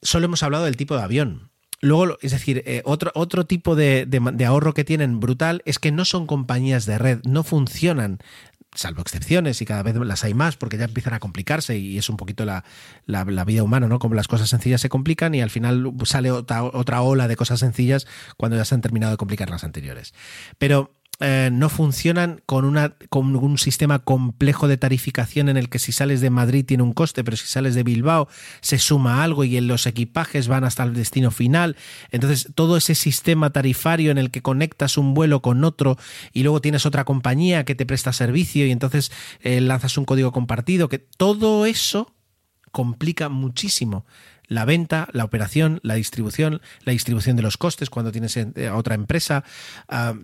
Solo 0.01 0.25
hemos 0.25 0.43
hablado 0.43 0.65
del 0.65 0.77
tipo 0.77 0.95
de 0.95 1.01
avión. 1.01 1.49
Luego, 1.81 2.17
es 2.21 2.31
decir, 2.31 2.61
eh, 2.65 2.81
otro, 2.85 3.11
otro 3.15 3.45
tipo 3.45 3.75
de, 3.75 4.07
ahorro 4.45 4.73
que 4.73 4.83
tienen 4.83 5.19
brutal 5.19 5.61
es 5.65 5.79
que 5.79 5.91
no 5.91 6.03
son 6.05 6.27
compañías 6.27 6.85
de 6.85 6.97
red, 6.97 7.19
no 7.23 7.43
funcionan 7.43 8.19
salvo 8.75 9.01
excepciones 9.01 9.61
y 9.61 9.65
cada 9.65 9.83
vez 9.83 9.95
las 9.95 10.23
hay 10.23 10.33
más 10.33 10.55
porque 10.55 10.77
ya 10.77 10.85
empiezan 10.85 11.13
a 11.13 11.19
complicarse 11.19 11.77
y 11.77 11.97
es 11.97 12.09
un 12.09 12.17
poquito 12.17 12.45
la, 12.45 12.63
la, 13.05 13.23
vida 13.23 13.63
humana, 13.63 13.87
¿no? 13.87 13.99
Como 13.99 14.15
las 14.15 14.27
cosas 14.27 14.49
sencillas 14.49 14.81
se 14.81 14.89
complican 14.89 15.33
y 15.33 15.41
al 15.41 15.49
final 15.49 15.91
sale 16.03 16.31
otra, 16.31 16.63
otra 16.63 17.01
ola 17.01 17.27
de 17.27 17.35
cosas 17.35 17.59
sencillas 17.59 18.07
cuando 18.37 18.57
ya 18.57 18.65
se 18.65 18.75
han 18.75 18.81
terminado 18.81 19.11
de 19.11 19.17
complicar 19.17 19.49
las 19.49 19.63
anteriores. 19.63 20.13
Pero 20.57 20.98
eh, 21.21 21.49
no 21.51 21.67
funcionan 21.67 22.41
con, 22.45 22.63
una, 22.63 22.95
con 23.09 23.35
un 23.35 23.57
sistema 23.57 23.99
complejo 23.99 24.69
de 24.69 24.77
tarificación 24.77 25.49
en 25.49 25.57
el 25.57 25.67
que 25.67 25.77
si 25.77 25.91
sales 25.91 26.21
de 26.21 26.29
Madrid 26.29 26.63
tiene 26.65 26.83
un 26.83 26.93
coste, 26.93 27.25
pero 27.25 27.35
si 27.35 27.45
sales 27.45 27.75
de 27.75 27.83
Bilbao 27.83 28.29
se 28.61 28.79
suma 28.79 29.21
algo 29.21 29.43
y 29.43 29.57
en 29.57 29.67
los 29.67 29.85
equipajes 29.85 30.47
van 30.47 30.63
hasta 30.63 30.83
el 30.83 30.93
destino 30.93 31.29
final. 31.29 31.75
Entonces, 32.11 32.47
todo 32.55 32.77
ese 32.77 32.95
sistema 32.95 33.49
tarifario 33.49 34.11
en 34.11 34.17
el 34.17 34.31
que 34.31 34.41
conectas 34.41 34.97
un 34.97 35.13
vuelo 35.13 35.41
con 35.41 35.65
otro 35.65 35.97
y 36.31 36.43
luego 36.43 36.61
tienes 36.61 36.85
otra 36.85 37.03
compañía 37.03 37.65
que 37.65 37.75
te 37.75 37.85
presta 37.85 38.13
servicio 38.13 38.65
y 38.65 38.71
entonces 38.71 39.11
eh, 39.41 39.59
lanzas 39.59 39.97
un 39.97 40.05
código 40.05 40.31
compartido, 40.31 40.87
que 40.87 40.99
todo 40.99 41.65
eso 41.65 42.15
complica 42.71 43.27
muchísimo 43.27 44.05
la 44.47 44.63
venta, 44.63 45.09
la 45.11 45.25
operación, 45.25 45.81
la 45.83 45.95
distribución, 45.95 46.61
la 46.85 46.93
distribución 46.93 47.35
de 47.35 47.43
los 47.43 47.57
costes 47.57 47.89
cuando 47.89 48.13
tienes 48.13 48.37
a 48.37 48.75
otra 48.75 48.95
empresa. 48.95 49.43
Uh, 49.91 50.23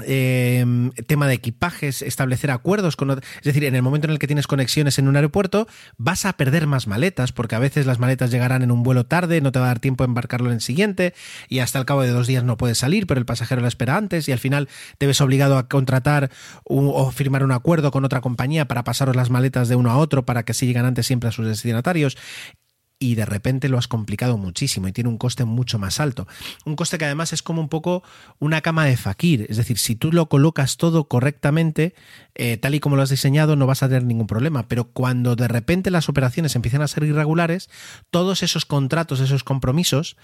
eh, 0.00 0.64
tema 1.06 1.26
de 1.26 1.34
equipajes, 1.34 2.00
establecer 2.00 2.50
acuerdos 2.50 2.96
con... 2.96 3.10
Es 3.10 3.42
decir, 3.42 3.64
en 3.64 3.74
el 3.74 3.82
momento 3.82 4.06
en 4.06 4.12
el 4.12 4.18
que 4.18 4.26
tienes 4.26 4.46
conexiones 4.46 4.98
en 4.98 5.06
un 5.06 5.16
aeropuerto, 5.16 5.66
vas 5.98 6.24
a 6.24 6.32
perder 6.32 6.66
más 6.66 6.86
maletas, 6.86 7.32
porque 7.32 7.56
a 7.56 7.58
veces 7.58 7.84
las 7.84 7.98
maletas 7.98 8.30
llegarán 8.30 8.62
en 8.62 8.70
un 8.70 8.82
vuelo 8.82 9.04
tarde, 9.04 9.42
no 9.42 9.52
te 9.52 9.58
va 9.58 9.66
a 9.66 9.68
dar 9.68 9.80
tiempo 9.80 10.04
a 10.04 10.06
embarcarlo 10.06 10.48
en 10.48 10.54
el 10.54 10.60
siguiente, 10.62 11.12
y 11.48 11.58
hasta 11.58 11.78
el 11.78 11.84
cabo 11.84 12.02
de 12.02 12.10
dos 12.10 12.26
días 12.26 12.42
no 12.42 12.56
puedes 12.56 12.78
salir, 12.78 13.06
pero 13.06 13.20
el 13.20 13.26
pasajero 13.26 13.60
la 13.60 13.68
espera 13.68 13.96
antes, 13.98 14.28
y 14.28 14.32
al 14.32 14.38
final 14.38 14.68
te 14.96 15.06
ves 15.06 15.20
obligado 15.20 15.58
a 15.58 15.68
contratar 15.68 16.30
o 16.64 17.10
firmar 17.10 17.44
un 17.44 17.52
acuerdo 17.52 17.90
con 17.90 18.04
otra 18.04 18.22
compañía 18.22 18.66
para 18.66 18.84
pasaros 18.84 19.14
las 19.14 19.28
maletas 19.28 19.68
de 19.68 19.76
uno 19.76 19.90
a 19.90 19.98
otro 19.98 20.24
para 20.24 20.44
que 20.44 20.52
así 20.52 20.66
lleguen 20.66 20.86
antes 20.86 21.06
siempre 21.06 21.28
a 21.28 21.32
sus 21.32 21.46
destinatarios 21.46 22.16
y 23.02 23.16
de 23.16 23.26
repente 23.26 23.68
lo 23.68 23.78
has 23.78 23.88
complicado 23.88 24.38
muchísimo 24.38 24.86
y 24.86 24.92
tiene 24.92 25.10
un 25.10 25.18
coste 25.18 25.44
mucho 25.44 25.76
más 25.80 25.98
alto. 25.98 26.28
Un 26.64 26.76
coste 26.76 26.98
que 26.98 27.04
además 27.04 27.32
es 27.32 27.42
como 27.42 27.60
un 27.60 27.68
poco 27.68 28.04
una 28.38 28.60
cama 28.60 28.84
de 28.84 28.96
fakir, 28.96 29.46
es 29.48 29.56
decir, 29.56 29.76
si 29.76 29.96
tú 29.96 30.12
lo 30.12 30.28
colocas 30.28 30.76
todo 30.76 31.08
correctamente, 31.08 31.94
eh, 32.36 32.58
tal 32.58 32.76
y 32.76 32.80
como 32.80 32.94
lo 32.94 33.02
has 33.02 33.10
diseñado, 33.10 33.56
no 33.56 33.66
vas 33.66 33.82
a 33.82 33.88
tener 33.88 34.04
ningún 34.04 34.28
problema, 34.28 34.68
pero 34.68 34.84
cuando 34.84 35.34
de 35.34 35.48
repente 35.48 35.90
las 35.90 36.08
operaciones 36.08 36.54
empiezan 36.54 36.80
a 36.80 36.86
ser 36.86 37.02
irregulares, 37.02 37.68
todos 38.12 38.44
esos 38.44 38.66
contratos, 38.66 39.18
esos 39.18 39.42
compromisos, 39.42 40.16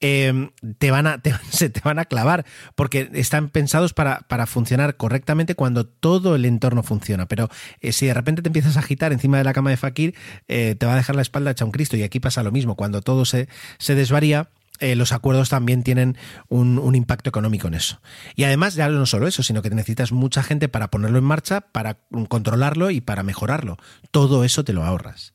eh, 0.00 0.50
te, 0.78 0.90
van 0.90 1.06
a, 1.06 1.22
te, 1.22 1.32
se 1.50 1.70
te 1.70 1.80
van 1.84 2.00
a 2.00 2.04
clavar, 2.04 2.44
porque 2.74 3.10
están 3.14 3.48
pensados 3.48 3.94
para, 3.94 4.22
para, 4.22 4.46
funcionar 4.46 4.96
correctamente 4.96 5.54
cuando 5.54 5.86
todo 5.86 6.34
el 6.34 6.44
entorno 6.44 6.82
funciona, 6.82 7.26
pero 7.26 7.48
eh, 7.80 7.92
si 7.92 8.06
de 8.06 8.14
repente 8.14 8.42
te 8.42 8.48
empiezas 8.48 8.76
a 8.76 8.80
agitar 8.80 9.12
encima 9.12 9.38
de 9.38 9.44
la 9.44 9.52
cama 9.52 9.70
de 9.70 9.76
fakir, 9.76 10.14
te 10.46 10.84
va 10.84 10.94
a 10.94 10.96
dejar 10.96 11.14
la 11.14 11.22
espalda 11.22 11.52
hecha 11.52 11.64
un 11.64 11.70
Cristo. 11.70 11.96
Y 11.96 12.02
aquí 12.02 12.20
pasa 12.24 12.42
lo 12.42 12.50
mismo, 12.50 12.74
cuando 12.74 13.02
todo 13.02 13.24
se, 13.24 13.48
se 13.78 13.94
desvaría, 13.94 14.48
eh, 14.80 14.96
los 14.96 15.12
acuerdos 15.12 15.50
también 15.50 15.84
tienen 15.84 16.16
un, 16.48 16.80
un, 16.80 16.96
impacto 16.96 17.28
económico 17.28 17.68
en 17.68 17.74
eso. 17.74 18.00
Y 18.34 18.42
además, 18.42 18.74
ya 18.74 18.88
no 18.88 19.06
solo 19.06 19.28
eso, 19.28 19.44
sino 19.44 19.62
que 19.62 19.70
necesitas 19.70 20.10
mucha 20.10 20.42
gente 20.42 20.68
para 20.68 20.90
ponerlo 20.90 21.18
en 21.18 21.24
marcha, 21.24 21.60
para 21.60 21.98
controlarlo 22.28 22.90
y 22.90 23.00
para 23.00 23.22
mejorarlo. 23.22 23.78
Todo 24.10 24.42
eso 24.42 24.64
te 24.64 24.72
lo 24.72 24.84
ahorras. 24.84 25.34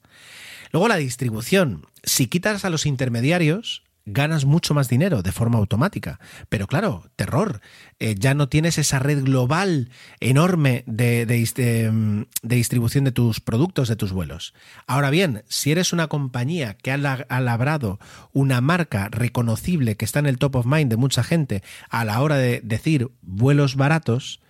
Luego 0.71 0.89
la 0.89 0.97
distribución. 0.97 1.85
Si 2.03 2.27
quitas 2.27 2.65
a 2.65 2.69
los 2.69 2.85
intermediarios, 2.85 3.83
ganas 4.11 4.45
mucho 4.45 4.73
más 4.73 4.89
dinero 4.89 5.21
de 5.21 5.31
forma 5.31 5.57
automática. 5.57 6.19
Pero 6.49 6.67
claro, 6.67 7.09
terror, 7.15 7.61
eh, 7.99 8.15
ya 8.17 8.33
no 8.33 8.49
tienes 8.49 8.77
esa 8.77 8.99
red 8.99 9.23
global 9.23 9.89
enorme 10.19 10.83
de, 10.85 11.25
de, 11.25 11.37
de, 12.41 12.55
distribución 12.55 13.03
de 13.03 13.11
tus 13.11 13.39
productos, 13.39 13.87
de 13.87 13.95
tus 13.95 14.11
vuelos. 14.11 14.53
Ahora 14.87 15.09
bien, 15.09 15.43
si 15.47 15.71
eres 15.71 15.93
una 15.93 16.07
compañía 16.07 16.75
que 16.75 16.91
ha, 16.91 16.95
ha, 16.95 17.41
labrado 17.41 17.99
una 18.33 18.61
marca 18.61 19.09
reconocible 19.09 19.95
que 19.95 20.05
está 20.05 20.19
en 20.19 20.27
el 20.27 20.37
top 20.37 20.57
of 20.57 20.65
mind 20.65 20.89
de 20.89 20.97
mucha 20.97 21.23
gente 21.23 21.63
a 21.89 22.05
la 22.05 22.21
hora 22.21 22.37
de 22.37 22.61
decir 22.63 23.09
vuelos 23.21 23.75
baratos, 23.75 24.41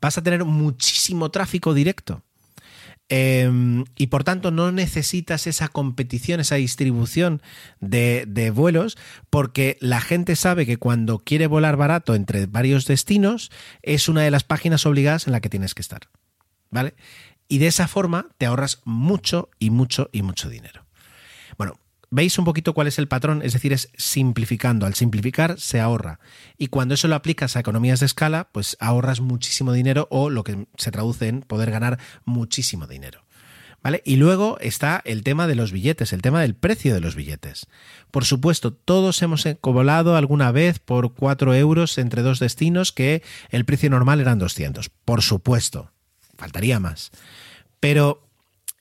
vas 0.00 0.18
a 0.18 0.22
tener 0.22 0.44
muchísimo 0.44 1.30
tráfico 1.30 1.74
directo. 1.74 2.22
Eh, 3.10 3.84
y 3.96 4.08
por 4.08 4.22
tanto 4.24 4.50
no 4.50 4.70
necesitas 4.70 5.46
esa 5.46 5.68
competición, 5.68 6.40
esa 6.40 6.56
distribución 6.56 7.40
de, 7.80 8.24
de, 8.28 8.50
vuelos, 8.50 8.98
porque 9.30 9.78
la 9.80 10.00
gente 10.00 10.36
sabe 10.36 10.66
que 10.66 10.76
cuando 10.76 11.18
quiere 11.18 11.46
volar 11.46 11.76
barato 11.76 12.14
entre 12.14 12.46
varios 12.46 12.86
destinos, 12.86 13.50
es 13.82 14.08
una 14.08 14.22
de 14.22 14.30
las 14.30 14.44
páginas 14.44 14.84
obligadas 14.84 15.26
en 15.26 15.32
la 15.32 15.40
que 15.40 15.48
tienes 15.48 15.74
que 15.74 15.82
estar. 15.82 16.08
¿Vale? 16.70 16.94
Y 17.48 17.58
de 17.58 17.68
esa 17.68 17.88
forma 17.88 18.26
te 18.36 18.44
ahorras 18.44 18.82
mucho 18.84 19.48
y 19.58 19.70
mucho 19.70 20.10
y 20.12 20.20
mucho 20.22 20.50
dinero. 20.50 20.87
¿Veis 22.10 22.38
un 22.38 22.46
poquito 22.46 22.72
cuál 22.72 22.86
es 22.86 22.98
el 22.98 23.06
patrón? 23.06 23.42
Es 23.42 23.52
decir, 23.52 23.72
es 23.72 23.90
simplificando. 23.96 24.86
Al 24.86 24.94
simplificar 24.94 25.60
se 25.60 25.78
ahorra. 25.78 26.20
Y 26.56 26.68
cuando 26.68 26.94
eso 26.94 27.06
lo 27.06 27.14
aplicas 27.14 27.54
a 27.54 27.60
economías 27.60 28.00
de 28.00 28.06
escala, 28.06 28.48
pues 28.50 28.78
ahorras 28.80 29.20
muchísimo 29.20 29.72
dinero 29.72 30.08
o 30.10 30.30
lo 30.30 30.42
que 30.42 30.66
se 30.78 30.90
traduce 30.90 31.28
en 31.28 31.42
poder 31.42 31.70
ganar 31.70 31.98
muchísimo 32.24 32.86
dinero. 32.86 33.24
¿Vale? 33.82 34.02
Y 34.04 34.16
luego 34.16 34.58
está 34.60 35.02
el 35.04 35.22
tema 35.22 35.46
de 35.46 35.54
los 35.54 35.70
billetes, 35.70 36.12
el 36.12 36.22
tema 36.22 36.40
del 36.40 36.56
precio 36.56 36.94
de 36.94 37.00
los 37.00 37.14
billetes. 37.14 37.66
Por 38.10 38.24
supuesto, 38.24 38.72
todos 38.72 39.22
hemos 39.22 39.46
volado 39.62 40.16
alguna 40.16 40.50
vez 40.50 40.78
por 40.78 41.14
4 41.14 41.54
euros 41.54 41.96
entre 41.98 42.22
dos 42.22 42.40
destinos 42.40 42.90
que 42.90 43.22
el 43.50 43.64
precio 43.64 43.90
normal 43.90 44.20
eran 44.20 44.38
200. 44.38 44.90
Por 45.04 45.22
supuesto, 45.22 45.92
faltaría 46.36 46.80
más. 46.80 47.12
Pero 47.78 48.26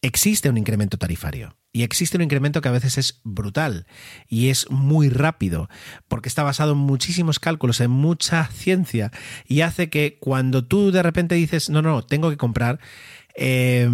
existe 0.02 0.50
un 0.50 0.58
incremento 0.58 0.98
tarifario. 0.98 1.57
Y 1.74 1.84
existe 1.84 2.18
un 2.18 2.24
incremento 2.24 2.62
que 2.62 2.70
a 2.70 2.72
veces 2.72 2.98
es 2.98 3.22
brutal 3.24 3.86
y 4.28 4.50
es 4.50 4.70
muy 4.72 5.10
rápido, 5.10 5.70
porque 6.08 6.30
está 6.30 6.42
basado 6.44 6.72
en 6.72 6.80
muchísimos 6.80 7.40
cálculos, 7.40 7.82
en 7.82 7.92
mucha 7.92 8.48
ciencia, 8.48 9.12
y 9.46 9.62
hace 9.62 9.90
que 9.90 10.18
cuando 10.20 10.66
tú 10.66 10.92
de 10.92 11.04
repente 11.04 11.36
dices, 11.36 11.70
no, 11.70 11.82
no, 11.82 12.04
tengo 12.04 12.30
que 12.30 12.38
comprar, 12.38 12.80
eh, 13.40 13.88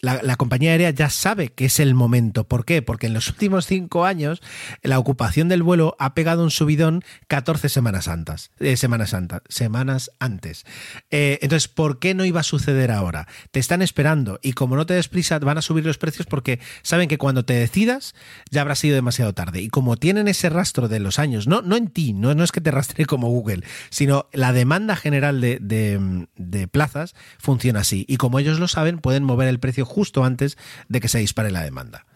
la, 0.00 0.36
compañía 0.36 0.72
aérea 0.72 0.90
ya 0.90 1.10
sabe 1.10 1.48
que 1.48 1.66
es 1.66 1.78
el 1.78 1.94
momento. 1.94 2.44
¿Por 2.44 2.64
qué? 2.64 2.82
Porque 2.82 3.06
en 3.06 3.14
los 3.14 3.28
últimos 3.28 3.66
cinco 3.66 4.04
años 4.04 4.42
la 4.82 4.98
ocupación 4.98 5.48
del 5.48 5.62
vuelo 5.62 5.94
ha 5.98 6.14
pegado 6.14 6.42
un 6.42 6.50
subidón 6.50 7.04
14 7.28 7.68
semanas 7.68 8.08
antes. 8.08 8.50
Eh, 8.58 8.76
semanas, 8.76 9.14
antes 9.14 9.40
semanas 9.48 10.10
antes. 10.18 10.64
Eh, 11.10 11.38
entonces, 11.42 11.68
¿por 11.68 11.98
qué 11.98 12.14
no 12.14 12.24
iba 12.24 12.40
a 12.40 12.44
suceder 12.44 12.90
ahora? 12.90 13.28
Te 13.52 13.60
están 13.60 13.82
esperando 13.82 14.40
y 14.42 14.54
como 14.54 14.74
no 14.74 14.86
te 14.86 14.94
des 14.94 15.08
prisa, 15.08 15.38
van 15.38 15.58
a 15.58 15.62
subir 15.62 15.86
los 15.86 15.98
precios 15.98 16.26
porque 16.26 16.58
saben 16.82 17.08
que 17.08 17.18
cuando 17.18 17.44
te 17.44 17.54
decidas 17.54 18.14
ya 18.50 18.62
habrá 18.62 18.74
sido 18.74 18.96
demasiado 18.96 19.34
tarde. 19.34 19.60
Y 19.60 19.68
como 19.68 19.96
tienen 19.96 20.26
ese 20.26 20.48
rastro 20.50 20.88
de 20.88 20.98
los 20.98 21.18
años, 21.18 21.46
no, 21.46 21.62
no 21.62 21.76
en 21.76 21.88
ti, 21.88 22.12
no, 22.12 22.34
no 22.34 22.42
es 22.42 22.50
que 22.50 22.60
te 22.60 22.72
rastre 22.72 23.06
como 23.06 23.28
Google, 23.28 23.62
sino 23.90 24.28
la 24.32 24.52
demanda 24.52 24.96
general 24.96 25.40
de, 25.40 25.58
de, 25.60 26.26
de 26.36 26.66
plazas 26.66 27.14
funciona 27.38 27.80
así. 27.80 28.04
Y 28.08 28.16
como 28.16 28.38
ellos 28.40 28.58
lo 28.58 28.66
saben, 28.66 28.79
pueden 29.00 29.24
mover 29.24 29.48
el 29.48 29.60
precio 29.60 29.84
justo 29.84 30.24
antes 30.24 30.58
de 30.88 31.00
que 31.00 31.08
se 31.08 31.18
dispare 31.18 31.50
la 31.50 31.62
demanda. 31.62 32.06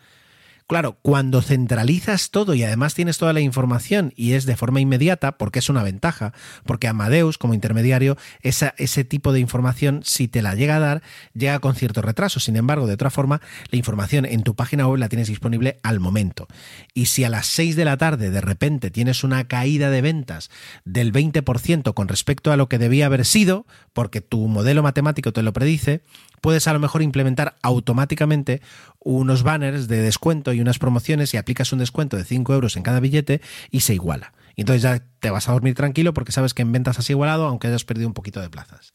Claro, 0.67 0.97
cuando 1.03 1.43
centralizas 1.43 2.31
todo 2.31 2.55
y 2.55 2.63
además 2.63 2.95
tienes 2.95 3.19
toda 3.19 3.35
la 3.35 3.41
información 3.41 4.15
y 4.17 4.33
es 4.33 4.47
de 4.47 4.57
forma 4.57 4.81
inmediata, 4.81 5.37
porque 5.37 5.59
es 5.59 5.69
una 5.69 5.83
ventaja, 5.83 6.33
porque 6.65 6.89
Amadeus, 6.89 7.37
como 7.37 7.53
intermediario, 7.53 8.17
ese 8.41 9.05
tipo 9.05 9.35
de 9.35 9.41
información, 9.41 10.01
si 10.05 10.27
te 10.27 10.41
la 10.41 10.55
llega 10.55 10.77
a 10.77 10.81
dar, 10.81 11.03
llega 11.35 11.59
con 11.59 11.75
cierto 11.75 12.01
retraso. 12.01 12.41
Sin 12.41 12.57
embargo, 12.57 12.87
de 12.87 12.95
otra 12.95 13.11
forma, 13.11 13.43
la 13.71 13.77
información 13.77 14.25
en 14.25 14.43
tu 14.43 14.55
página 14.55 14.89
web 14.89 15.01
la 15.01 15.11
tienes 15.11 15.29
disponible 15.29 15.81
al 15.83 16.01
momento. 16.01 16.47
Y 16.95 17.07
si 17.07 17.25
a 17.25 17.29
las 17.29 17.47
6 17.49 17.77
de 17.77 17.85
la 17.85 17.99
tarde 17.99 18.31
de 18.31 18.41
repente 18.41 18.91
tienes 18.91 19.23
una 19.23 19.47
caída 19.47 19.91
de 19.91 20.01
ventas 20.01 20.51
del 20.87 21.13
20% 21.13 21.93
con 21.93 22.09
respecto 22.09 22.53
a 22.53 22.57
lo 22.57 22.71
que 22.71 22.79
debía 22.79 23.05
haber 23.05 23.27
sido, 23.27 23.67
porque 23.93 24.23
tu 24.23 24.49
modelo 24.49 24.83
matemático 24.83 25.31
te 25.31 25.43
lo 25.43 25.53
predice, 25.53 26.01
puedes 26.45 26.69
a 26.69 26.75
lo 26.75 26.79
mejor 26.79 27.01
implementar 27.01 27.57
automáticamente 27.63 28.61
unos 28.99 29.45
banners 29.45 29.89
de 29.89 30.03
descuento 30.03 30.53
y 30.53 30.61
unas 30.61 30.79
promociones 30.79 31.33
y 31.33 31.39
aplicas 31.39 31.73
un 31.73 31.79
descuento 31.79 32.19
de 32.19 32.25
5 32.27 32.53
euros 32.53 32.77
en 32.77 32.83
cada 32.83 33.01
billete 33.01 33.41
y 33.71 33.81
se 33.81 33.95
iguala. 33.95 34.35
Y 34.55 34.61
entonces 34.61 34.83
ya 34.83 35.03
te 35.21 35.31
vas 35.31 35.49
a 35.49 35.53
dormir 35.53 35.75
tranquilo 35.75 36.13
porque 36.13 36.33
sabes 36.33 36.53
que 36.53 36.61
en 36.61 36.71
ventas 36.71 36.99
has 36.99 37.09
igualado 37.09 37.47
aunque 37.47 37.69
hayas 37.69 37.87
perdido 37.87 38.09
un 38.09 38.13
poquito 38.13 38.43
de 38.43 38.51
plazas. 38.51 38.93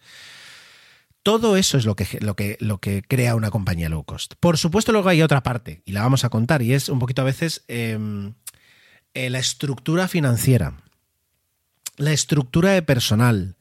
Todo 1.24 1.58
eso 1.58 1.80
es 1.80 1.86
lo 1.86 1.96
que, 1.96 2.20
lo, 2.22 2.36
que, 2.36 2.56
lo 2.60 2.78
que 2.78 3.02
crea 3.02 3.34
una 3.34 3.50
compañía 3.50 3.90
low 3.90 4.04
cost. 4.04 4.36
Por 4.40 4.60
supuesto, 4.60 4.92
luego 4.92 5.10
hay 5.10 5.24
otra 5.24 5.42
parte, 5.42 5.82
y 5.86 5.94
la 5.94 6.04
vamos 6.04 6.26
a 6.26 6.30
contar, 6.30 6.62
y 6.62 6.74
es 6.74 6.88
un 6.88 7.00
poquito 7.00 7.24
a 7.24 7.26
veces 7.26 7.64
eh, 7.68 7.98
la 9.16 9.40
estructura 9.40 10.08
financiera, 10.08 10.84
la 11.98 12.12
estructura 12.12 12.74
de 12.74 12.84
personal, 12.84 13.56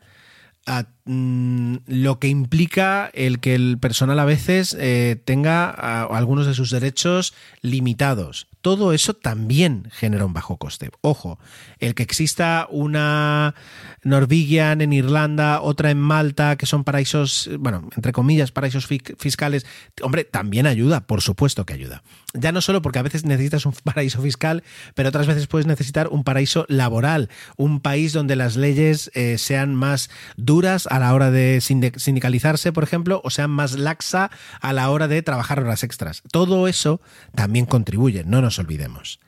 a, 0.68 0.86
mm, 1.06 1.76
lo 1.86 2.18
que 2.18 2.28
implica 2.28 3.10
el 3.14 3.40
que 3.40 3.54
el 3.54 3.78
personal 3.78 4.18
a 4.18 4.24
veces 4.24 4.76
eh, 4.78 5.20
tenga 5.24 5.70
algunos 5.70 6.46
de 6.46 6.54
sus 6.54 6.70
derechos 6.70 7.34
limitados. 7.62 8.46
Todo 8.68 8.92
eso 8.92 9.14
también 9.14 9.88
genera 9.90 10.26
un 10.26 10.34
bajo 10.34 10.58
coste. 10.58 10.90
Ojo, 11.00 11.38
el 11.78 11.94
que 11.94 12.02
exista 12.02 12.66
una 12.70 13.54
Norwegian 14.02 14.82
en 14.82 14.92
Irlanda, 14.92 15.62
otra 15.62 15.90
en 15.90 15.98
Malta, 15.98 16.56
que 16.56 16.66
son 16.66 16.84
paraísos, 16.84 17.48
bueno, 17.58 17.88
entre 17.96 18.12
comillas, 18.12 18.52
paraísos 18.52 18.86
fiscales, 18.86 19.64
hombre, 20.02 20.24
también 20.24 20.66
ayuda, 20.66 21.06
por 21.06 21.22
supuesto 21.22 21.64
que 21.64 21.72
ayuda. 21.72 22.02
Ya 22.34 22.52
no 22.52 22.60
solo 22.60 22.82
porque 22.82 22.98
a 22.98 23.02
veces 23.02 23.24
necesitas 23.24 23.64
un 23.64 23.72
paraíso 23.72 24.20
fiscal, 24.20 24.62
pero 24.94 25.08
otras 25.08 25.26
veces 25.26 25.46
puedes 25.46 25.66
necesitar 25.66 26.08
un 26.08 26.22
paraíso 26.22 26.66
laboral, 26.68 27.30
un 27.56 27.80
país 27.80 28.12
donde 28.12 28.36
las 28.36 28.56
leyes 28.56 29.10
eh, 29.14 29.38
sean 29.38 29.74
más 29.74 30.10
duras 30.36 30.86
a 30.90 30.98
la 30.98 31.14
hora 31.14 31.30
de 31.30 31.62
sindicalizarse, 31.62 32.70
por 32.70 32.84
ejemplo, 32.84 33.22
o 33.24 33.30
sean 33.30 33.50
más 33.50 33.78
laxa 33.78 34.30
a 34.60 34.74
la 34.74 34.90
hora 34.90 35.08
de 35.08 35.22
trabajar 35.22 35.60
horas 35.60 35.84
extras. 35.84 36.22
Todo 36.30 36.68
eso 36.68 37.00
también 37.34 37.64
contribuye, 37.64 38.24
no 38.24 38.42
nos 38.42 38.57
olvidemos. 38.58 39.20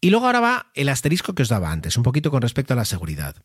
Y 0.00 0.10
luego 0.10 0.26
ahora 0.26 0.40
va 0.40 0.66
el 0.74 0.88
asterisco 0.88 1.34
que 1.34 1.42
os 1.42 1.48
daba 1.48 1.72
antes, 1.72 1.96
un 1.96 2.02
poquito 2.02 2.30
con 2.30 2.42
respecto 2.42 2.72
a 2.72 2.76
la 2.76 2.84
seguridad. 2.84 3.36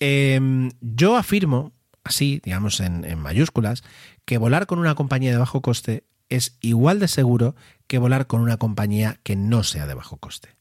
Eh, 0.00 0.70
yo 0.80 1.16
afirmo, 1.16 1.72
así, 2.04 2.40
digamos 2.44 2.80
en, 2.80 3.18
mayúsculas, 3.18 3.82
que 4.24 4.38
volar 4.38 4.66
con 4.66 4.78
una 4.78 4.94
compañía 4.94 5.30
de 5.30 5.38
bajo 5.38 5.62
coste 5.62 6.04
es 6.28 6.58
igual 6.60 6.98
de 6.98 7.08
seguro 7.08 7.54
que 7.86 7.98
volar 7.98 8.26
con 8.26 8.40
una 8.40 8.56
compañía 8.56 9.18
que 9.22 9.36
no 9.36 9.62
sea 9.62 9.86
de 9.86 9.94
bajo 9.94 10.18
coste. 10.18 10.56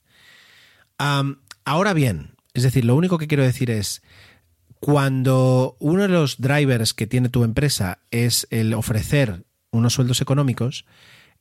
Ahora 0.97 1.93
bien, 1.93 2.35
es 2.53 2.63
decir, 2.63 2.85
lo 2.85 2.95
único 2.95 3.17
que 3.17 3.27
quiero 3.27 3.43
decir 3.43 3.71
es, 3.71 4.01
cuando 4.79 5.75
uno 5.79 6.03
de 6.03 6.09
los 6.09 6.39
drivers 6.39 6.93
que 6.93 7.07
tiene 7.07 7.29
tu 7.29 7.43
empresa 7.43 7.99
es 8.11 8.47
el 8.51 8.73
ofrecer 8.73 9.43
unos 9.71 9.93
sueldos 9.93 10.21
económicos, 10.21 10.85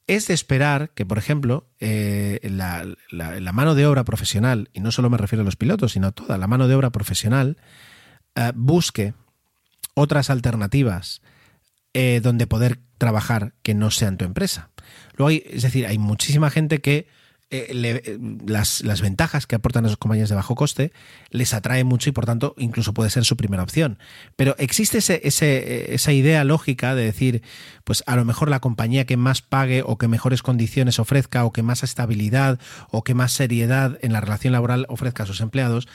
es 0.07 0.27
de 0.27 0.35
esperar 0.35 0.91
que, 0.91 1.07
por 1.07 1.19
ejemplo, 1.19 1.67
eh, 1.81 2.41
la, 2.43 3.53
mano 3.53 3.75
de 3.75 3.87
obra 3.87 4.05
profesional, 4.05 4.69
y 4.73 4.81
no 4.81 4.93
solo 4.93 5.11
me 5.11 5.17
refiero 5.17 5.43
a 5.43 5.45
los 5.45 5.57
pilotos, 5.57 5.93
sino 5.93 6.09
a 6.09 6.13
toda 6.13 6.39
la 6.39 6.47
mano 6.47 6.69
de 6.69 6.75
obra 6.75 6.91
profesional, 6.91 7.57
eh, 8.35 8.53
busque 8.55 9.15
otras 9.95 10.29
alternativas 10.29 11.23
eh, 11.95 12.21
donde 12.23 12.47
poder 12.47 12.81
trabajar 12.99 13.55
que 13.63 13.75
no 13.75 13.91
sean 13.91 14.19
tu 14.19 14.25
empresa. 14.25 14.71
Luego 15.17 15.29
hay, 15.29 15.43
es 15.47 15.63
decir, 15.63 15.87
hay 15.87 15.99
muchísima 15.99 16.51
gente 16.51 16.81
que 16.81 17.07
eh, 17.55 17.75
le, 17.75 18.19
las, 18.47 18.83
ventajas 19.01 19.47
que 19.47 19.55
aportan 19.55 19.85
esas 19.85 19.97
compañías 19.97 20.29
de 20.29 20.35
bajo 20.35 20.57
coste 20.57 20.93
les 21.31 21.55
atrae 21.55 21.85
mucho 21.85 22.11
y 22.11 22.13
por 22.13 22.27
tanto 22.27 22.55
incluso 22.59 22.93
puede 22.95 23.11
ser 23.11 23.25
su 23.25 23.37
primera 23.37 23.63
opción. 23.63 23.99
Pero 24.35 24.57
existe 24.59 24.99
ese, 24.99 25.95
esa 25.95 26.13
idea 26.13 26.43
lógica 26.43 26.95
de 26.95 27.05
decir, 27.05 27.43
pues 27.85 28.03
a 28.07 28.17
lo 28.17 28.25
mejor 28.25 28.51
la 28.51 28.61
compañía 28.61 29.05
que 29.05 29.17
más 29.17 29.43
pague 29.43 29.83
o 29.87 29.99
que 29.99 30.09
mejores 30.09 30.43
condiciones 30.43 30.99
ofrezca 30.99 31.45
o 31.45 31.53
que 31.53 31.63
más 31.63 31.83
estabilidad 31.83 32.59
o 32.91 33.05
que 33.05 33.15
más 33.15 33.33
seriedad 33.33 33.99
en 34.03 34.13
la 34.13 34.21
relación 34.21 34.53
laboral 34.53 34.87
ofrezca 34.89 35.23
a 35.23 35.27
sus 35.27 35.41
empleados, 35.41 35.87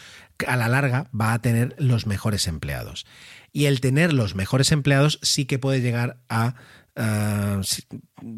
a 0.48 0.56
la 0.56 0.70
larga 0.70 1.10
va 1.20 1.34
a 1.34 1.42
tener 1.42 1.76
los 1.78 2.08
mejores 2.08 2.48
empleados. 2.48 3.06
Y 3.52 3.66
el 3.66 3.82
tener 3.82 4.14
los 4.14 4.36
mejores 4.36 4.72
empleados 4.72 5.20
sí 5.22 5.46
que 5.46 5.60
puede 5.60 5.82
llegar 5.82 6.22
a 6.30 6.56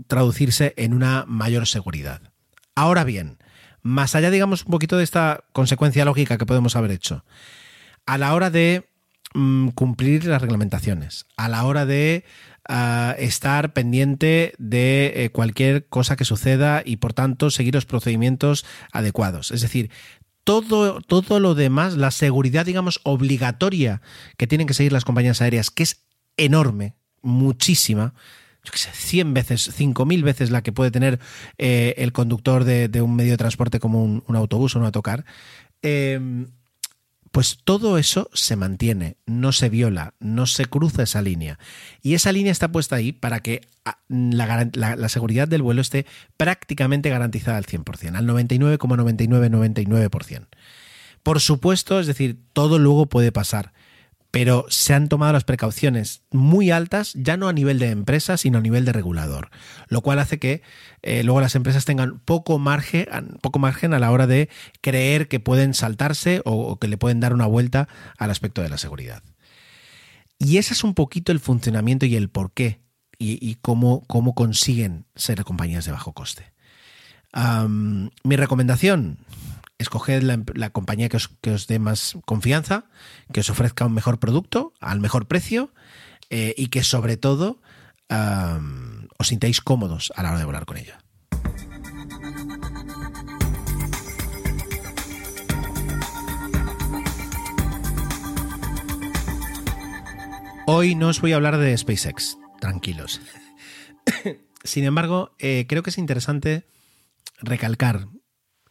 traducirse 0.07 0.73
en 0.77 0.93
una 0.93 1.25
mayor 1.27 1.67
seguridad. 1.67 2.30
Ahora 2.75 3.03
bien, 3.03 3.37
más 3.81 4.15
allá, 4.15 4.29
digamos, 4.29 4.65
un 4.65 4.71
poquito 4.71 4.97
de 4.97 5.03
esta 5.03 5.43
consecuencia 5.53 6.05
lógica 6.05 6.37
que 6.37 6.45
podemos 6.45 6.75
haber 6.75 6.91
hecho, 6.91 7.25
a 8.05 8.17
la 8.17 8.33
hora 8.33 8.49
de 8.49 8.87
mmm, 9.33 9.69
cumplir 9.69 10.25
las 10.25 10.41
reglamentaciones, 10.41 11.25
a 11.35 11.49
la 11.49 11.65
hora 11.65 11.85
de 11.85 12.23
uh, 12.69 13.13
estar 13.17 13.73
pendiente 13.73 14.53
de 14.57 15.13
eh, 15.15 15.29
cualquier 15.31 15.87
cosa 15.87 16.15
que 16.15 16.25
suceda 16.25 16.81
y, 16.85 16.97
por 16.97 17.13
tanto, 17.13 17.49
seguir 17.49 17.73
los 17.73 17.85
procedimientos 17.85 18.65
adecuados. 18.91 19.51
Es 19.51 19.61
decir, 19.61 19.91
todo, 20.43 21.01
todo 21.01 21.39
lo 21.39 21.55
demás, 21.55 21.95
la 21.95 22.11
seguridad, 22.11 22.65
digamos, 22.65 22.99
obligatoria 23.03 24.01
que 24.37 24.47
tienen 24.47 24.67
que 24.67 24.73
seguir 24.73 24.91
las 24.91 25.05
compañías 25.05 25.41
aéreas, 25.41 25.69
que 25.69 25.83
es 25.83 26.03
enorme, 26.37 26.95
muchísima, 27.21 28.13
yo 28.63 28.71
qué 28.71 28.77
sé, 28.77 28.89
100 28.93 29.33
veces, 29.33 29.79
5.000 29.79 30.23
veces 30.23 30.51
la 30.51 30.61
que 30.61 30.71
puede 30.71 30.91
tener 30.91 31.19
eh, 31.57 31.95
el 31.97 32.11
conductor 32.11 32.63
de, 32.63 33.01
un 33.01 33.15
medio 33.15 33.31
de 33.31 33.37
transporte 33.37 33.79
como 33.79 34.03
un, 34.03 34.35
autobús 34.35 34.75
o 34.75 34.79
un 34.79 34.85
autocar, 34.85 35.25
eh, 35.81 36.45
pues 37.31 37.59
todo 37.63 37.97
eso 37.97 38.29
se 38.33 38.57
mantiene, 38.57 39.15
no 39.25 39.53
se 39.53 39.69
viola, 39.69 40.13
no 40.19 40.45
se 40.45 40.65
cruza 40.65 41.03
esa 41.03 41.21
línea. 41.21 41.57
Y 42.01 42.13
esa 42.13 42.33
línea 42.33 42.51
está 42.51 42.71
puesta 42.71 42.97
ahí 42.97 43.13
para 43.13 43.39
que 43.39 43.61
ah, 43.85 43.99
la, 44.09 44.69
la, 44.73 45.09
seguridad 45.09 45.47
del 45.47 45.61
vuelo 45.61 45.81
esté 45.81 46.05
prácticamente 46.35 47.09
garantizada 47.09 47.57
al 47.57 47.65
100%, 47.65 48.15
al 48.15 48.27
99,9999%. 48.27 50.47
Por 51.23 51.39
supuesto, 51.39 52.01
es 52.01 52.07
decir, 52.07 52.37
todo 52.51 52.79
luego 52.79 53.05
puede 53.05 53.31
pasar 53.31 53.71
pero 54.31 54.65
se 54.69 54.93
han 54.93 55.09
tomado 55.09 55.33
las 55.33 55.43
precauciones 55.43 56.23
muy 56.31 56.71
altas, 56.71 57.13
ya 57.15 57.35
no 57.35 57.49
a 57.49 57.53
nivel 57.53 57.79
de 57.79 57.89
empresa, 57.89 58.37
sino 58.37 58.59
a 58.59 58.61
nivel 58.61 58.85
de 58.85 58.93
regulador, 58.93 59.49
lo 59.89 60.01
cual 60.01 60.19
hace 60.19 60.39
que 60.39 60.61
eh, 61.01 61.23
luego 61.23 61.41
las 61.41 61.55
empresas 61.55 61.83
tengan 61.83 62.19
poco 62.19 62.57
margen, 62.57 63.07
poco 63.41 63.59
margen 63.59 63.93
a 63.93 63.99
la 63.99 64.09
hora 64.09 64.27
de 64.27 64.49
creer 64.79 65.27
que 65.27 65.41
pueden 65.41 65.73
saltarse 65.73 66.41
o, 66.45 66.79
que 66.79 66.87
le 66.87 66.97
pueden 66.97 67.19
dar 67.19 67.33
una 67.33 67.45
vuelta 67.45 67.89
al 68.17 68.31
aspecto 68.31 68.61
de 68.61 68.69
la 68.69 68.77
seguridad. 68.77 69.21
Y 70.39 70.57
ese 70.57 70.73
es 70.73 70.83
un 70.85 70.95
poquito 70.95 71.33
el 71.33 71.39
funcionamiento 71.39 72.05
y 72.05 72.15
el 72.15 72.29
por 72.29 72.53
qué 72.53 72.79
y, 73.23 73.55
cómo, 73.61 74.03
cómo, 74.07 74.33
consiguen 74.33 75.05
ser 75.15 75.43
compañías 75.43 75.85
de 75.85 75.91
bajo 75.91 76.11
coste. 76.13 76.53
Mi 78.23 78.35
recomendación, 78.35 79.19
escoged 79.81 80.23
la, 80.23 80.69
compañía 80.69 81.09
que 81.09 81.17
os, 81.17 81.29
que 81.41 81.51
os, 81.51 81.67
dé 81.67 81.79
más 81.79 82.17
confianza, 82.25 82.85
que 83.33 83.41
os 83.41 83.49
ofrezca 83.49 83.85
un 83.85 83.93
mejor 83.93 84.19
producto 84.19 84.73
al 84.79 84.99
mejor 84.99 85.27
precio 85.27 85.73
eh, 86.29 86.53
y 86.57 86.67
que 86.67 86.83
sobre 86.83 87.17
todo 87.17 87.61
os 89.17 89.27
sintáis 89.27 89.61
cómodos 89.61 90.11
a 90.17 90.23
la 90.23 90.31
hora 90.31 90.39
de 90.39 90.45
volar 90.45 90.65
con 90.65 90.75
ella. 90.75 90.99
Hoy 100.73 100.95
no 100.95 101.09
os 101.09 101.19
voy 101.19 101.33
a 101.33 101.35
hablar 101.35 101.57
de 101.57 101.77
SpaceX, 101.77 102.37
tranquilos. 102.59 103.19
Sin 104.63 104.85
embargo, 104.85 105.35
eh, 105.39 105.65
creo 105.67 105.83
que 105.83 105.89
es 105.89 105.97
interesante 105.97 106.65
recalcar, 107.41 108.07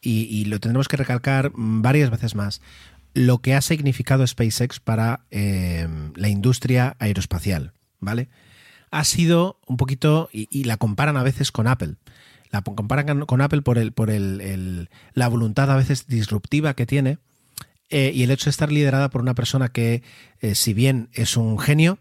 y, 0.01 0.45
lo 0.45 0.59
tendremos 0.59 0.87
que 0.87 0.97
recalcar 0.97 1.51
varias 1.55 2.09
veces 2.09 2.35
más, 2.35 2.61
lo 3.13 3.39
que 3.39 3.53
ha 3.53 3.61
significado 3.61 4.25
SpaceX 4.25 4.79
para 4.79 5.25
eh, 5.31 5.87
la 6.15 6.29
industria 6.29 6.95
aeroespacial, 6.99 7.73
¿vale? 7.99 8.29
Ha 8.89 9.03
sido 9.03 9.59
un 9.67 9.77
poquito, 9.77 10.29
y, 10.31 10.63
la 10.63 10.77
comparan 10.77 11.17
a 11.17 11.23
veces 11.23 11.51
con 11.51 11.67
Apple, 11.67 11.95
la 12.49 12.61
comparan 12.61 13.25
con 13.25 13.41
Apple 13.41 13.61
por, 13.61 13.77
el, 13.77 13.91
por 13.91 14.09
el, 14.09 14.89
la 15.13 15.27
voluntad 15.27 15.71
a 15.71 15.75
veces 15.75 16.07
disruptiva 16.07 16.73
que 16.73 16.85
tiene 16.85 17.17
eh, 17.89 18.11
y 18.13 18.23
el 18.23 18.31
hecho 18.31 18.45
de 18.45 18.51
estar 18.51 18.71
liderada 18.71 19.09
por 19.09 19.21
una 19.21 19.35
persona 19.35 19.69
que, 19.69 20.03
si 20.53 20.73
bien 20.73 21.09
es 21.13 21.37
un 21.37 21.59
genio, 21.59 21.99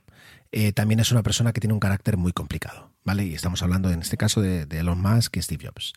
también 0.74 0.98
es 0.98 1.12
una 1.12 1.22
persona 1.22 1.52
que 1.52 1.60
tiene 1.60 1.74
un 1.74 1.80
carácter 1.80 2.16
muy 2.16 2.32
complicado. 2.32 2.90
¿vale? 3.04 3.24
Y 3.26 3.34
estamos 3.34 3.62
hablando 3.62 3.90
en 3.90 4.00
este 4.00 4.16
caso 4.16 4.40
de, 4.40 4.66
Elon 4.70 5.00
Musk 5.00 5.36
y 5.36 5.42
Steve 5.42 5.66
Jobs. 5.66 5.92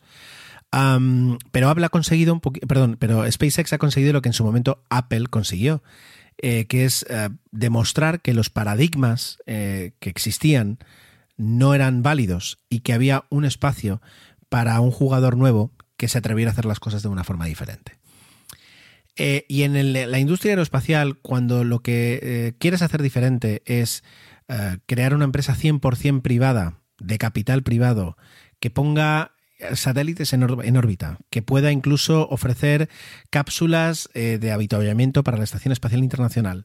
Pero 1.52 1.68
ha 1.68 1.88
conseguido 1.88 2.32
un 2.32 2.40
poquito, 2.40 2.66
perdón, 2.66 2.96
pero 2.98 3.30
SpaceX 3.30 3.72
ha 3.72 3.78
conseguido 3.78 4.12
lo 4.12 4.22
que 4.22 4.28
en 4.28 4.32
su 4.32 4.44
momento 4.44 4.82
Apple 4.90 5.26
consiguió, 5.28 5.82
eh, 6.38 6.66
que 6.66 6.84
es 6.84 7.06
eh, 7.08 7.28
demostrar 7.52 8.20
que 8.20 8.34
los 8.34 8.50
paradigmas 8.50 9.38
eh, 9.46 9.92
que 10.00 10.10
existían 10.10 10.78
no 11.36 11.74
eran 11.74 12.02
válidos 12.02 12.58
y 12.68 12.80
que 12.80 12.92
había 12.92 13.24
un 13.28 13.44
espacio 13.44 14.00
para 14.48 14.80
un 14.80 14.90
jugador 14.90 15.36
nuevo 15.36 15.70
que 15.96 16.08
se 16.08 16.18
atreviera 16.18 16.50
a 16.50 16.52
hacer 16.52 16.64
las 16.64 16.80
cosas 16.80 17.02
de 17.02 17.08
una 17.08 17.24
forma 17.24 17.46
diferente. 17.46 17.98
y 19.16 19.62
en 19.62 19.92
la 19.92 20.18
industria 20.18 20.52
aeroespacial, 20.52 21.18
cuando 21.18 21.62
lo 21.62 21.80
que 21.80 22.54
quieres 22.58 22.82
hacer 22.82 23.00
diferente 23.00 23.62
es 23.64 24.02
crear 24.86 25.14
una 25.14 25.24
empresa 25.24 25.54
100% 25.54 26.20
privada 26.20 26.80
de 26.98 27.18
capital 27.18 27.62
privado 27.62 28.16
que 28.58 28.70
ponga 28.70 29.33
satélites 29.74 30.32
en, 30.32 30.76
órbita, 30.76 31.18
que 31.30 31.42
pueda 31.42 31.72
incluso 31.72 32.28
ofrecer 32.28 32.88
cápsulas 33.30 34.08
eh, 34.14 34.38
de 34.40 34.52
habituallamiento 34.52 35.24
para 35.24 35.38
la 35.38 35.44
Estación 35.44 35.72
Espacial 35.72 36.02
Internacional. 36.02 36.64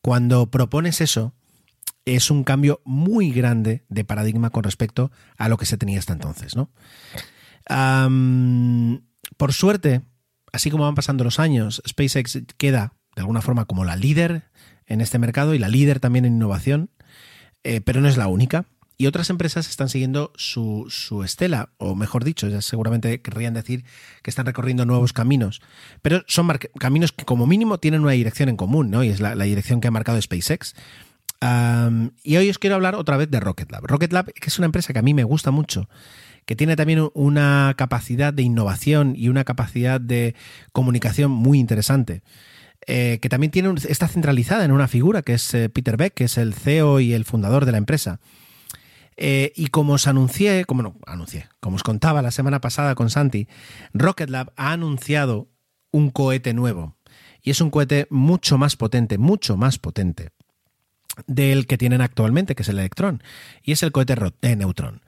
Cuando 0.00 0.50
propones 0.50 1.00
eso, 1.00 1.32
es 2.04 2.30
un 2.30 2.44
cambio 2.44 2.80
muy 2.84 3.30
grande 3.30 3.84
de 3.88 4.04
paradigma 4.04 4.50
con 4.50 4.64
respecto 4.64 5.10
a 5.36 5.48
lo 5.48 5.56
que 5.56 5.66
se 5.66 5.76
tenía 5.78 5.98
hasta 5.98 6.12
entonces. 6.12 6.54
por 9.36 9.52
suerte, 9.52 10.02
así 10.52 10.70
como 10.70 10.84
van 10.84 10.94
pasando 10.94 11.24
los 11.24 11.38
años, 11.38 11.82
SpaceX 11.86 12.42
queda 12.56 12.94
de 13.14 13.22
alguna 13.22 13.42
forma 13.42 13.66
como 13.66 13.84
la 13.84 13.96
líder 13.96 14.50
en 14.86 15.00
este 15.00 15.18
mercado 15.18 15.54
y 15.54 15.58
la 15.58 15.68
líder 15.68 16.00
también 16.00 16.24
en 16.24 16.34
innovación, 16.34 16.90
eh, 17.62 17.80
pero 17.80 18.00
no 18.00 18.08
es 18.08 18.16
la 18.16 18.28
única. 18.28 18.66
Y 18.98 19.06
otras 19.06 19.30
empresas 19.30 19.68
están 19.68 19.88
siguiendo 19.88 20.32
su, 20.36 20.86
estela, 21.24 21.70
o 21.78 21.94
mejor 21.94 22.24
dicho, 22.24 22.48
ya 22.48 22.62
seguramente 22.62 23.20
querrían 23.20 23.54
decir 23.54 23.84
que 24.22 24.30
están 24.30 24.46
recorriendo 24.46 24.84
nuevos 24.84 25.12
caminos. 25.12 25.60
Pero 26.02 26.22
son 26.26 26.48
caminos 26.78 27.12
que 27.12 27.24
como 27.24 27.46
mínimo 27.46 27.78
tienen 27.78 28.02
una 28.02 28.12
dirección 28.12 28.48
en 28.48 28.56
común, 28.56 28.90
¿no? 28.90 29.02
Y 29.02 29.08
es 29.08 29.20
la, 29.20 29.34
dirección 29.34 29.80
que 29.80 29.88
ha 29.88 29.90
marcado 29.90 30.20
SpaceX. 30.20 30.74
y 32.22 32.36
hoy 32.36 32.50
os 32.50 32.58
quiero 32.58 32.76
hablar 32.76 32.94
otra 32.94 33.16
vez 33.16 33.30
de 33.30 33.40
Rocket 33.40 33.70
Lab. 33.72 33.86
Rocket 33.86 34.12
Lab, 34.12 34.32
es 34.34 34.58
una 34.58 34.66
empresa 34.66 34.92
que 34.92 34.98
a 34.98 35.02
mí 35.02 35.14
me 35.14 35.24
gusta 35.24 35.50
mucho, 35.50 35.88
que 36.44 36.54
tiene 36.54 36.76
también 36.76 37.08
una 37.14 37.74
capacidad 37.76 38.32
de 38.32 38.42
innovación 38.42 39.14
y 39.16 39.28
una 39.28 39.44
capacidad 39.44 40.00
de 40.00 40.34
comunicación 40.72 41.30
muy 41.30 41.58
interesante. 41.58 42.22
Eh, 42.88 43.20
que 43.22 43.28
también 43.28 43.52
tiene 43.52 43.72
está 43.88 44.08
centralizada 44.08 44.64
en 44.64 44.72
una 44.72 44.88
figura 44.88 45.22
que 45.22 45.34
es 45.34 45.54
eh, 45.54 45.68
Peter 45.68 45.96
Beck, 45.96 46.14
que 46.14 46.24
es 46.24 46.36
el 46.36 46.52
CEO 46.52 46.98
y 46.98 47.12
el 47.12 47.24
fundador 47.24 47.64
de 47.64 47.72
la 47.72 47.78
empresa. 47.78 48.18
Eh, 49.16 49.52
y 49.56 49.68
como 49.68 49.94
os 49.94 50.06
anuncié, 50.06 50.64
como 50.64 50.82
no, 50.82 50.96
anuncié, 51.06 51.48
como 51.60 51.76
os 51.76 51.82
contaba 51.82 52.22
la 52.22 52.30
semana 52.30 52.60
pasada 52.60 52.94
con 52.94 53.10
Santi, 53.10 53.48
Rocket 53.92 54.30
Lab 54.30 54.52
ha 54.56 54.72
anunciado 54.72 55.48
un 55.90 56.10
cohete 56.10 56.54
nuevo. 56.54 56.96
Y 57.42 57.50
es 57.50 57.60
un 57.60 57.70
cohete 57.70 58.06
mucho 58.10 58.58
más 58.58 58.76
potente, 58.76 59.18
mucho 59.18 59.56
más 59.56 59.78
potente 59.78 60.30
del 61.26 61.66
que 61.66 61.76
tienen 61.78 62.00
actualmente, 62.00 62.54
que 62.54 62.62
es 62.62 62.68
el 62.68 62.78
Electron. 62.78 63.22
Y 63.62 63.72
es 63.72 63.82
el 63.82 63.92
cohete 63.92 64.14
de 64.40 64.56
Neutron. 64.56 65.02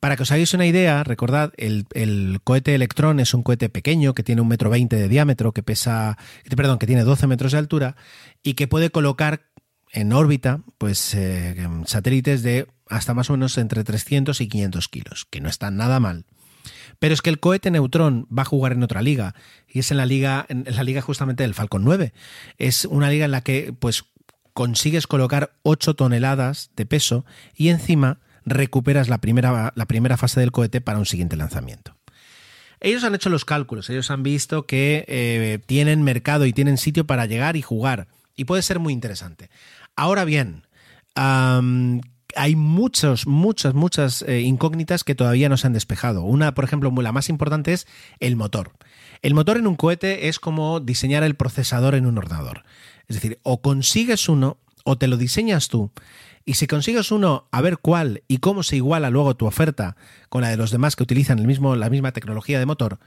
Para 0.00 0.16
que 0.16 0.22
os 0.22 0.32
hagáis 0.32 0.54
una 0.54 0.64
idea, 0.64 1.04
recordad, 1.04 1.52
el, 1.58 2.40
cohete 2.42 2.74
Electron 2.74 3.20
es 3.20 3.34
un 3.34 3.42
cohete 3.42 3.68
pequeño 3.68 4.14
que 4.14 4.22
tiene 4.22 4.40
un 4.40 4.48
metro 4.48 4.70
veinte 4.70 4.96
de 4.96 5.08
diámetro, 5.08 5.52
que 5.52 5.62
pesa, 5.62 6.16
perdón, 6.56 6.78
que 6.78 6.86
tiene 6.86 7.04
12 7.04 7.26
metros 7.26 7.52
de 7.52 7.58
altura 7.58 7.96
y 8.42 8.54
que 8.54 8.66
puede 8.66 8.88
colocar 8.88 9.49
en 9.92 10.12
órbita, 10.12 10.60
pues 10.78 11.14
eh, 11.14 11.68
satélites 11.86 12.42
de 12.42 12.66
hasta 12.88 13.14
más 13.14 13.30
o 13.30 13.34
menos 13.34 13.56
entre 13.58 13.84
300 13.84 14.40
y 14.40 14.48
500 14.48 14.88
kilos, 14.88 15.26
que 15.28 15.40
no 15.40 15.48
está 15.48 15.70
nada 15.70 16.00
mal. 16.00 16.24
Pero 16.98 17.14
es 17.14 17.22
que 17.22 17.30
el 17.30 17.40
cohete 17.40 17.70
Neutrón 17.70 18.26
va 18.36 18.42
a 18.42 18.46
jugar 18.46 18.72
en 18.72 18.82
otra 18.82 19.02
liga, 19.02 19.34
y 19.68 19.78
es 19.78 19.90
en 19.90 19.96
la 19.96 20.06
liga, 20.06 20.44
en 20.48 20.64
la 20.68 20.82
liga 20.82 21.00
justamente 21.00 21.42
del 21.42 21.54
Falcon 21.54 21.84
9. 21.84 22.12
Es 22.58 22.84
una 22.84 23.08
liga 23.10 23.24
en 23.24 23.30
la 23.30 23.40
que 23.40 23.72
pues 23.78 24.04
consigues 24.52 25.06
colocar 25.06 25.52
8 25.62 25.94
toneladas 25.94 26.70
de 26.76 26.86
peso 26.86 27.24
y 27.54 27.68
encima 27.68 28.18
recuperas 28.44 29.08
la 29.08 29.18
primera, 29.18 29.72
la 29.74 29.86
primera 29.86 30.16
fase 30.16 30.40
del 30.40 30.52
cohete 30.52 30.80
para 30.80 30.98
un 30.98 31.06
siguiente 31.06 31.36
lanzamiento. 31.36 31.96
Ellos 32.80 33.04
han 33.04 33.14
hecho 33.14 33.28
los 33.28 33.44
cálculos, 33.44 33.90
ellos 33.90 34.10
han 34.10 34.22
visto 34.22 34.66
que 34.66 35.04
eh, 35.06 35.58
tienen 35.66 36.02
mercado 36.02 36.46
y 36.46 36.52
tienen 36.52 36.78
sitio 36.78 37.06
para 37.06 37.26
llegar 37.26 37.56
y 37.56 37.62
jugar, 37.62 38.08
y 38.36 38.46
puede 38.46 38.62
ser 38.62 38.78
muy 38.78 38.94
interesante. 38.94 39.50
Ahora 39.96 40.24
bien, 40.24 40.66
hay 41.14 42.56
muchos, 42.56 43.26
muchas, 43.26 43.74
muchas 43.74 44.22
eh, 44.22 44.40
incógnitas 44.40 45.04
que 45.04 45.14
todavía 45.14 45.48
no 45.48 45.56
se 45.56 45.66
han 45.66 45.72
despejado. 45.72 46.22
Una, 46.22 46.54
por 46.54 46.64
ejemplo, 46.64 46.90
la 46.90 47.12
más 47.12 47.28
importante 47.28 47.72
es 47.72 47.86
el 48.20 48.36
motor. 48.36 48.72
El 49.22 49.34
motor 49.34 49.56
en 49.56 49.66
un 49.66 49.76
cohete 49.76 50.28
es 50.28 50.38
como 50.38 50.80
diseñar 50.80 51.22
el 51.22 51.36
procesador 51.36 51.94
en 51.94 52.06
un 52.06 52.18
ordenador. 52.18 52.64
Es 53.06 53.16
decir, 53.16 53.38
o 53.42 53.60
consigues 53.60 54.28
uno 54.28 54.58
o 54.84 54.96
te 54.96 55.08
lo 55.08 55.16
diseñas 55.16 55.68
tú. 55.68 55.90
Y 56.44 56.54
si 56.54 56.66
consigues 56.66 57.12
uno, 57.12 57.48
a 57.52 57.60
ver 57.60 57.78
cuál 57.78 58.22
y 58.26 58.38
cómo 58.38 58.62
se 58.62 58.76
iguala 58.76 59.10
luego 59.10 59.36
tu 59.36 59.46
oferta 59.46 59.96
con 60.30 60.42
la 60.42 60.48
de 60.48 60.56
los 60.56 60.70
demás 60.70 60.96
que 60.96 61.02
utilizan 61.02 61.38
el 61.38 61.46
mismo, 61.46 61.76
la 61.76 61.90
misma 61.90 62.12
tecnología 62.12 62.58
de 62.58 62.66
motor. 62.66 62.98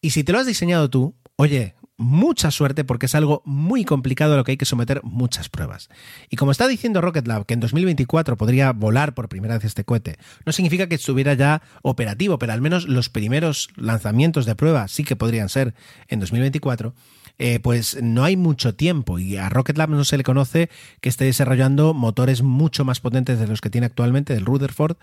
Y 0.00 0.10
si 0.10 0.24
te 0.24 0.32
lo 0.32 0.40
has 0.40 0.46
diseñado 0.46 0.90
tú, 0.90 1.14
oye, 1.36 1.74
mucha 1.96 2.50
suerte 2.50 2.84
porque 2.84 3.06
es 3.06 3.14
algo 3.14 3.42
muy 3.44 3.84
complicado 3.84 4.34
a 4.34 4.36
lo 4.36 4.44
que 4.44 4.52
hay 4.52 4.56
que 4.56 4.64
someter 4.64 5.00
muchas 5.04 5.48
pruebas. 5.48 5.88
Y 6.30 6.36
como 6.36 6.50
está 6.50 6.66
diciendo 6.68 7.00
Rocket 7.00 7.26
Lab 7.26 7.46
que 7.46 7.54
en 7.54 7.60
2024 7.60 8.36
podría 8.36 8.72
volar 8.72 9.14
por 9.14 9.28
primera 9.28 9.54
vez 9.54 9.64
este 9.64 9.84
cohete, 9.84 10.16
no 10.44 10.52
significa 10.52 10.88
que 10.88 10.96
estuviera 10.96 11.34
ya 11.34 11.62
operativo, 11.82 12.38
pero 12.38 12.52
al 12.52 12.60
menos 12.60 12.88
los 12.88 13.08
primeros 13.08 13.70
lanzamientos 13.76 14.46
de 14.46 14.54
prueba 14.54 14.88
sí 14.88 15.04
que 15.04 15.16
podrían 15.16 15.48
ser 15.48 15.74
en 16.08 16.20
2024. 16.20 16.94
Eh, 17.38 17.60
pues 17.60 18.00
no 18.02 18.24
hay 18.24 18.36
mucho 18.36 18.74
tiempo 18.74 19.18
y 19.18 19.38
a 19.38 19.48
Rocket 19.48 19.78
Lab 19.78 19.88
no 19.88 20.04
se 20.04 20.18
le 20.18 20.22
conoce 20.22 20.68
que 21.00 21.08
esté 21.08 21.24
desarrollando 21.24 21.94
motores 21.94 22.42
mucho 22.42 22.84
más 22.84 23.00
potentes 23.00 23.38
de 23.38 23.46
los 23.46 23.62
que 23.62 23.70
tiene 23.70 23.86
actualmente 23.86 24.34
del 24.34 24.44
Rutherford 24.44 24.96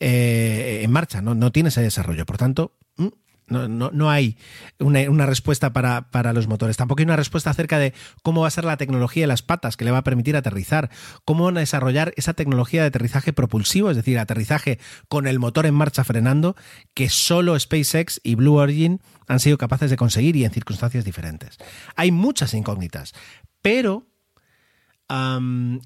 eh, 0.00 0.80
en 0.82 0.90
marcha, 0.90 1.22
no, 1.22 1.34
no 1.34 1.52
tiene 1.52 1.70
ese 1.70 1.82
desarrollo. 1.82 2.26
Por 2.26 2.38
tanto, 2.38 2.72
mm, 2.96 3.08
no, 3.48 3.68
no, 3.68 3.90
no 3.92 4.10
hay 4.10 4.36
una, 4.78 5.26
respuesta 5.26 5.72
para, 5.72 6.10
para, 6.10 6.32
los 6.32 6.48
motores. 6.48 6.76
Tampoco 6.76 7.00
hay 7.00 7.04
una 7.04 7.16
respuesta 7.16 7.50
acerca 7.50 7.78
de 7.78 7.94
cómo 8.22 8.40
va 8.42 8.48
a 8.48 8.50
ser 8.50 8.64
la 8.64 8.76
tecnología 8.76 9.22
de 9.22 9.28
las 9.28 9.42
patas 9.42 9.76
que 9.76 9.84
le 9.84 9.92
va 9.92 9.98
a 9.98 10.04
permitir 10.04 10.36
aterrizar. 10.36 10.90
Cómo 11.24 11.44
van 11.44 11.56
a 11.56 11.60
desarrollar 11.60 12.12
esa 12.16 12.34
tecnología 12.34 12.82
de 12.82 12.88
aterrizaje 12.88 13.32
propulsivo, 13.32 13.90
es 13.90 13.96
decir, 13.96 14.18
aterrizaje 14.18 14.78
con 15.08 15.26
el 15.26 15.38
motor 15.38 15.66
en 15.66 15.74
marcha 15.74 16.02
frenando, 16.02 16.56
que 16.94 17.08
solo 17.08 17.58
SpaceX 17.58 18.20
y 18.24 18.34
Blue 18.34 18.56
Origin 18.56 19.00
han 19.28 19.40
sido 19.40 19.58
capaces 19.58 19.90
de 19.90 19.96
conseguir 19.96 20.36
y 20.36 20.44
en 20.44 20.50
circunstancias 20.50 21.04
diferentes. 21.04 21.58
Hay 21.94 22.10
muchas 22.10 22.52
incógnitas, 22.54 23.14
pero 23.62 24.06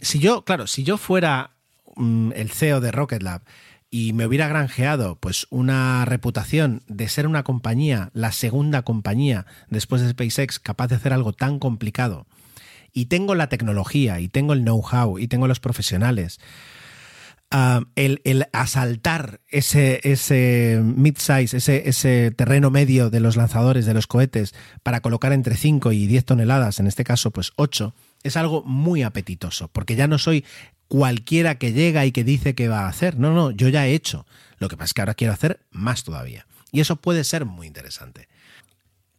si 0.00 0.18
yo, 0.18 0.44
claro, 0.44 0.66
si 0.66 0.82
yo 0.82 0.96
fuera 0.96 1.56
mm, 1.96 2.32
el 2.34 2.50
CEO 2.50 2.80
de 2.80 2.90
Rocket 2.90 3.22
Lab, 3.22 3.42
y 3.90 4.12
me 4.12 4.24
hubiera 4.24 4.48
granjeado 4.48 5.16
pues 5.16 5.46
una 5.50 6.04
reputación 6.04 6.82
de 6.86 7.08
ser 7.08 7.26
una 7.26 7.42
compañía, 7.42 8.10
la 8.14 8.30
segunda 8.30 8.82
compañía 8.82 9.46
después 9.68 10.00
de 10.00 10.10
SpaceX 10.10 10.60
capaz 10.60 10.88
de 10.88 10.96
hacer 10.96 11.12
algo 11.12 11.32
tan 11.32 11.58
complicado, 11.58 12.26
y 12.92 13.06
tengo 13.06 13.34
la 13.34 13.48
tecnología, 13.48 14.20
y 14.20 14.28
tengo 14.28 14.52
el 14.52 14.62
know-how, 14.62 15.18
y 15.18 15.28
tengo 15.28 15.46
los 15.46 15.60
profesionales, 15.60 16.40
ah, 17.50 17.82
el, 17.94 18.46
asaltar 18.52 19.40
ese, 19.48 20.00
ese 20.02 20.80
mid-size, 20.82 21.56
ese, 21.56 21.88
ese 21.88 22.30
terreno 22.32 22.70
medio 22.70 23.10
de 23.10 23.20
los 23.20 23.36
lanzadores, 23.36 23.86
de 23.86 23.94
los 23.94 24.06
cohetes, 24.06 24.54
para 24.82 25.00
colocar 25.00 25.32
entre 25.32 25.56
5 25.56 25.92
y 25.92 26.06
10 26.06 26.24
toneladas, 26.24 26.80
en 26.80 26.86
este 26.86 27.04
caso 27.04 27.30
pues 27.30 27.52
8, 27.56 27.94
es 28.22 28.36
algo 28.36 28.62
muy 28.64 29.02
apetitoso, 29.02 29.68
porque 29.68 29.96
ya 29.96 30.06
no 30.06 30.18
soy 30.18 30.44
cualquiera 30.90 31.54
que 31.54 31.72
llega 31.72 32.04
y 32.04 32.10
que 32.10 32.24
dice 32.24 32.56
que 32.56 32.66
va 32.66 32.80
a 32.80 32.88
hacer. 32.88 33.16
No, 33.16 33.32
no, 33.32 33.52
yo 33.52 33.68
ya 33.68 33.86
he 33.86 33.94
hecho. 33.94 34.26
Lo 34.58 34.68
que 34.68 34.76
pasa 34.76 34.86
es 34.86 34.94
que 34.94 35.02
ahora 35.02 35.14
quiero 35.14 35.32
hacer 35.32 35.60
más 35.70 36.02
todavía. 36.02 36.48
Y 36.72 36.80
eso 36.80 36.96
puede 36.96 37.22
ser 37.22 37.44
muy 37.44 37.68
interesante. 37.68 38.28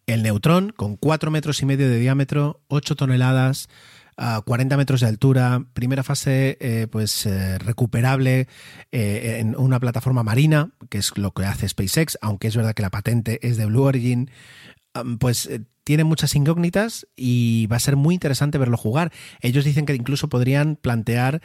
El 0.06 0.22
neutrón, 0.22 0.74
con 0.76 0.98
4 0.98 1.32
metros 1.32 1.62
y 1.62 1.66
medio 1.66 1.88
de 1.88 1.98
diámetro, 1.98 2.60
8 2.68 2.98
toneladas, 2.98 3.70
a 4.18 4.42
40 4.42 4.76
metros 4.76 5.00
de 5.00 5.08
altura, 5.08 5.64
primera 5.74 6.04
fase 6.04 6.58
eh, 6.60 6.88
pues 6.92 7.26
eh, 7.26 7.58
recuperable 7.58 8.50
eh, 8.92 9.38
en 9.40 9.56
una 9.56 9.80
plataforma 9.80 10.24
marina, 10.24 10.72
que 10.90 10.98
es 10.98 11.18
lo 11.18 11.32
que 11.32 11.46
hace 11.46 11.70
SpaceX, 11.70 12.18
aunque 12.22 12.50
es 12.50 12.56
verdad 12.58 12.74
que 12.74 12.82
la 12.82 12.90
patente 12.90 13.40
es 13.48 13.56
de 13.56 13.66
Blue 13.66 13.84
Origin, 13.84 14.30
pues 15.20 15.50
tiene 15.84 16.04
muchas 16.04 16.36
incógnitas 16.36 17.08
y 17.16 17.68
va 17.68 17.78
a 17.78 17.80
ser 17.80 17.96
muy 17.96 18.14
interesante 18.14 18.58
verlo 18.58 18.78
jugar. 18.78 19.12
Ellos 19.42 19.66
dicen 19.66 19.86
que 19.86 19.96
incluso 19.96 20.30
podrían 20.30 20.76
plantear 20.76 21.42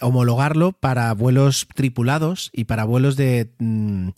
homologarlo 0.00 0.72
para 0.72 1.12
vuelos 1.14 1.68
tripulados 1.74 2.50
y 2.52 2.64
para 2.64 2.84
vuelos 2.84 3.16
de... 3.16 3.52
Mm, 3.58 4.10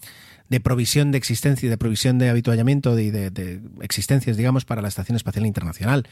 de 0.48 0.60
provisión 0.60 1.12
de 1.12 1.16
existencia, 1.16 1.70
de 1.70 1.78
provisión 1.78 2.18
de 2.18 2.28
habituallamiento 2.28 2.98
y 2.98 3.10
de, 3.10 3.62
existencias, 3.80 4.36
digamos, 4.36 4.66
para 4.66 4.82
la 4.82 4.88
Estación 4.88 5.16
Espacial 5.16 5.46
Internacional 5.46 6.06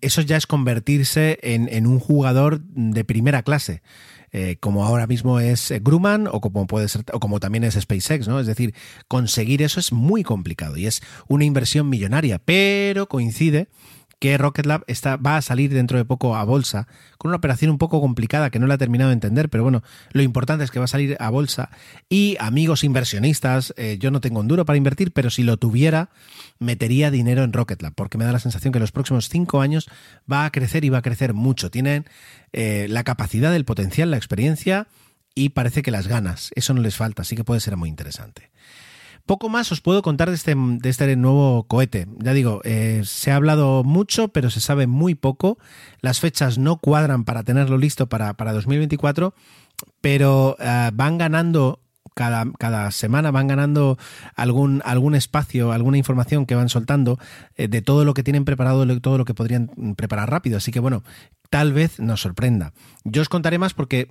eso 0.00 0.22
ya 0.22 0.36
es 0.36 0.46
convertirse 0.46 1.38
en, 1.42 1.86
un 1.86 1.98
jugador 2.00 2.60
de 2.60 3.04
primera 3.04 3.42
clase. 3.42 3.82
Eh, 4.36 4.56
como 4.58 4.84
ahora 4.84 5.06
mismo 5.06 5.38
es 5.38 5.72
Grumman 5.80 6.26
o 6.26 6.40
como 6.40 6.66
puede 6.66 6.88
ser 6.88 7.04
o 7.12 7.20
como 7.20 7.38
también 7.38 7.62
es 7.62 7.74
SpaceX, 7.74 8.26
¿no? 8.26 8.40
Es 8.40 8.48
decir, 8.48 8.74
conseguir 9.06 9.62
eso 9.62 9.78
es 9.78 9.92
muy 9.92 10.24
complicado 10.24 10.76
y 10.76 10.86
es 10.86 11.02
una 11.28 11.44
inversión 11.44 11.88
millonaria, 11.88 12.40
pero 12.44 13.08
coincide 13.08 13.68
que 14.24 14.38
Rocket 14.38 14.64
Lab 14.64 14.84
está, 14.86 15.18
va 15.18 15.36
a 15.36 15.42
salir 15.42 15.70
dentro 15.74 15.98
de 15.98 16.06
poco 16.06 16.34
a 16.34 16.44
bolsa, 16.44 16.88
con 17.18 17.28
una 17.28 17.36
operación 17.36 17.70
un 17.70 17.76
poco 17.76 18.00
complicada 18.00 18.48
que 18.48 18.58
no 18.58 18.66
la 18.66 18.76
he 18.76 18.78
terminado 18.78 19.10
de 19.10 19.12
entender, 19.12 19.50
pero 19.50 19.64
bueno, 19.64 19.82
lo 20.12 20.22
importante 20.22 20.64
es 20.64 20.70
que 20.70 20.78
va 20.78 20.86
a 20.86 20.88
salir 20.88 21.18
a 21.20 21.28
bolsa. 21.28 21.68
Y 22.08 22.38
amigos 22.40 22.84
inversionistas, 22.84 23.74
eh, 23.76 23.98
yo 24.00 24.10
no 24.10 24.22
tengo 24.22 24.40
un 24.40 24.48
duro 24.48 24.64
para 24.64 24.78
invertir, 24.78 25.12
pero 25.12 25.28
si 25.28 25.42
lo 25.42 25.58
tuviera, 25.58 26.08
metería 26.58 27.10
dinero 27.10 27.42
en 27.42 27.52
Rocket 27.52 27.82
Lab, 27.82 27.92
porque 27.94 28.16
me 28.16 28.24
da 28.24 28.32
la 28.32 28.38
sensación 28.38 28.72
que 28.72 28.78
en 28.78 28.84
los 28.84 28.92
próximos 28.92 29.28
cinco 29.28 29.60
años 29.60 29.90
va 30.32 30.46
a 30.46 30.50
crecer 30.50 30.86
y 30.86 30.88
va 30.88 30.98
a 31.00 31.02
crecer 31.02 31.34
mucho. 31.34 31.70
Tienen 31.70 32.06
eh, 32.54 32.86
la 32.88 33.04
capacidad, 33.04 33.54
el 33.54 33.66
potencial, 33.66 34.10
la 34.10 34.16
experiencia 34.16 34.86
y 35.34 35.50
parece 35.50 35.82
que 35.82 35.90
las 35.90 36.06
ganas. 36.06 36.50
Eso 36.54 36.72
no 36.72 36.80
les 36.80 36.96
falta, 36.96 37.20
así 37.20 37.36
que 37.36 37.44
puede 37.44 37.60
ser 37.60 37.76
muy 37.76 37.90
interesante. 37.90 38.50
Poco 39.26 39.48
más 39.48 39.72
os 39.72 39.80
puedo 39.80 40.02
contar 40.02 40.28
de 40.28 40.34
este, 40.34 40.54
de 40.54 40.88
este 40.90 41.16
nuevo 41.16 41.64
cohete. 41.64 42.06
Ya 42.18 42.34
digo, 42.34 42.60
eh, 42.64 43.02
se 43.04 43.32
ha 43.32 43.36
hablado 43.36 43.82
mucho, 43.82 44.28
pero 44.28 44.50
se 44.50 44.60
sabe 44.60 44.86
muy 44.86 45.14
poco. 45.14 45.56
Las 46.00 46.20
fechas 46.20 46.58
no 46.58 46.76
cuadran 46.76 47.24
para 47.24 47.42
tenerlo 47.42 47.78
listo 47.78 48.06
para, 48.06 48.34
para 48.34 48.52
2024, 48.52 49.34
pero 50.02 50.56
eh, 50.60 50.90
van 50.92 51.16
ganando 51.16 51.80
cada, 52.14 52.44
cada, 52.58 52.90
semana 52.90 53.30
van 53.30 53.48
ganando 53.48 53.98
algún, 54.36 54.82
algún 54.84 55.14
espacio, 55.14 55.72
alguna 55.72 55.98
información 55.98 56.46
que 56.46 56.54
van 56.54 56.68
soltando 56.68 57.18
eh, 57.56 57.66
de 57.68 57.82
todo 57.82 58.04
lo 58.04 58.14
que 58.14 58.22
tienen 58.22 58.44
preparado, 58.44 58.86
de 58.86 59.00
todo 59.00 59.18
lo 59.18 59.24
que 59.24 59.34
podrían 59.34 59.68
preparar 59.96 60.30
rápido. 60.30 60.58
Así 60.58 60.70
que 60.70 60.80
bueno, 60.80 61.02
tal 61.54 61.72
vez 61.72 62.00
nos 62.00 62.20
sorprenda. 62.20 62.72
Yo 63.04 63.22
os 63.22 63.28
contaré 63.28 63.58
más 63.60 63.74
porque 63.74 64.08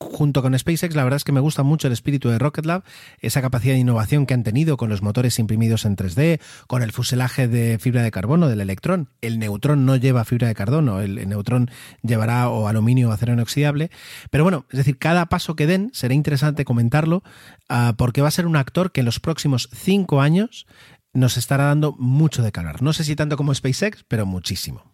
junto 0.00 0.42
con 0.42 0.58
SpaceX, 0.58 0.96
la 0.96 1.04
verdad 1.04 1.18
es 1.18 1.22
que 1.22 1.30
me 1.30 1.38
gusta 1.38 1.62
mucho 1.62 1.86
el 1.86 1.92
espíritu 1.92 2.30
de 2.30 2.40
Rocket 2.40 2.66
Lab, 2.66 2.82
esa 3.20 3.40
capacidad 3.40 3.74
de 3.74 3.78
innovación 3.78 4.26
que 4.26 4.34
han 4.34 4.42
tenido 4.42 4.76
con 4.76 4.88
los 4.88 5.00
motores 5.00 5.38
imprimidos 5.38 5.84
en 5.84 5.94
3D, 5.94 6.40
con 6.66 6.82
el 6.82 6.90
fuselaje 6.90 7.46
de 7.46 7.78
fibra 7.78 8.02
de 8.02 8.10
carbono 8.10 8.48
del 8.48 8.60
electrón. 8.60 9.08
El 9.20 9.38
neutrón 9.38 9.86
no 9.86 9.94
lleva 9.94 10.24
fibra 10.24 10.48
de 10.48 10.56
carbono, 10.56 11.00
el, 11.00 11.28
neutrón 11.28 11.70
llevará 12.02 12.48
o 12.48 12.66
aluminio 12.66 13.08
o 13.08 13.12
acero 13.12 13.34
inoxidable. 13.34 13.92
Pero 14.32 14.42
bueno, 14.42 14.66
es 14.72 14.78
decir, 14.78 14.98
cada 14.98 15.26
paso 15.26 15.54
que 15.54 15.68
den 15.68 15.90
será 15.92 16.14
interesante 16.14 16.64
comentarlo, 16.64 17.22
ah, 17.68 17.94
porque 17.96 18.20
va 18.20 18.26
a 18.26 18.32
ser 18.32 18.48
un 18.48 18.56
actor 18.56 18.90
que 18.90 19.02
en 19.02 19.06
los 19.06 19.20
próximos 19.20 19.68
cinco 19.72 20.20
años 20.22 20.66
nos 21.12 21.36
estará 21.36 21.66
dando 21.66 21.92
mucho 21.92 22.42
de 22.42 22.50
calor. 22.50 22.82
No 22.82 22.92
sé 22.92 23.04
si 23.04 23.14
tanto 23.14 23.36
como 23.36 23.54
SpaceX, 23.54 24.04
pero 24.08 24.26
muchísimo. 24.26 24.89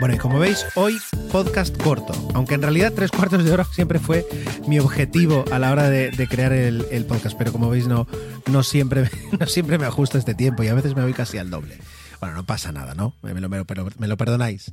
Bueno, 0.00 0.14
y 0.14 0.18
como 0.18 0.38
veis, 0.38 0.64
hoy 0.76 0.96
podcast 1.32 1.76
corto, 1.76 2.12
aunque 2.34 2.54
en 2.54 2.62
realidad 2.62 2.92
tres 2.94 3.10
cuartos 3.10 3.44
de 3.44 3.52
hora 3.52 3.64
siempre 3.64 3.98
fue 3.98 4.24
mi 4.68 4.78
objetivo 4.78 5.44
a 5.50 5.58
la 5.58 5.72
hora 5.72 5.90
de, 5.90 6.28
crear 6.28 6.52
el, 6.52 7.04
podcast, 7.06 7.36
pero 7.36 7.50
como 7.50 7.68
veis 7.68 7.88
no, 7.88 8.06
no, 8.50 8.62
siempre, 8.62 9.10
no 9.40 9.46
siempre 9.46 9.76
me 9.76 9.86
ajusto 9.86 10.16
este 10.16 10.34
tiempo 10.34 10.62
y 10.62 10.68
a 10.68 10.74
veces 10.74 10.94
me 10.94 11.02
voy 11.02 11.14
casi 11.14 11.38
al 11.38 11.50
doble. 11.50 11.78
Bueno, 12.20 12.36
no 12.36 12.46
pasa 12.46 12.70
nada, 12.70 12.94
¿no? 12.94 13.14
Me 13.22 13.34
lo, 13.40 13.48
me 13.48 13.58
lo, 13.58 14.16
perdonáis. 14.16 14.72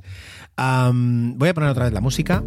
voy 0.56 1.48
a 1.48 1.54
poner 1.54 1.70
otra 1.70 1.84
vez 1.84 1.92
la 1.92 2.00
música. 2.00 2.44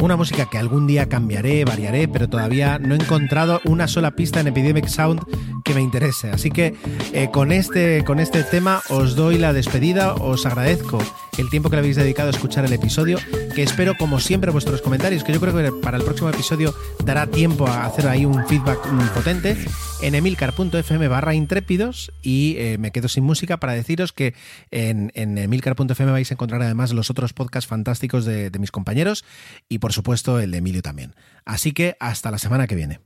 Una 0.00 0.16
música 0.16 0.46
que 0.50 0.58
algún 0.58 0.86
día 0.86 1.08
cambiaré, 1.08 1.64
variaré, 1.64 2.06
pero 2.06 2.28
todavía 2.28 2.78
no 2.78 2.94
he 2.94 2.98
encontrado 2.98 3.60
una 3.64 3.88
sola 3.88 4.12
pista 4.12 4.40
en 4.40 4.48
Epidemic 4.48 4.86
Sound 4.86 5.20
que 5.64 5.74
me 5.74 5.80
interese. 5.80 6.30
Así 6.30 6.50
que 6.50 6.74
eh, 7.12 7.30
con, 7.32 7.50
este, 7.50 8.04
con 8.04 8.20
este 8.20 8.42
tema 8.42 8.82
os 8.90 9.16
doy 9.16 9.38
la 9.38 9.52
despedida, 9.52 10.14
os 10.14 10.46
agradezco 10.46 10.98
el 11.38 11.50
tiempo 11.50 11.70
que 11.70 11.76
le 11.76 11.80
habéis 11.80 11.96
dedicado 11.96 12.28
a 12.28 12.32
escuchar 12.32 12.64
el 12.64 12.72
episodio, 12.72 13.18
que 13.54 13.62
espero 13.62 13.96
como 13.96 14.20
siempre 14.20 14.50
vuestros 14.50 14.82
comentarios, 14.82 15.24
que 15.24 15.32
yo 15.32 15.40
creo 15.40 15.54
que 15.54 15.72
para 15.82 15.96
el 15.96 16.04
próximo 16.04 16.30
episodio 16.30 16.74
dará 17.04 17.26
tiempo 17.26 17.66
a 17.66 17.86
hacer 17.86 18.08
ahí 18.08 18.24
un 18.24 18.46
feedback 18.46 18.86
muy 18.92 19.06
potente 19.06 19.56
en 20.02 20.14
emilcar.fm 20.14 21.08
barra 21.08 21.34
intrépidos 21.34 22.12
y 22.22 22.56
eh, 22.58 22.78
me 22.78 22.90
quedo 22.90 23.08
sin 23.08 23.24
música 23.24 23.58
para 23.58 23.72
deciros 23.72 24.12
que 24.12 24.34
en, 24.70 25.10
emilcar.fm 25.14 26.12
vais 26.12 26.30
a 26.30 26.34
encontrar 26.34 26.62
además 26.62 26.92
los 26.92 27.10
otros 27.10 27.32
podcasts 27.32 27.68
fantásticos 27.68 28.24
de 28.24 28.50
mis 28.58 28.70
compañeros 28.70 29.24
y 29.68 29.78
por 29.78 29.92
supuesto 29.92 30.40
el 30.40 30.50
de 30.50 30.58
Emilio 30.58 30.82
también. 30.82 31.14
Así 31.44 31.72
que 31.72 31.96
hasta 32.00 32.30
la 32.30 32.38
semana 32.38 32.66
que 32.66 32.74
viene. 32.74 33.05